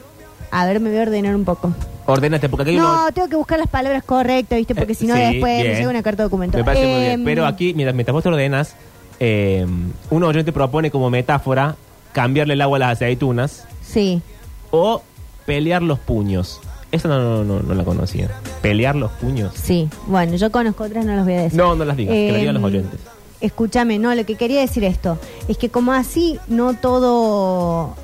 a 0.50 0.66
ver, 0.66 0.80
me 0.80 0.90
voy 0.90 0.98
a 0.98 1.02
ordenar 1.02 1.34
un 1.34 1.44
poco. 1.44 1.72
Ordénate, 2.06 2.48
porque 2.48 2.62
aquí 2.62 2.70
hay 2.72 2.78
uno- 2.78 3.04
No, 3.06 3.12
tengo 3.12 3.28
que 3.28 3.36
buscar 3.36 3.58
las 3.58 3.68
palabras 3.68 4.04
correctas, 4.04 4.56
¿viste? 4.58 4.74
Porque 4.74 4.92
Eh, 4.92 4.96
si 4.96 5.06
no 5.06 5.14
sí, 5.14 5.20
después 5.20 5.56
me 5.58 5.62
bien. 5.64 5.76
llega 5.76 5.90
una 5.90 6.02
carta 6.02 6.22
de 6.22 6.28
documento. 6.28 6.56
Me 6.58 6.64
parece 6.64 6.86
muy 6.86 7.00
bien. 7.00 7.12
Em, 7.12 7.24
Pero 7.24 7.46
aquí, 7.46 7.74
mientras, 7.74 7.94
mientras 7.94 8.12
vos 8.12 8.22
te 8.22 8.28
ordenas, 8.28 8.74
eh, 9.18 9.66
un 10.10 10.22
oyente 10.22 10.52
propone 10.52 10.90
como 10.90 11.10
metáfora 11.10 11.74
cambiarle 12.12 12.54
el 12.54 12.62
agua 12.62 12.76
a 12.76 12.80
las 12.80 12.92
aceitunas 12.92 13.64
Sí. 13.82 14.22
o 14.70 15.02
pelear 15.46 15.82
los 15.82 15.98
puños. 15.98 16.60
Esa 16.92 17.08
no, 17.08 17.18
no, 17.18 17.44
no, 17.44 17.60
no 17.60 17.74
la 17.74 17.82
conocía. 17.84 18.30
Pelear 18.62 18.94
los 18.94 19.10
puños. 19.12 19.52
Sí, 19.54 19.88
bueno, 20.06 20.36
yo 20.36 20.50
conozco 20.52 20.84
otras, 20.84 21.04
no 21.04 21.14
las 21.16 21.24
voy 21.24 21.34
a 21.34 21.42
decir. 21.42 21.58
No, 21.58 21.74
no 21.74 21.84
las 21.84 21.96
digas, 21.96 22.14
que 22.14 22.30
las 22.30 22.40
digan 22.40 22.54
los 22.54 22.60
Em, 22.62 22.66
oyentes. 22.66 23.00
Escúchame, 23.40 23.98
no, 23.98 24.14
lo 24.14 24.24
que 24.24 24.36
quería 24.36 24.60
decir 24.60 24.84
esto 24.84 25.18
es 25.48 25.58
que 25.58 25.68
como 25.68 25.92
así 25.92 26.38
no 26.46 26.74
todo, 26.74 27.94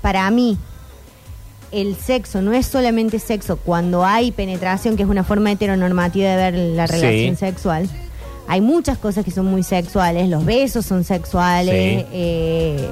para 0.00 0.28
mí, 0.30 0.58
el 1.72 1.96
sexo 1.96 2.42
no 2.42 2.52
es 2.52 2.66
solamente 2.66 3.18
sexo 3.18 3.56
cuando 3.56 4.04
hay 4.04 4.30
penetración, 4.32 4.96
que 4.96 5.02
es 5.02 5.08
una 5.08 5.24
forma 5.24 5.50
heteronormativa 5.52 6.30
de 6.30 6.36
ver 6.36 6.54
la 6.54 6.86
Sí. 6.86 6.94
relación 7.00 7.36
sexual. 7.36 7.88
Hay 8.48 8.60
muchas 8.60 8.98
cosas 8.98 9.24
que 9.24 9.30
son 9.30 9.46
muy 9.46 9.62
sexuales, 9.62 10.28
los 10.28 10.44
besos 10.44 10.84
son 10.84 11.04
sexuales, 11.04 12.00
Sí. 12.02 12.06
eh, 12.12 12.88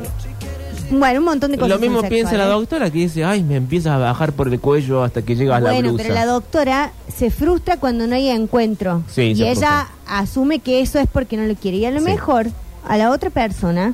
bueno, 0.92 1.20
un 1.20 1.24
montón 1.26 1.52
de 1.52 1.58
cosas. 1.58 1.70
Lo 1.70 1.78
mismo 1.78 2.02
piensa 2.08 2.36
la 2.36 2.46
doctora 2.46 2.90
que 2.90 2.98
dice, 2.98 3.24
ay, 3.24 3.42
me 3.44 3.56
empiezas 3.56 3.92
a 3.92 3.98
bajar 3.98 4.32
por 4.32 4.48
el 4.48 4.58
cuello 4.58 5.02
hasta 5.04 5.22
que 5.22 5.36
llegas 5.36 5.58
a 5.58 5.60
la 5.60 5.70
Bueno, 5.72 5.90
blusa. 5.90 6.02
pero 6.02 6.14
la 6.14 6.26
doctora 6.26 6.92
se 7.14 7.30
frustra 7.30 7.76
cuando 7.78 8.06
no 8.06 8.14
hay 8.16 8.28
encuentro. 8.28 9.02
Sí, 9.08 9.32
y 9.36 9.42
ella 9.44 9.86
frustra. 9.86 9.88
asume 10.08 10.58
que 10.60 10.80
eso 10.80 10.98
es 10.98 11.06
porque 11.06 11.36
no 11.36 11.44
lo 11.44 11.54
quiere. 11.54 11.76
Y 11.76 11.84
a 11.84 11.90
lo 11.90 11.98
Sí. 12.00 12.04
mejor 12.06 12.46
a 12.88 12.96
la 12.96 13.10
otra 13.10 13.30
persona 13.30 13.92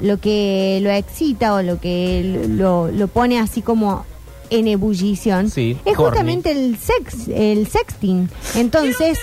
lo 0.00 0.18
que 0.20 0.78
lo 0.82 0.90
excita 0.90 1.54
o 1.54 1.62
lo 1.62 1.80
que 1.80 2.44
lo, 2.48 2.90
lo 2.92 3.08
pone 3.08 3.38
así 3.40 3.62
como 3.62 4.04
en 4.50 4.68
ebullición 4.68 5.50
Sí, 5.50 5.76
es 5.84 5.92
horny. 5.98 6.04
justamente 6.04 6.50
el 6.50 6.76
sex 6.78 7.28
el 7.28 7.66
sexting. 7.66 8.28
Entonces, 8.54 9.18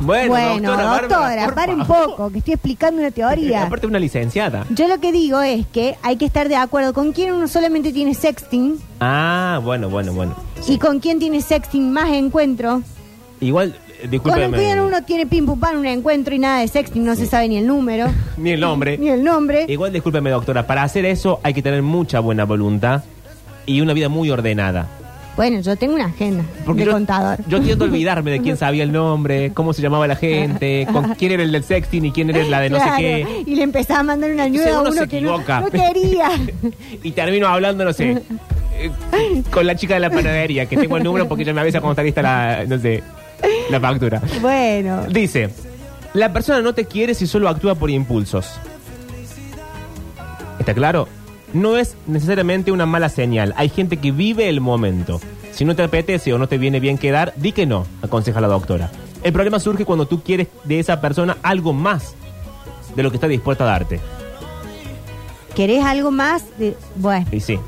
Bueno, 0.00 0.28
bueno, 0.28 0.68
doctora, 0.70 1.00
doctora, 1.00 1.18
Bárbara, 1.18 1.44
por 1.46 1.54
pare 1.54 1.74
un 1.74 1.86
favor. 1.86 2.10
poco, 2.16 2.30
que 2.32 2.38
estoy 2.38 2.54
explicando 2.54 3.00
una 3.00 3.10
teoría. 3.10 3.62
Aparte 3.66 3.86
una 3.86 3.98
licenciada. 3.98 4.64
Yo 4.70 4.88
lo 4.88 4.98
que 4.98 5.12
digo 5.12 5.40
es 5.42 5.66
que 5.66 5.96
hay 6.02 6.16
que 6.16 6.24
estar 6.24 6.48
de 6.48 6.56
acuerdo 6.56 6.94
con 6.94 7.12
quién 7.12 7.32
uno 7.32 7.46
solamente 7.48 7.92
tiene 7.92 8.14
sexting 8.14 8.78
Ah, 9.00 9.60
bueno, 9.62 9.90
bueno, 9.90 10.12
bueno. 10.14 10.34
y 10.66 10.78
con 10.78 11.00
quién 11.00 11.18
tiene 11.18 11.42
sexting 11.42 11.92
más 11.92 12.10
encuentro. 12.10 12.82
Igual, 13.42 13.74
eh, 13.88 14.00
Con 14.02 14.10
discúlpeme. 14.10 14.56
quién 14.58 14.80
uno 14.80 15.02
tiene 15.04 15.26
pim 15.26 15.44
pum 15.46 15.58
pam 15.60 15.78
un 15.78 15.86
encuentro 15.86 16.34
y 16.34 16.38
nada 16.38 16.60
de 16.60 16.68
sexting, 16.68 17.04
no 17.04 17.14
se 17.14 17.26
sabe 17.26 17.48
ni 17.48 17.58
el 17.58 17.66
número, 17.66 18.06
Ni 18.38 18.50
el 18.52 18.60
nombre. 18.60 18.96
ni 18.98 19.08
el 19.10 19.22
nombre. 19.22 19.66
Igual, 19.68 19.92
discúlpeme, 19.92 20.30
doctora, 20.30 20.66
para 20.66 20.82
hacer 20.82 21.04
eso 21.04 21.40
hay 21.42 21.52
que 21.52 21.62
tener 21.62 21.82
mucha 21.82 22.20
buena 22.20 22.44
voluntad 22.44 23.02
y 23.66 23.80
una 23.80 23.92
vida 23.92 24.08
muy 24.08 24.30
ordenada. 24.30 24.86
Bueno, 25.36 25.60
yo 25.60 25.74
tengo 25.76 25.94
una 25.94 26.06
agenda 26.06 26.44
Porque 26.66 26.80
de 26.80 26.86
yo, 26.86 26.92
contador. 26.92 27.38
yo 27.46 27.60
tiendo 27.62 27.84
a 27.84 27.88
olvidarme 27.88 28.30
de 28.32 28.40
quién 28.42 28.56
sabía 28.58 28.82
el 28.82 28.92
nombre, 28.92 29.52
cómo 29.54 29.72
se 29.72 29.80
llamaba 29.80 30.06
la 30.06 30.16
gente, 30.16 30.86
con 30.92 31.14
quién 31.18 31.32
era 31.32 31.42
el 31.42 31.52
del 31.52 31.64
sexting 31.64 32.04
y 32.04 32.12
quién 32.12 32.28
era 32.30 32.42
la 32.44 32.60
de 32.60 32.68
no 32.70 32.78
sé 32.78 32.90
qué. 32.98 33.42
Y 33.46 33.54
le 33.54 33.62
empezaba 33.62 34.00
a 34.00 34.02
mandar 34.02 34.30
una 34.32 34.42
ayuda 34.42 34.76
a 34.76 34.80
uno 34.82 34.92
se 34.92 35.08
que 35.08 35.20
no, 35.20 35.34
equivoca. 35.36 35.60
no 35.60 35.70
quería. 35.70 36.30
y 37.02 37.12
termino 37.12 37.46
hablando, 37.46 37.84
no 37.84 37.92
sé, 37.92 38.22
eh, 38.76 38.90
con 39.50 39.66
la 39.66 39.76
chica 39.76 39.94
de 39.94 40.00
la 40.00 40.10
panadería, 40.10 40.66
que 40.66 40.76
tengo 40.76 40.96
el 40.98 41.04
número 41.04 41.26
porque 41.28 41.44
ya 41.44 41.54
me 41.54 41.60
avisa 41.62 41.80
cuando 41.80 41.92
está 41.92 42.02
lista 42.02 42.22
la, 42.22 42.64
no 42.66 42.78
sé, 42.78 43.02
la 43.70 43.80
factura. 43.80 44.20
bueno, 44.42 45.04
Dice, 45.04 45.48
la 46.12 46.32
persona 46.32 46.60
no 46.60 46.74
te 46.74 46.84
quiere 46.84 47.14
si 47.14 47.26
solo 47.26 47.48
actúa 47.48 47.76
por 47.76 47.88
impulsos. 47.88 48.50
¿Está 50.58 50.74
claro? 50.74 51.08
No 51.52 51.76
es 51.76 51.96
necesariamente 52.06 52.70
una 52.72 52.86
mala 52.86 53.08
señal. 53.08 53.52
Hay 53.56 53.68
gente 53.68 53.96
que 53.96 54.12
vive 54.12 54.48
el 54.48 54.60
momento. 54.60 55.20
Si 55.52 55.64
no 55.64 55.74
te 55.74 55.82
apetece 55.82 56.32
o 56.32 56.38
no 56.38 56.46
te 56.48 56.58
viene 56.58 56.78
bien 56.80 56.96
quedar, 56.96 57.32
di 57.36 57.52
que 57.52 57.66
no, 57.66 57.86
aconseja 58.02 58.40
la 58.40 58.46
doctora. 58.48 58.90
El 59.22 59.32
problema 59.32 59.58
surge 59.58 59.84
cuando 59.84 60.06
tú 60.06 60.22
quieres 60.22 60.46
de 60.64 60.78
esa 60.78 61.00
persona 61.00 61.36
algo 61.42 61.72
más 61.72 62.14
de 62.94 63.02
lo 63.02 63.10
que 63.10 63.16
está 63.16 63.26
dispuesta 63.28 63.64
a 63.64 63.68
darte. 63.68 64.00
¿querés 65.54 65.84
algo 65.84 66.10
más? 66.10 66.44
De... 66.58 66.76
Bueno, 66.96 67.26
Y 67.32 67.40
sí. 67.40 67.58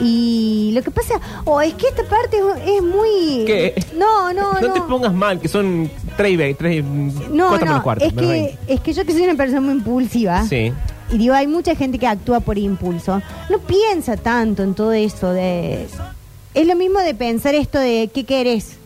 y 0.00 0.72
lo 0.74 0.82
que 0.82 0.90
pasa, 0.90 1.14
o 1.44 1.60
es 1.60 1.72
que 1.74 1.86
esta 1.88 2.02
parte 2.04 2.38
es- 2.66 2.82
muy... 2.82 3.44
¿Qué? 3.46 3.74
No, 3.96 4.32
no, 4.32 4.54
no. 4.54 4.60
No 4.60 4.72
te 4.72 4.80
pongas 4.82 5.14
mal, 5.14 5.38
que 5.40 5.48
son 5.48 5.90
3 6.16 6.32
y 6.32 6.36
ve- 6.36 6.54
tres, 6.58 6.84
No, 6.84 7.48
cuatro 7.48 7.66
menos 7.66 7.78
no, 7.78 7.82
cuarto. 7.82 8.04
es 8.04 8.12
que, 8.12 8.58
es 8.66 8.80
que 8.80 8.92
yo 8.92 9.04
que 9.06 9.12
soy 9.12 9.22
una 9.22 9.36
persona 9.36 9.60
muy 9.60 9.72
impulsiva. 9.74 10.44
Sí. 10.44 10.72
Y 11.12 11.18
digo, 11.18 11.34
hay 11.34 11.46
mucha 11.46 11.74
gente 11.74 11.98
que 11.98 12.06
actúa 12.06 12.40
por 12.40 12.56
impulso. 12.58 13.20
No 13.48 13.58
piensa 13.58 14.16
tanto 14.16 14.62
en 14.62 14.74
todo 14.74 14.92
eso 14.92 15.32
de... 15.32 15.86
Es 16.54 16.66
lo 16.66 16.76
mismo 16.76 17.00
de 17.00 17.14
pensar 17.14 17.54
esto 17.54 17.78
de 17.78 18.10
¿qué 18.12 18.24
querés? 18.24 18.76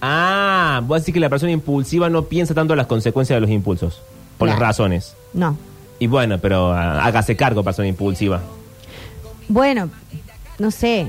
Ah, 0.00 0.80
vos 0.84 1.00
decís 1.00 1.14
que 1.14 1.20
la 1.20 1.28
persona 1.28 1.52
impulsiva 1.52 2.08
no 2.10 2.24
piensa 2.24 2.54
tanto 2.54 2.74
en 2.74 2.78
las 2.78 2.86
consecuencias 2.86 3.36
de 3.36 3.40
los 3.40 3.50
impulsos. 3.50 4.00
Por 4.38 4.48
las 4.48 4.58
razones. 4.58 5.14
No. 5.32 5.56
Y 5.98 6.06
bueno, 6.06 6.38
pero 6.38 6.72
ah, 6.72 7.04
hágase 7.04 7.36
cargo, 7.36 7.62
persona 7.62 7.88
impulsiva. 7.88 8.40
Bueno, 9.48 9.88
no 10.58 10.70
sé. 10.70 11.06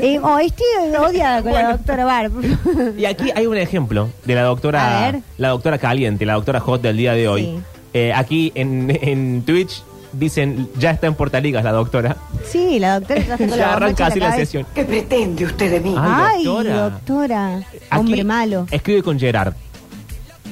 Eh, 0.00 0.18
oh, 0.22 0.38
estoy 0.38 0.66
odiada 0.96 1.42
con 1.42 1.52
la 1.52 1.72
doctora 1.76 2.04
Barb. 2.04 2.32
Y 2.96 3.04
aquí 3.04 3.30
hay 3.34 3.46
un 3.46 3.56
ejemplo 3.56 4.08
de 4.24 4.34
la 4.34 4.42
doctora, 4.42 5.06
A 5.08 5.12
ver. 5.12 5.22
la 5.38 5.48
doctora 5.48 5.78
caliente, 5.78 6.24
la 6.26 6.34
doctora 6.34 6.60
hot 6.60 6.82
del 6.82 6.96
día 6.96 7.12
de 7.14 7.28
hoy. 7.28 7.42
Sí. 7.44 7.60
Eh, 7.98 8.12
aquí 8.14 8.52
en, 8.54 8.96
en 9.02 9.42
Twitch 9.42 9.82
dicen, 10.12 10.68
ya 10.78 10.90
está 10.92 11.06
en 11.08 11.14
Portaligas 11.14 11.64
la 11.64 11.72
doctora. 11.72 12.16
sí, 12.44 12.78
la 12.78 12.98
doctora 13.00 13.20
está 13.20 13.36
con 13.38 13.48
ya 13.50 13.56
la 13.56 13.72
arranca 13.74 14.06
así 14.06 14.20
la 14.20 14.32
sesión. 14.36 14.66
¿Qué 14.74 14.84
pretende 14.84 15.44
usted 15.44 15.70
de 15.72 15.80
mí? 15.80 15.94
Ay, 15.98 16.34
Ay, 16.38 16.44
doctora. 16.44 16.90
doctora. 16.90 17.56
Aquí 17.56 18.00
Hombre 18.00 18.24
malo. 18.24 18.66
Escribe 18.70 19.02
con 19.02 19.18
Gerard. 19.18 19.54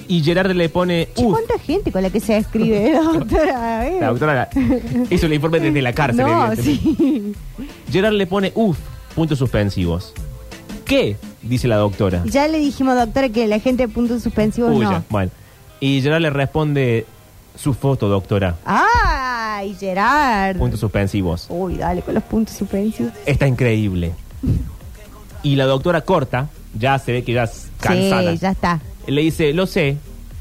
Y 0.08 0.22
Gerard 0.22 0.52
le 0.52 0.68
pone, 0.68 1.08
Che, 1.16 1.24
"Uf, 1.24 1.32
¿Cuánta 1.32 1.58
gente 1.58 1.90
con 1.92 2.02
la 2.02 2.10
que 2.10 2.20
se 2.20 2.36
escribe, 2.36 2.92
la 2.94 3.00
doctora? 3.02 3.90
la 4.00 4.06
doctora 4.08 4.48
hizo 5.10 5.26
el 5.26 5.34
informe 5.34 5.60
desde 5.60 5.82
la 5.82 5.92
cárcel. 5.92 6.26
No, 6.26 6.54
sí. 6.56 7.32
Gerard 7.90 8.12
le 8.14 8.26
pone, 8.26 8.52
uff, 8.56 8.76
puntos 9.14 9.38
suspensivos. 9.38 10.12
¿Qué? 10.84 11.16
Dice 11.42 11.66
la 11.68 11.76
doctora. 11.76 12.22
Ya 12.26 12.46
le 12.48 12.58
dijimos, 12.58 12.96
doctora, 12.96 13.28
que 13.30 13.46
la 13.46 13.58
gente 13.60 13.86
de 13.86 13.92
puntos 13.92 14.22
suspensivos 14.22 14.70
Uy, 14.72 14.84
no. 14.84 14.90
ya, 14.92 15.02
bueno. 15.10 15.30
Y 15.80 16.00
Gerard 16.02 16.20
le 16.22 16.30
responde, 16.30 17.04
su 17.56 17.74
foto, 17.74 18.08
doctora. 18.08 18.56
¡Ay, 18.64 19.74
Gerard! 19.78 20.56
Puntos 20.58 20.80
suspensivos. 20.80 21.46
Uy, 21.48 21.76
dale 21.76 22.02
con 22.02 22.14
los 22.14 22.22
puntos 22.22 22.54
suspensivos. 22.56 23.12
Está 23.24 23.46
increíble. 23.46 24.12
Y 25.42 25.56
la 25.56 25.64
doctora 25.64 26.00
corta, 26.02 26.48
ya 26.78 26.98
se 26.98 27.12
ve 27.12 27.24
que 27.24 27.32
ya 27.32 27.44
es 27.44 27.68
cansada. 27.80 28.32
Sí, 28.32 28.38
ya 28.38 28.50
está. 28.50 28.80
Le 29.06 29.22
dice, 29.22 29.52
lo 29.52 29.66
sé, 29.66 29.96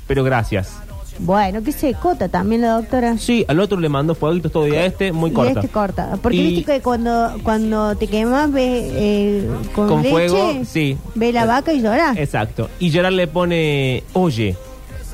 pero 0.07 0.23
gracias. 0.23 0.73
Bueno, 1.17 1.63
que 1.63 1.71
se 1.71 1.93
cota 1.93 2.27
también 2.27 2.61
la 2.61 2.71
doctora. 2.73 3.17
Sí, 3.17 3.45
al 3.47 3.61
otro 3.61 3.79
le 3.79 3.87
mandó 3.87 4.15
fueguitos 4.15 4.51
todo 4.51 4.67
y 4.67 4.75
a 4.75 4.85
este 4.85 5.13
muy 5.13 5.29
Y 5.29 5.33
corta. 5.33 5.59
este 5.61 5.69
corta. 5.71 6.17
Porque 6.21 6.35
Y- 6.37 6.55
viste 6.57 6.73
que 6.73 6.81
cuando, 6.81 7.37
cuando 7.41 7.95
te 7.95 8.07
quemas 8.07 8.51
ves 8.51 8.83
eh, 8.93 9.49
con, 9.73 9.87
Con 9.87 9.97
leche, 10.01 10.11
fuego, 10.11 10.53
sí. 10.65 10.97
Ve 11.13 11.31
la 11.31 11.45
vaca 11.45 11.71
y 11.71 11.81
llora. 11.81 12.13
Exacto. 12.17 12.69
Y 12.79 12.89
Gerard 12.91 13.13
le 13.13 13.27
pone, 13.27 14.03
oye, 14.11 14.57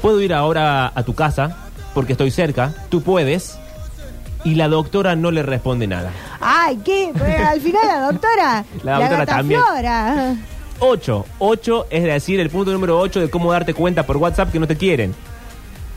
¿puedo 0.01 0.19
ir 0.21 0.33
ahora 0.33 0.91
a 0.95 1.03
tu 1.03 1.13
casa? 1.13 1.55
Porque 1.93 2.13
estoy 2.13 2.31
cerca, 2.31 2.73
tú 2.89 3.01
puedes. 3.01 3.57
Y 4.43 4.55
la 4.55 4.67
doctora 4.67 5.15
no 5.15 5.29
le 5.29 5.43
responde 5.43 5.85
nada. 5.85 6.11
Ay, 6.39 6.79
¿qué? 6.83 7.11
Pues, 7.15 7.39
al 7.39 7.61
final 7.61 7.87
la 7.87 8.11
doctora. 8.11 8.65
La 8.83 8.99
doctora 8.99 9.25
también. 9.25 9.61
Flora. 9.61 10.35
8. 10.79 11.25
8 11.37 11.87
es 11.91 12.03
decir, 12.03 12.39
el 12.39 12.49
punto 12.49 12.71
número 12.71 12.99
8 12.99 13.19
de 13.19 13.29
cómo 13.29 13.51
darte 13.51 13.75
cuenta 13.75 14.03
por 14.03 14.17
WhatsApp 14.17 14.51
que 14.51 14.59
no 14.59 14.67
te 14.67 14.75
quieren. 14.75 15.13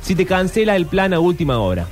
Si 0.02 0.14
te 0.14 0.26
cancela 0.26 0.76
el 0.76 0.84
plan 0.84 1.14
a 1.14 1.20
última 1.20 1.58
hora. 1.58 1.86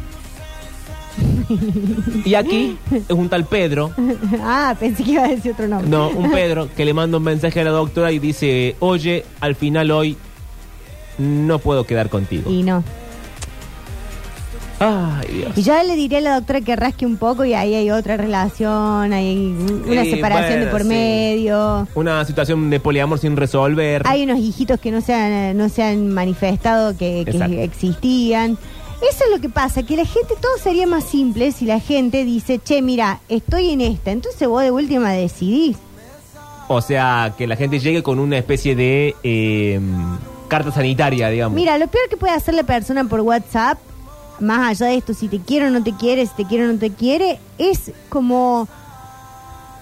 Y 2.24 2.34
aquí 2.34 2.78
es 2.90 3.10
un 3.10 3.28
tal 3.28 3.44
Pedro, 3.44 3.92
ah, 4.40 4.74
pensé 4.78 5.04
que 5.04 5.10
iba 5.12 5.24
a 5.24 5.28
decir 5.28 5.52
otro 5.52 5.66
nombre. 5.68 5.88
no, 5.90 6.08
un 6.08 6.30
Pedro 6.32 6.68
que 6.74 6.84
le 6.84 6.94
manda 6.94 7.18
un 7.18 7.24
mensaje 7.24 7.60
a 7.60 7.64
la 7.64 7.70
doctora 7.70 8.12
y 8.12 8.18
dice, 8.18 8.76
oye, 8.80 9.24
al 9.40 9.54
final 9.54 9.90
hoy 9.90 10.16
no 11.18 11.58
puedo 11.58 11.84
quedar 11.84 12.08
contigo. 12.08 12.50
Y 12.50 12.62
no. 12.62 12.82
Ay, 14.84 15.28
Dios. 15.28 15.52
Y 15.56 15.62
yo 15.62 15.80
le 15.82 15.94
diré 15.94 16.16
a 16.16 16.20
la 16.20 16.34
doctora 16.34 16.60
que 16.60 16.74
rasque 16.74 17.06
un 17.06 17.16
poco 17.16 17.44
y 17.44 17.54
ahí 17.54 17.74
hay 17.74 17.90
otra 17.90 18.16
relación, 18.16 19.12
hay 19.12 19.54
una 19.86 20.04
separación 20.04 20.60
de 20.60 20.66
bueno, 20.66 20.70
por 20.70 20.82
sí. 20.82 20.88
medio. 20.88 21.88
Una 21.94 22.24
situación 22.24 22.68
de 22.68 22.80
poliamor 22.80 23.18
sin 23.18 23.36
resolver. 23.36 24.02
Hay 24.06 24.24
unos 24.24 24.40
hijitos 24.40 24.80
que 24.80 24.90
no 24.90 25.00
se 25.00 25.14
han, 25.14 25.56
no 25.56 25.68
se 25.68 25.82
han 25.84 26.08
manifestado 26.08 26.96
que, 26.96 27.22
que 27.24 27.30
Exacto. 27.30 27.60
existían. 27.60 28.58
Eso 29.08 29.24
es 29.24 29.30
lo 29.32 29.40
que 29.40 29.48
pasa, 29.48 29.82
que 29.82 29.96
la 29.96 30.04
gente, 30.04 30.34
todo 30.40 30.56
sería 30.62 30.86
más 30.86 31.04
simple 31.04 31.50
si 31.50 31.64
la 31.64 31.80
gente 31.80 32.24
dice, 32.24 32.60
che, 32.62 32.82
mira, 32.82 33.20
estoy 33.28 33.70
en 33.70 33.80
esta, 33.80 34.12
entonces 34.12 34.46
vos 34.46 34.62
de 34.62 34.70
última 34.70 35.12
decidís. 35.12 35.76
O 36.68 36.80
sea, 36.80 37.34
que 37.36 37.46
la 37.48 37.56
gente 37.56 37.80
llegue 37.80 38.02
con 38.02 38.20
una 38.20 38.38
especie 38.38 38.76
de 38.76 39.16
eh, 39.24 39.80
carta 40.46 40.70
sanitaria, 40.70 41.28
digamos. 41.30 41.56
Mira, 41.56 41.78
lo 41.78 41.88
peor 41.88 42.08
que 42.08 42.16
puede 42.16 42.32
hacer 42.32 42.54
la 42.54 42.62
persona 42.62 43.04
por 43.04 43.20
WhatsApp, 43.20 43.78
más 44.40 44.70
allá 44.70 44.86
de 44.90 44.96
esto, 44.96 45.14
si 45.14 45.28
te 45.28 45.38
quiere 45.40 45.66
o 45.66 45.70
no 45.70 45.82
te 45.82 45.92
quiere, 45.94 46.26
si 46.26 46.34
te 46.34 46.44
quiere 46.44 46.68
o 46.68 46.72
no 46.72 46.78
te 46.78 46.90
quiere, 46.90 47.38
es 47.58 47.92
como 48.08 48.66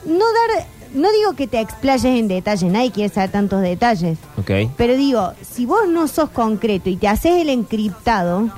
no 0.04 0.14
dar, 0.24 0.66
no 0.94 1.10
digo 1.12 1.34
que 1.34 1.46
te 1.46 1.60
explayes 1.60 2.04
en 2.04 2.28
detalles, 2.28 2.70
nadie 2.70 2.90
quiere 2.90 3.12
saber 3.12 3.30
tantos 3.30 3.60
detalles, 3.62 4.18
Ok. 4.38 4.50
pero 4.76 4.96
digo, 4.96 5.32
si 5.48 5.66
vos 5.66 5.88
no 5.88 6.08
sos 6.08 6.30
concreto 6.30 6.88
y 6.90 6.96
te 6.96 7.08
haces 7.08 7.40
el 7.40 7.48
encriptado, 7.48 8.48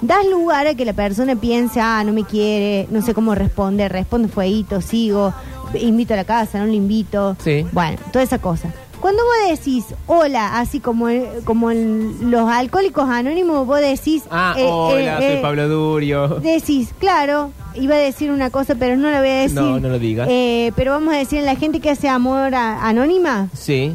das 0.00 0.26
lugar 0.26 0.66
a 0.66 0.74
que 0.74 0.84
la 0.84 0.92
persona 0.92 1.36
piense, 1.36 1.80
ah, 1.80 2.02
no 2.04 2.12
me 2.12 2.24
quiere, 2.24 2.86
no 2.90 3.02
sé 3.02 3.14
cómo 3.14 3.34
responder, 3.34 3.90
responde 3.92 4.28
fueguito, 4.28 4.80
sigo, 4.80 5.32
invito 5.80 6.14
a 6.14 6.18
la 6.18 6.24
casa, 6.24 6.58
no 6.60 6.66
lo 6.66 6.72
invito. 6.72 7.36
Sí. 7.42 7.66
Bueno, 7.72 7.98
toda 8.12 8.24
esa 8.24 8.38
cosa. 8.38 8.72
Cuando 9.06 9.22
vos 9.22 9.56
decís 9.56 9.84
hola, 10.08 10.58
así 10.58 10.80
como, 10.80 11.08
el- 11.08 11.28
como 11.44 11.70
el- 11.70 12.28
los 12.28 12.50
alcohólicos 12.50 13.08
anónimos, 13.08 13.64
vos 13.64 13.78
decís... 13.80 14.24
Ah, 14.32 14.56
eh, 14.58 14.66
hola, 14.68 15.18
eh, 15.18 15.28
soy 15.28 15.36
eh, 15.36 15.38
Pablo 15.40 15.68
Durio. 15.68 16.28
Decís, 16.40 16.88
claro, 16.98 17.52
iba 17.76 17.94
a 17.94 17.98
decir 17.98 18.32
una 18.32 18.50
cosa, 18.50 18.74
pero 18.74 18.96
no 18.96 19.08
la 19.12 19.20
voy 19.20 19.28
a 19.28 19.34
decir. 19.42 19.60
No, 19.60 19.78
no 19.78 19.90
lo 19.90 20.00
digas. 20.00 20.26
Eh, 20.28 20.72
pero 20.74 20.90
vamos 20.90 21.14
a 21.14 21.18
decir, 21.18 21.40
la 21.44 21.54
gente 21.54 21.78
que 21.78 21.90
hace 21.90 22.08
amor 22.08 22.52
a- 22.56 22.84
anónima, 22.84 23.48
Sí. 23.54 23.94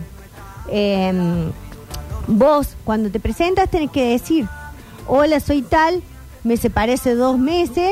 eh, 0.70 1.12
vos 2.28 2.78
cuando 2.86 3.10
te 3.12 3.20
presentas 3.20 3.70
tenés 3.70 3.92
que 3.92 4.12
decir, 4.12 4.48
hola, 5.10 5.42
soy 5.42 5.62
tal, 5.62 6.02
me 6.46 6.56
separé 6.56 6.94
hace 6.94 7.16
dos 7.16 7.38
meses, 7.38 7.92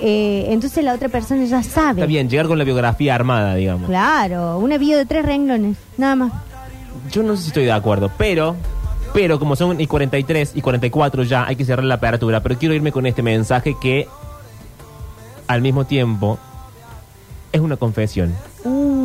eh, 0.00 0.46
entonces 0.48 0.84
la 0.84 0.94
otra 0.94 1.08
persona 1.08 1.44
ya 1.44 1.62
sabe. 1.62 2.00
Está 2.00 2.06
bien, 2.06 2.28
llegar 2.28 2.46
con 2.46 2.58
la 2.58 2.64
biografía 2.64 3.14
armada, 3.14 3.54
digamos. 3.54 3.88
Claro, 3.88 4.58
una 4.58 4.78
bio 4.78 4.96
de 4.96 5.06
tres 5.06 5.24
renglones, 5.24 5.76
nada 5.96 6.16
más. 6.16 6.32
Yo 7.10 7.22
no 7.22 7.36
sé 7.36 7.42
si 7.42 7.48
estoy 7.48 7.64
de 7.64 7.72
acuerdo, 7.72 8.10
pero, 8.18 8.56
pero 9.14 9.38
como 9.38 9.56
son 9.56 9.80
y 9.80 9.86
43 9.86 10.52
y 10.54 10.60
44 10.60 11.22
ya, 11.22 11.46
hay 11.46 11.56
que 11.56 11.64
cerrar 11.64 11.84
la 11.84 11.94
apertura. 11.94 12.42
Pero 12.42 12.58
quiero 12.58 12.74
irme 12.74 12.92
con 12.92 13.06
este 13.06 13.22
mensaje 13.22 13.76
que 13.80 14.08
al 15.46 15.62
mismo 15.62 15.84
tiempo 15.84 16.38
es 17.52 17.60
una 17.60 17.76
confesión. 17.76 18.34
Uh, 18.64 18.95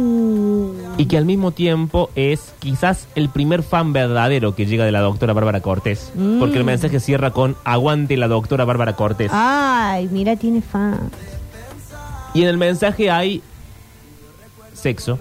Y 0.98 1.06
que 1.06 1.18
al 1.18 1.26
mismo 1.26 1.52
tiempo 1.52 2.10
es 2.16 2.54
quizás 2.60 3.08
el 3.16 3.30
primer 3.30 3.64
fan 3.64 3.94
verdadero 3.94 4.54
que 4.56 4.66
llega 4.66 4.86
de 4.86 4.92
la 4.92 5.00
doctora 5.00 5.34
Bárbara 5.34 5.62
Cortés. 5.62 6.12
Mm. 6.16 6.40
Porque 6.40 6.58
el 6.58 6.64
mensaje 6.64 7.00
cierra 7.00 7.32
con 7.32 7.56
aguante 7.64 8.18
la 8.18 8.28
doctora 8.28 8.66
Bárbara 8.66 8.96
Cortés. 8.96 9.32
ay, 9.34 10.08
mira, 10.12 10.36
tiene 10.36 10.62
fan. 10.62 11.10
Y 12.34 12.44
en 12.44 12.48
el 12.50 12.58
mensaje 12.58 13.10
hay 13.10 13.42
sexo. 14.74 15.18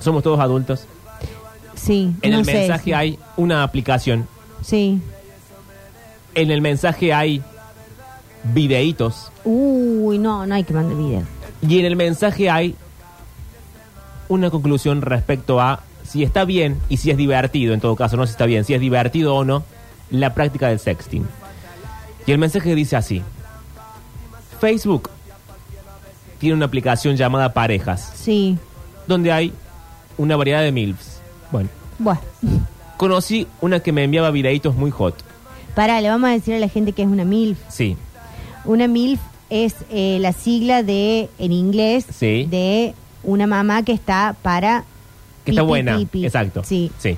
Somos 0.00 0.22
todos 0.22 0.40
adultos. 0.40 0.84
Sí, 1.74 2.14
En 2.22 2.32
no 2.32 2.38
el 2.40 2.44
sé, 2.44 2.52
mensaje 2.54 2.84
sí. 2.84 2.92
hay 2.92 3.18
una 3.36 3.62
aplicación. 3.62 4.26
Sí. 4.62 5.00
En 6.34 6.50
el 6.50 6.60
mensaje 6.60 7.12
hay 7.12 7.42
videitos. 8.44 9.30
Uy, 9.44 10.18
no, 10.18 10.46
no 10.46 10.54
hay 10.54 10.64
que 10.64 10.74
mandar 10.74 10.96
video. 10.96 11.22
Y 11.66 11.78
en 11.80 11.86
el 11.86 11.96
mensaje 11.96 12.48
hay 12.50 12.74
una 14.30 14.48
conclusión 14.50 15.02
respecto 15.02 15.60
a 15.60 15.80
si 16.04 16.22
está 16.22 16.44
bien 16.46 16.78
y 16.88 16.96
si 16.96 17.10
es 17.10 17.16
divertido, 17.18 17.74
en 17.74 17.80
todo 17.80 17.94
caso, 17.96 18.16
no 18.16 18.24
si 18.26 18.30
está 18.32 18.46
bien, 18.46 18.64
si 18.64 18.72
es 18.74 18.80
divertido 18.80 19.34
o 19.34 19.44
no, 19.44 19.62
la 20.10 20.32
práctica 20.34 20.68
del 20.68 20.78
sexting. 20.78 21.26
Y 22.26 22.32
el 22.32 22.38
mensaje 22.38 22.74
dice 22.74 22.96
así. 22.96 23.22
Facebook 24.60 25.10
tiene 26.38 26.54
una 26.56 26.66
aplicación 26.66 27.16
llamada 27.16 27.52
Parejas, 27.52 28.12
Sí. 28.14 28.56
donde 29.06 29.32
hay 29.32 29.52
una 30.16 30.36
variedad 30.36 30.62
de 30.62 30.72
MILFs. 30.72 31.20
Bueno, 31.52 31.68
Bueno. 31.98 32.20
conocí 32.96 33.46
una 33.60 33.80
que 33.80 33.92
me 33.92 34.04
enviaba 34.04 34.30
videitos 34.30 34.74
muy 34.74 34.90
hot. 34.90 35.14
Pará, 35.74 36.00
le 36.00 36.08
vamos 36.08 36.28
a 36.30 36.32
decir 36.32 36.54
a 36.54 36.58
la 36.58 36.68
gente 36.68 36.92
que 36.92 37.02
es 37.02 37.08
una 37.08 37.24
MILF. 37.24 37.58
Sí, 37.68 37.96
Una 38.64 38.86
MILF 38.88 39.20
es 39.48 39.74
eh, 39.90 40.18
la 40.20 40.32
sigla 40.32 40.82
de, 40.82 41.28
en 41.38 41.52
inglés, 41.52 42.04
Sí. 42.12 42.46
de 42.50 42.94
una 43.22 43.46
mamá 43.46 43.82
que 43.82 43.92
está 43.92 44.34
para... 44.42 44.84
que 45.44 45.50
está 45.52 45.62
pipi, 45.62 45.68
buena. 45.68 45.96
pipi. 45.96 46.24
Exacto. 46.26 46.62
Sí. 46.64 46.90
Sí. 46.98 47.16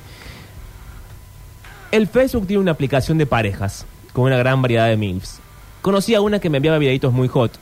El 1.90 2.07
Facebook 2.09 2.46
tiene 2.46 2.62
una 2.62 2.72
aplicación 2.72 3.18
de 3.18 3.26
parejas 3.26 3.86
con 4.12 4.24
una 4.24 4.36
gran 4.36 4.62
variedad 4.62 4.86
de 4.88 4.96
MILFs. 4.96 5.40
Conocí 5.82 6.14
a 6.14 6.20
una 6.20 6.38
que 6.38 6.48
me 6.48 6.59
enviaba 6.59 6.78
videitos 6.78 7.12
muy 7.12 7.28
hot, 7.28 7.53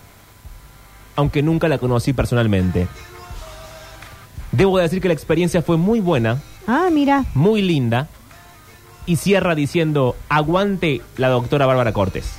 aunque 1.16 1.43
nunca 1.43 1.68
la 1.68 1.78
conocí 1.78 2.12
personalmente. 2.12 2.86
Debo 4.53 4.78
decir 4.78 5.01
que 5.01 5.09
la 5.09 5.14
experiencia 5.14 5.62
fue 5.62 5.76
muy 5.76 6.01
buena, 6.01 6.38
Ah, 6.66 6.88
mira. 6.93 7.24
muy 7.34 7.62
linda, 7.62 8.09
y 9.07 9.16
cierra 9.16 9.55
diciendo, 9.55 10.16
aguante 10.28 11.01
la 11.16 11.28
doctora 11.28 11.66
Bárbara 11.66 11.93
Cortés. 11.93 12.30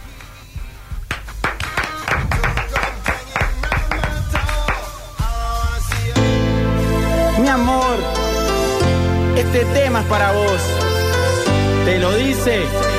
Para 10.03 10.31
vos. 10.31 10.61
Te 11.85 11.99
lo 11.99 12.13
dice 12.15 12.90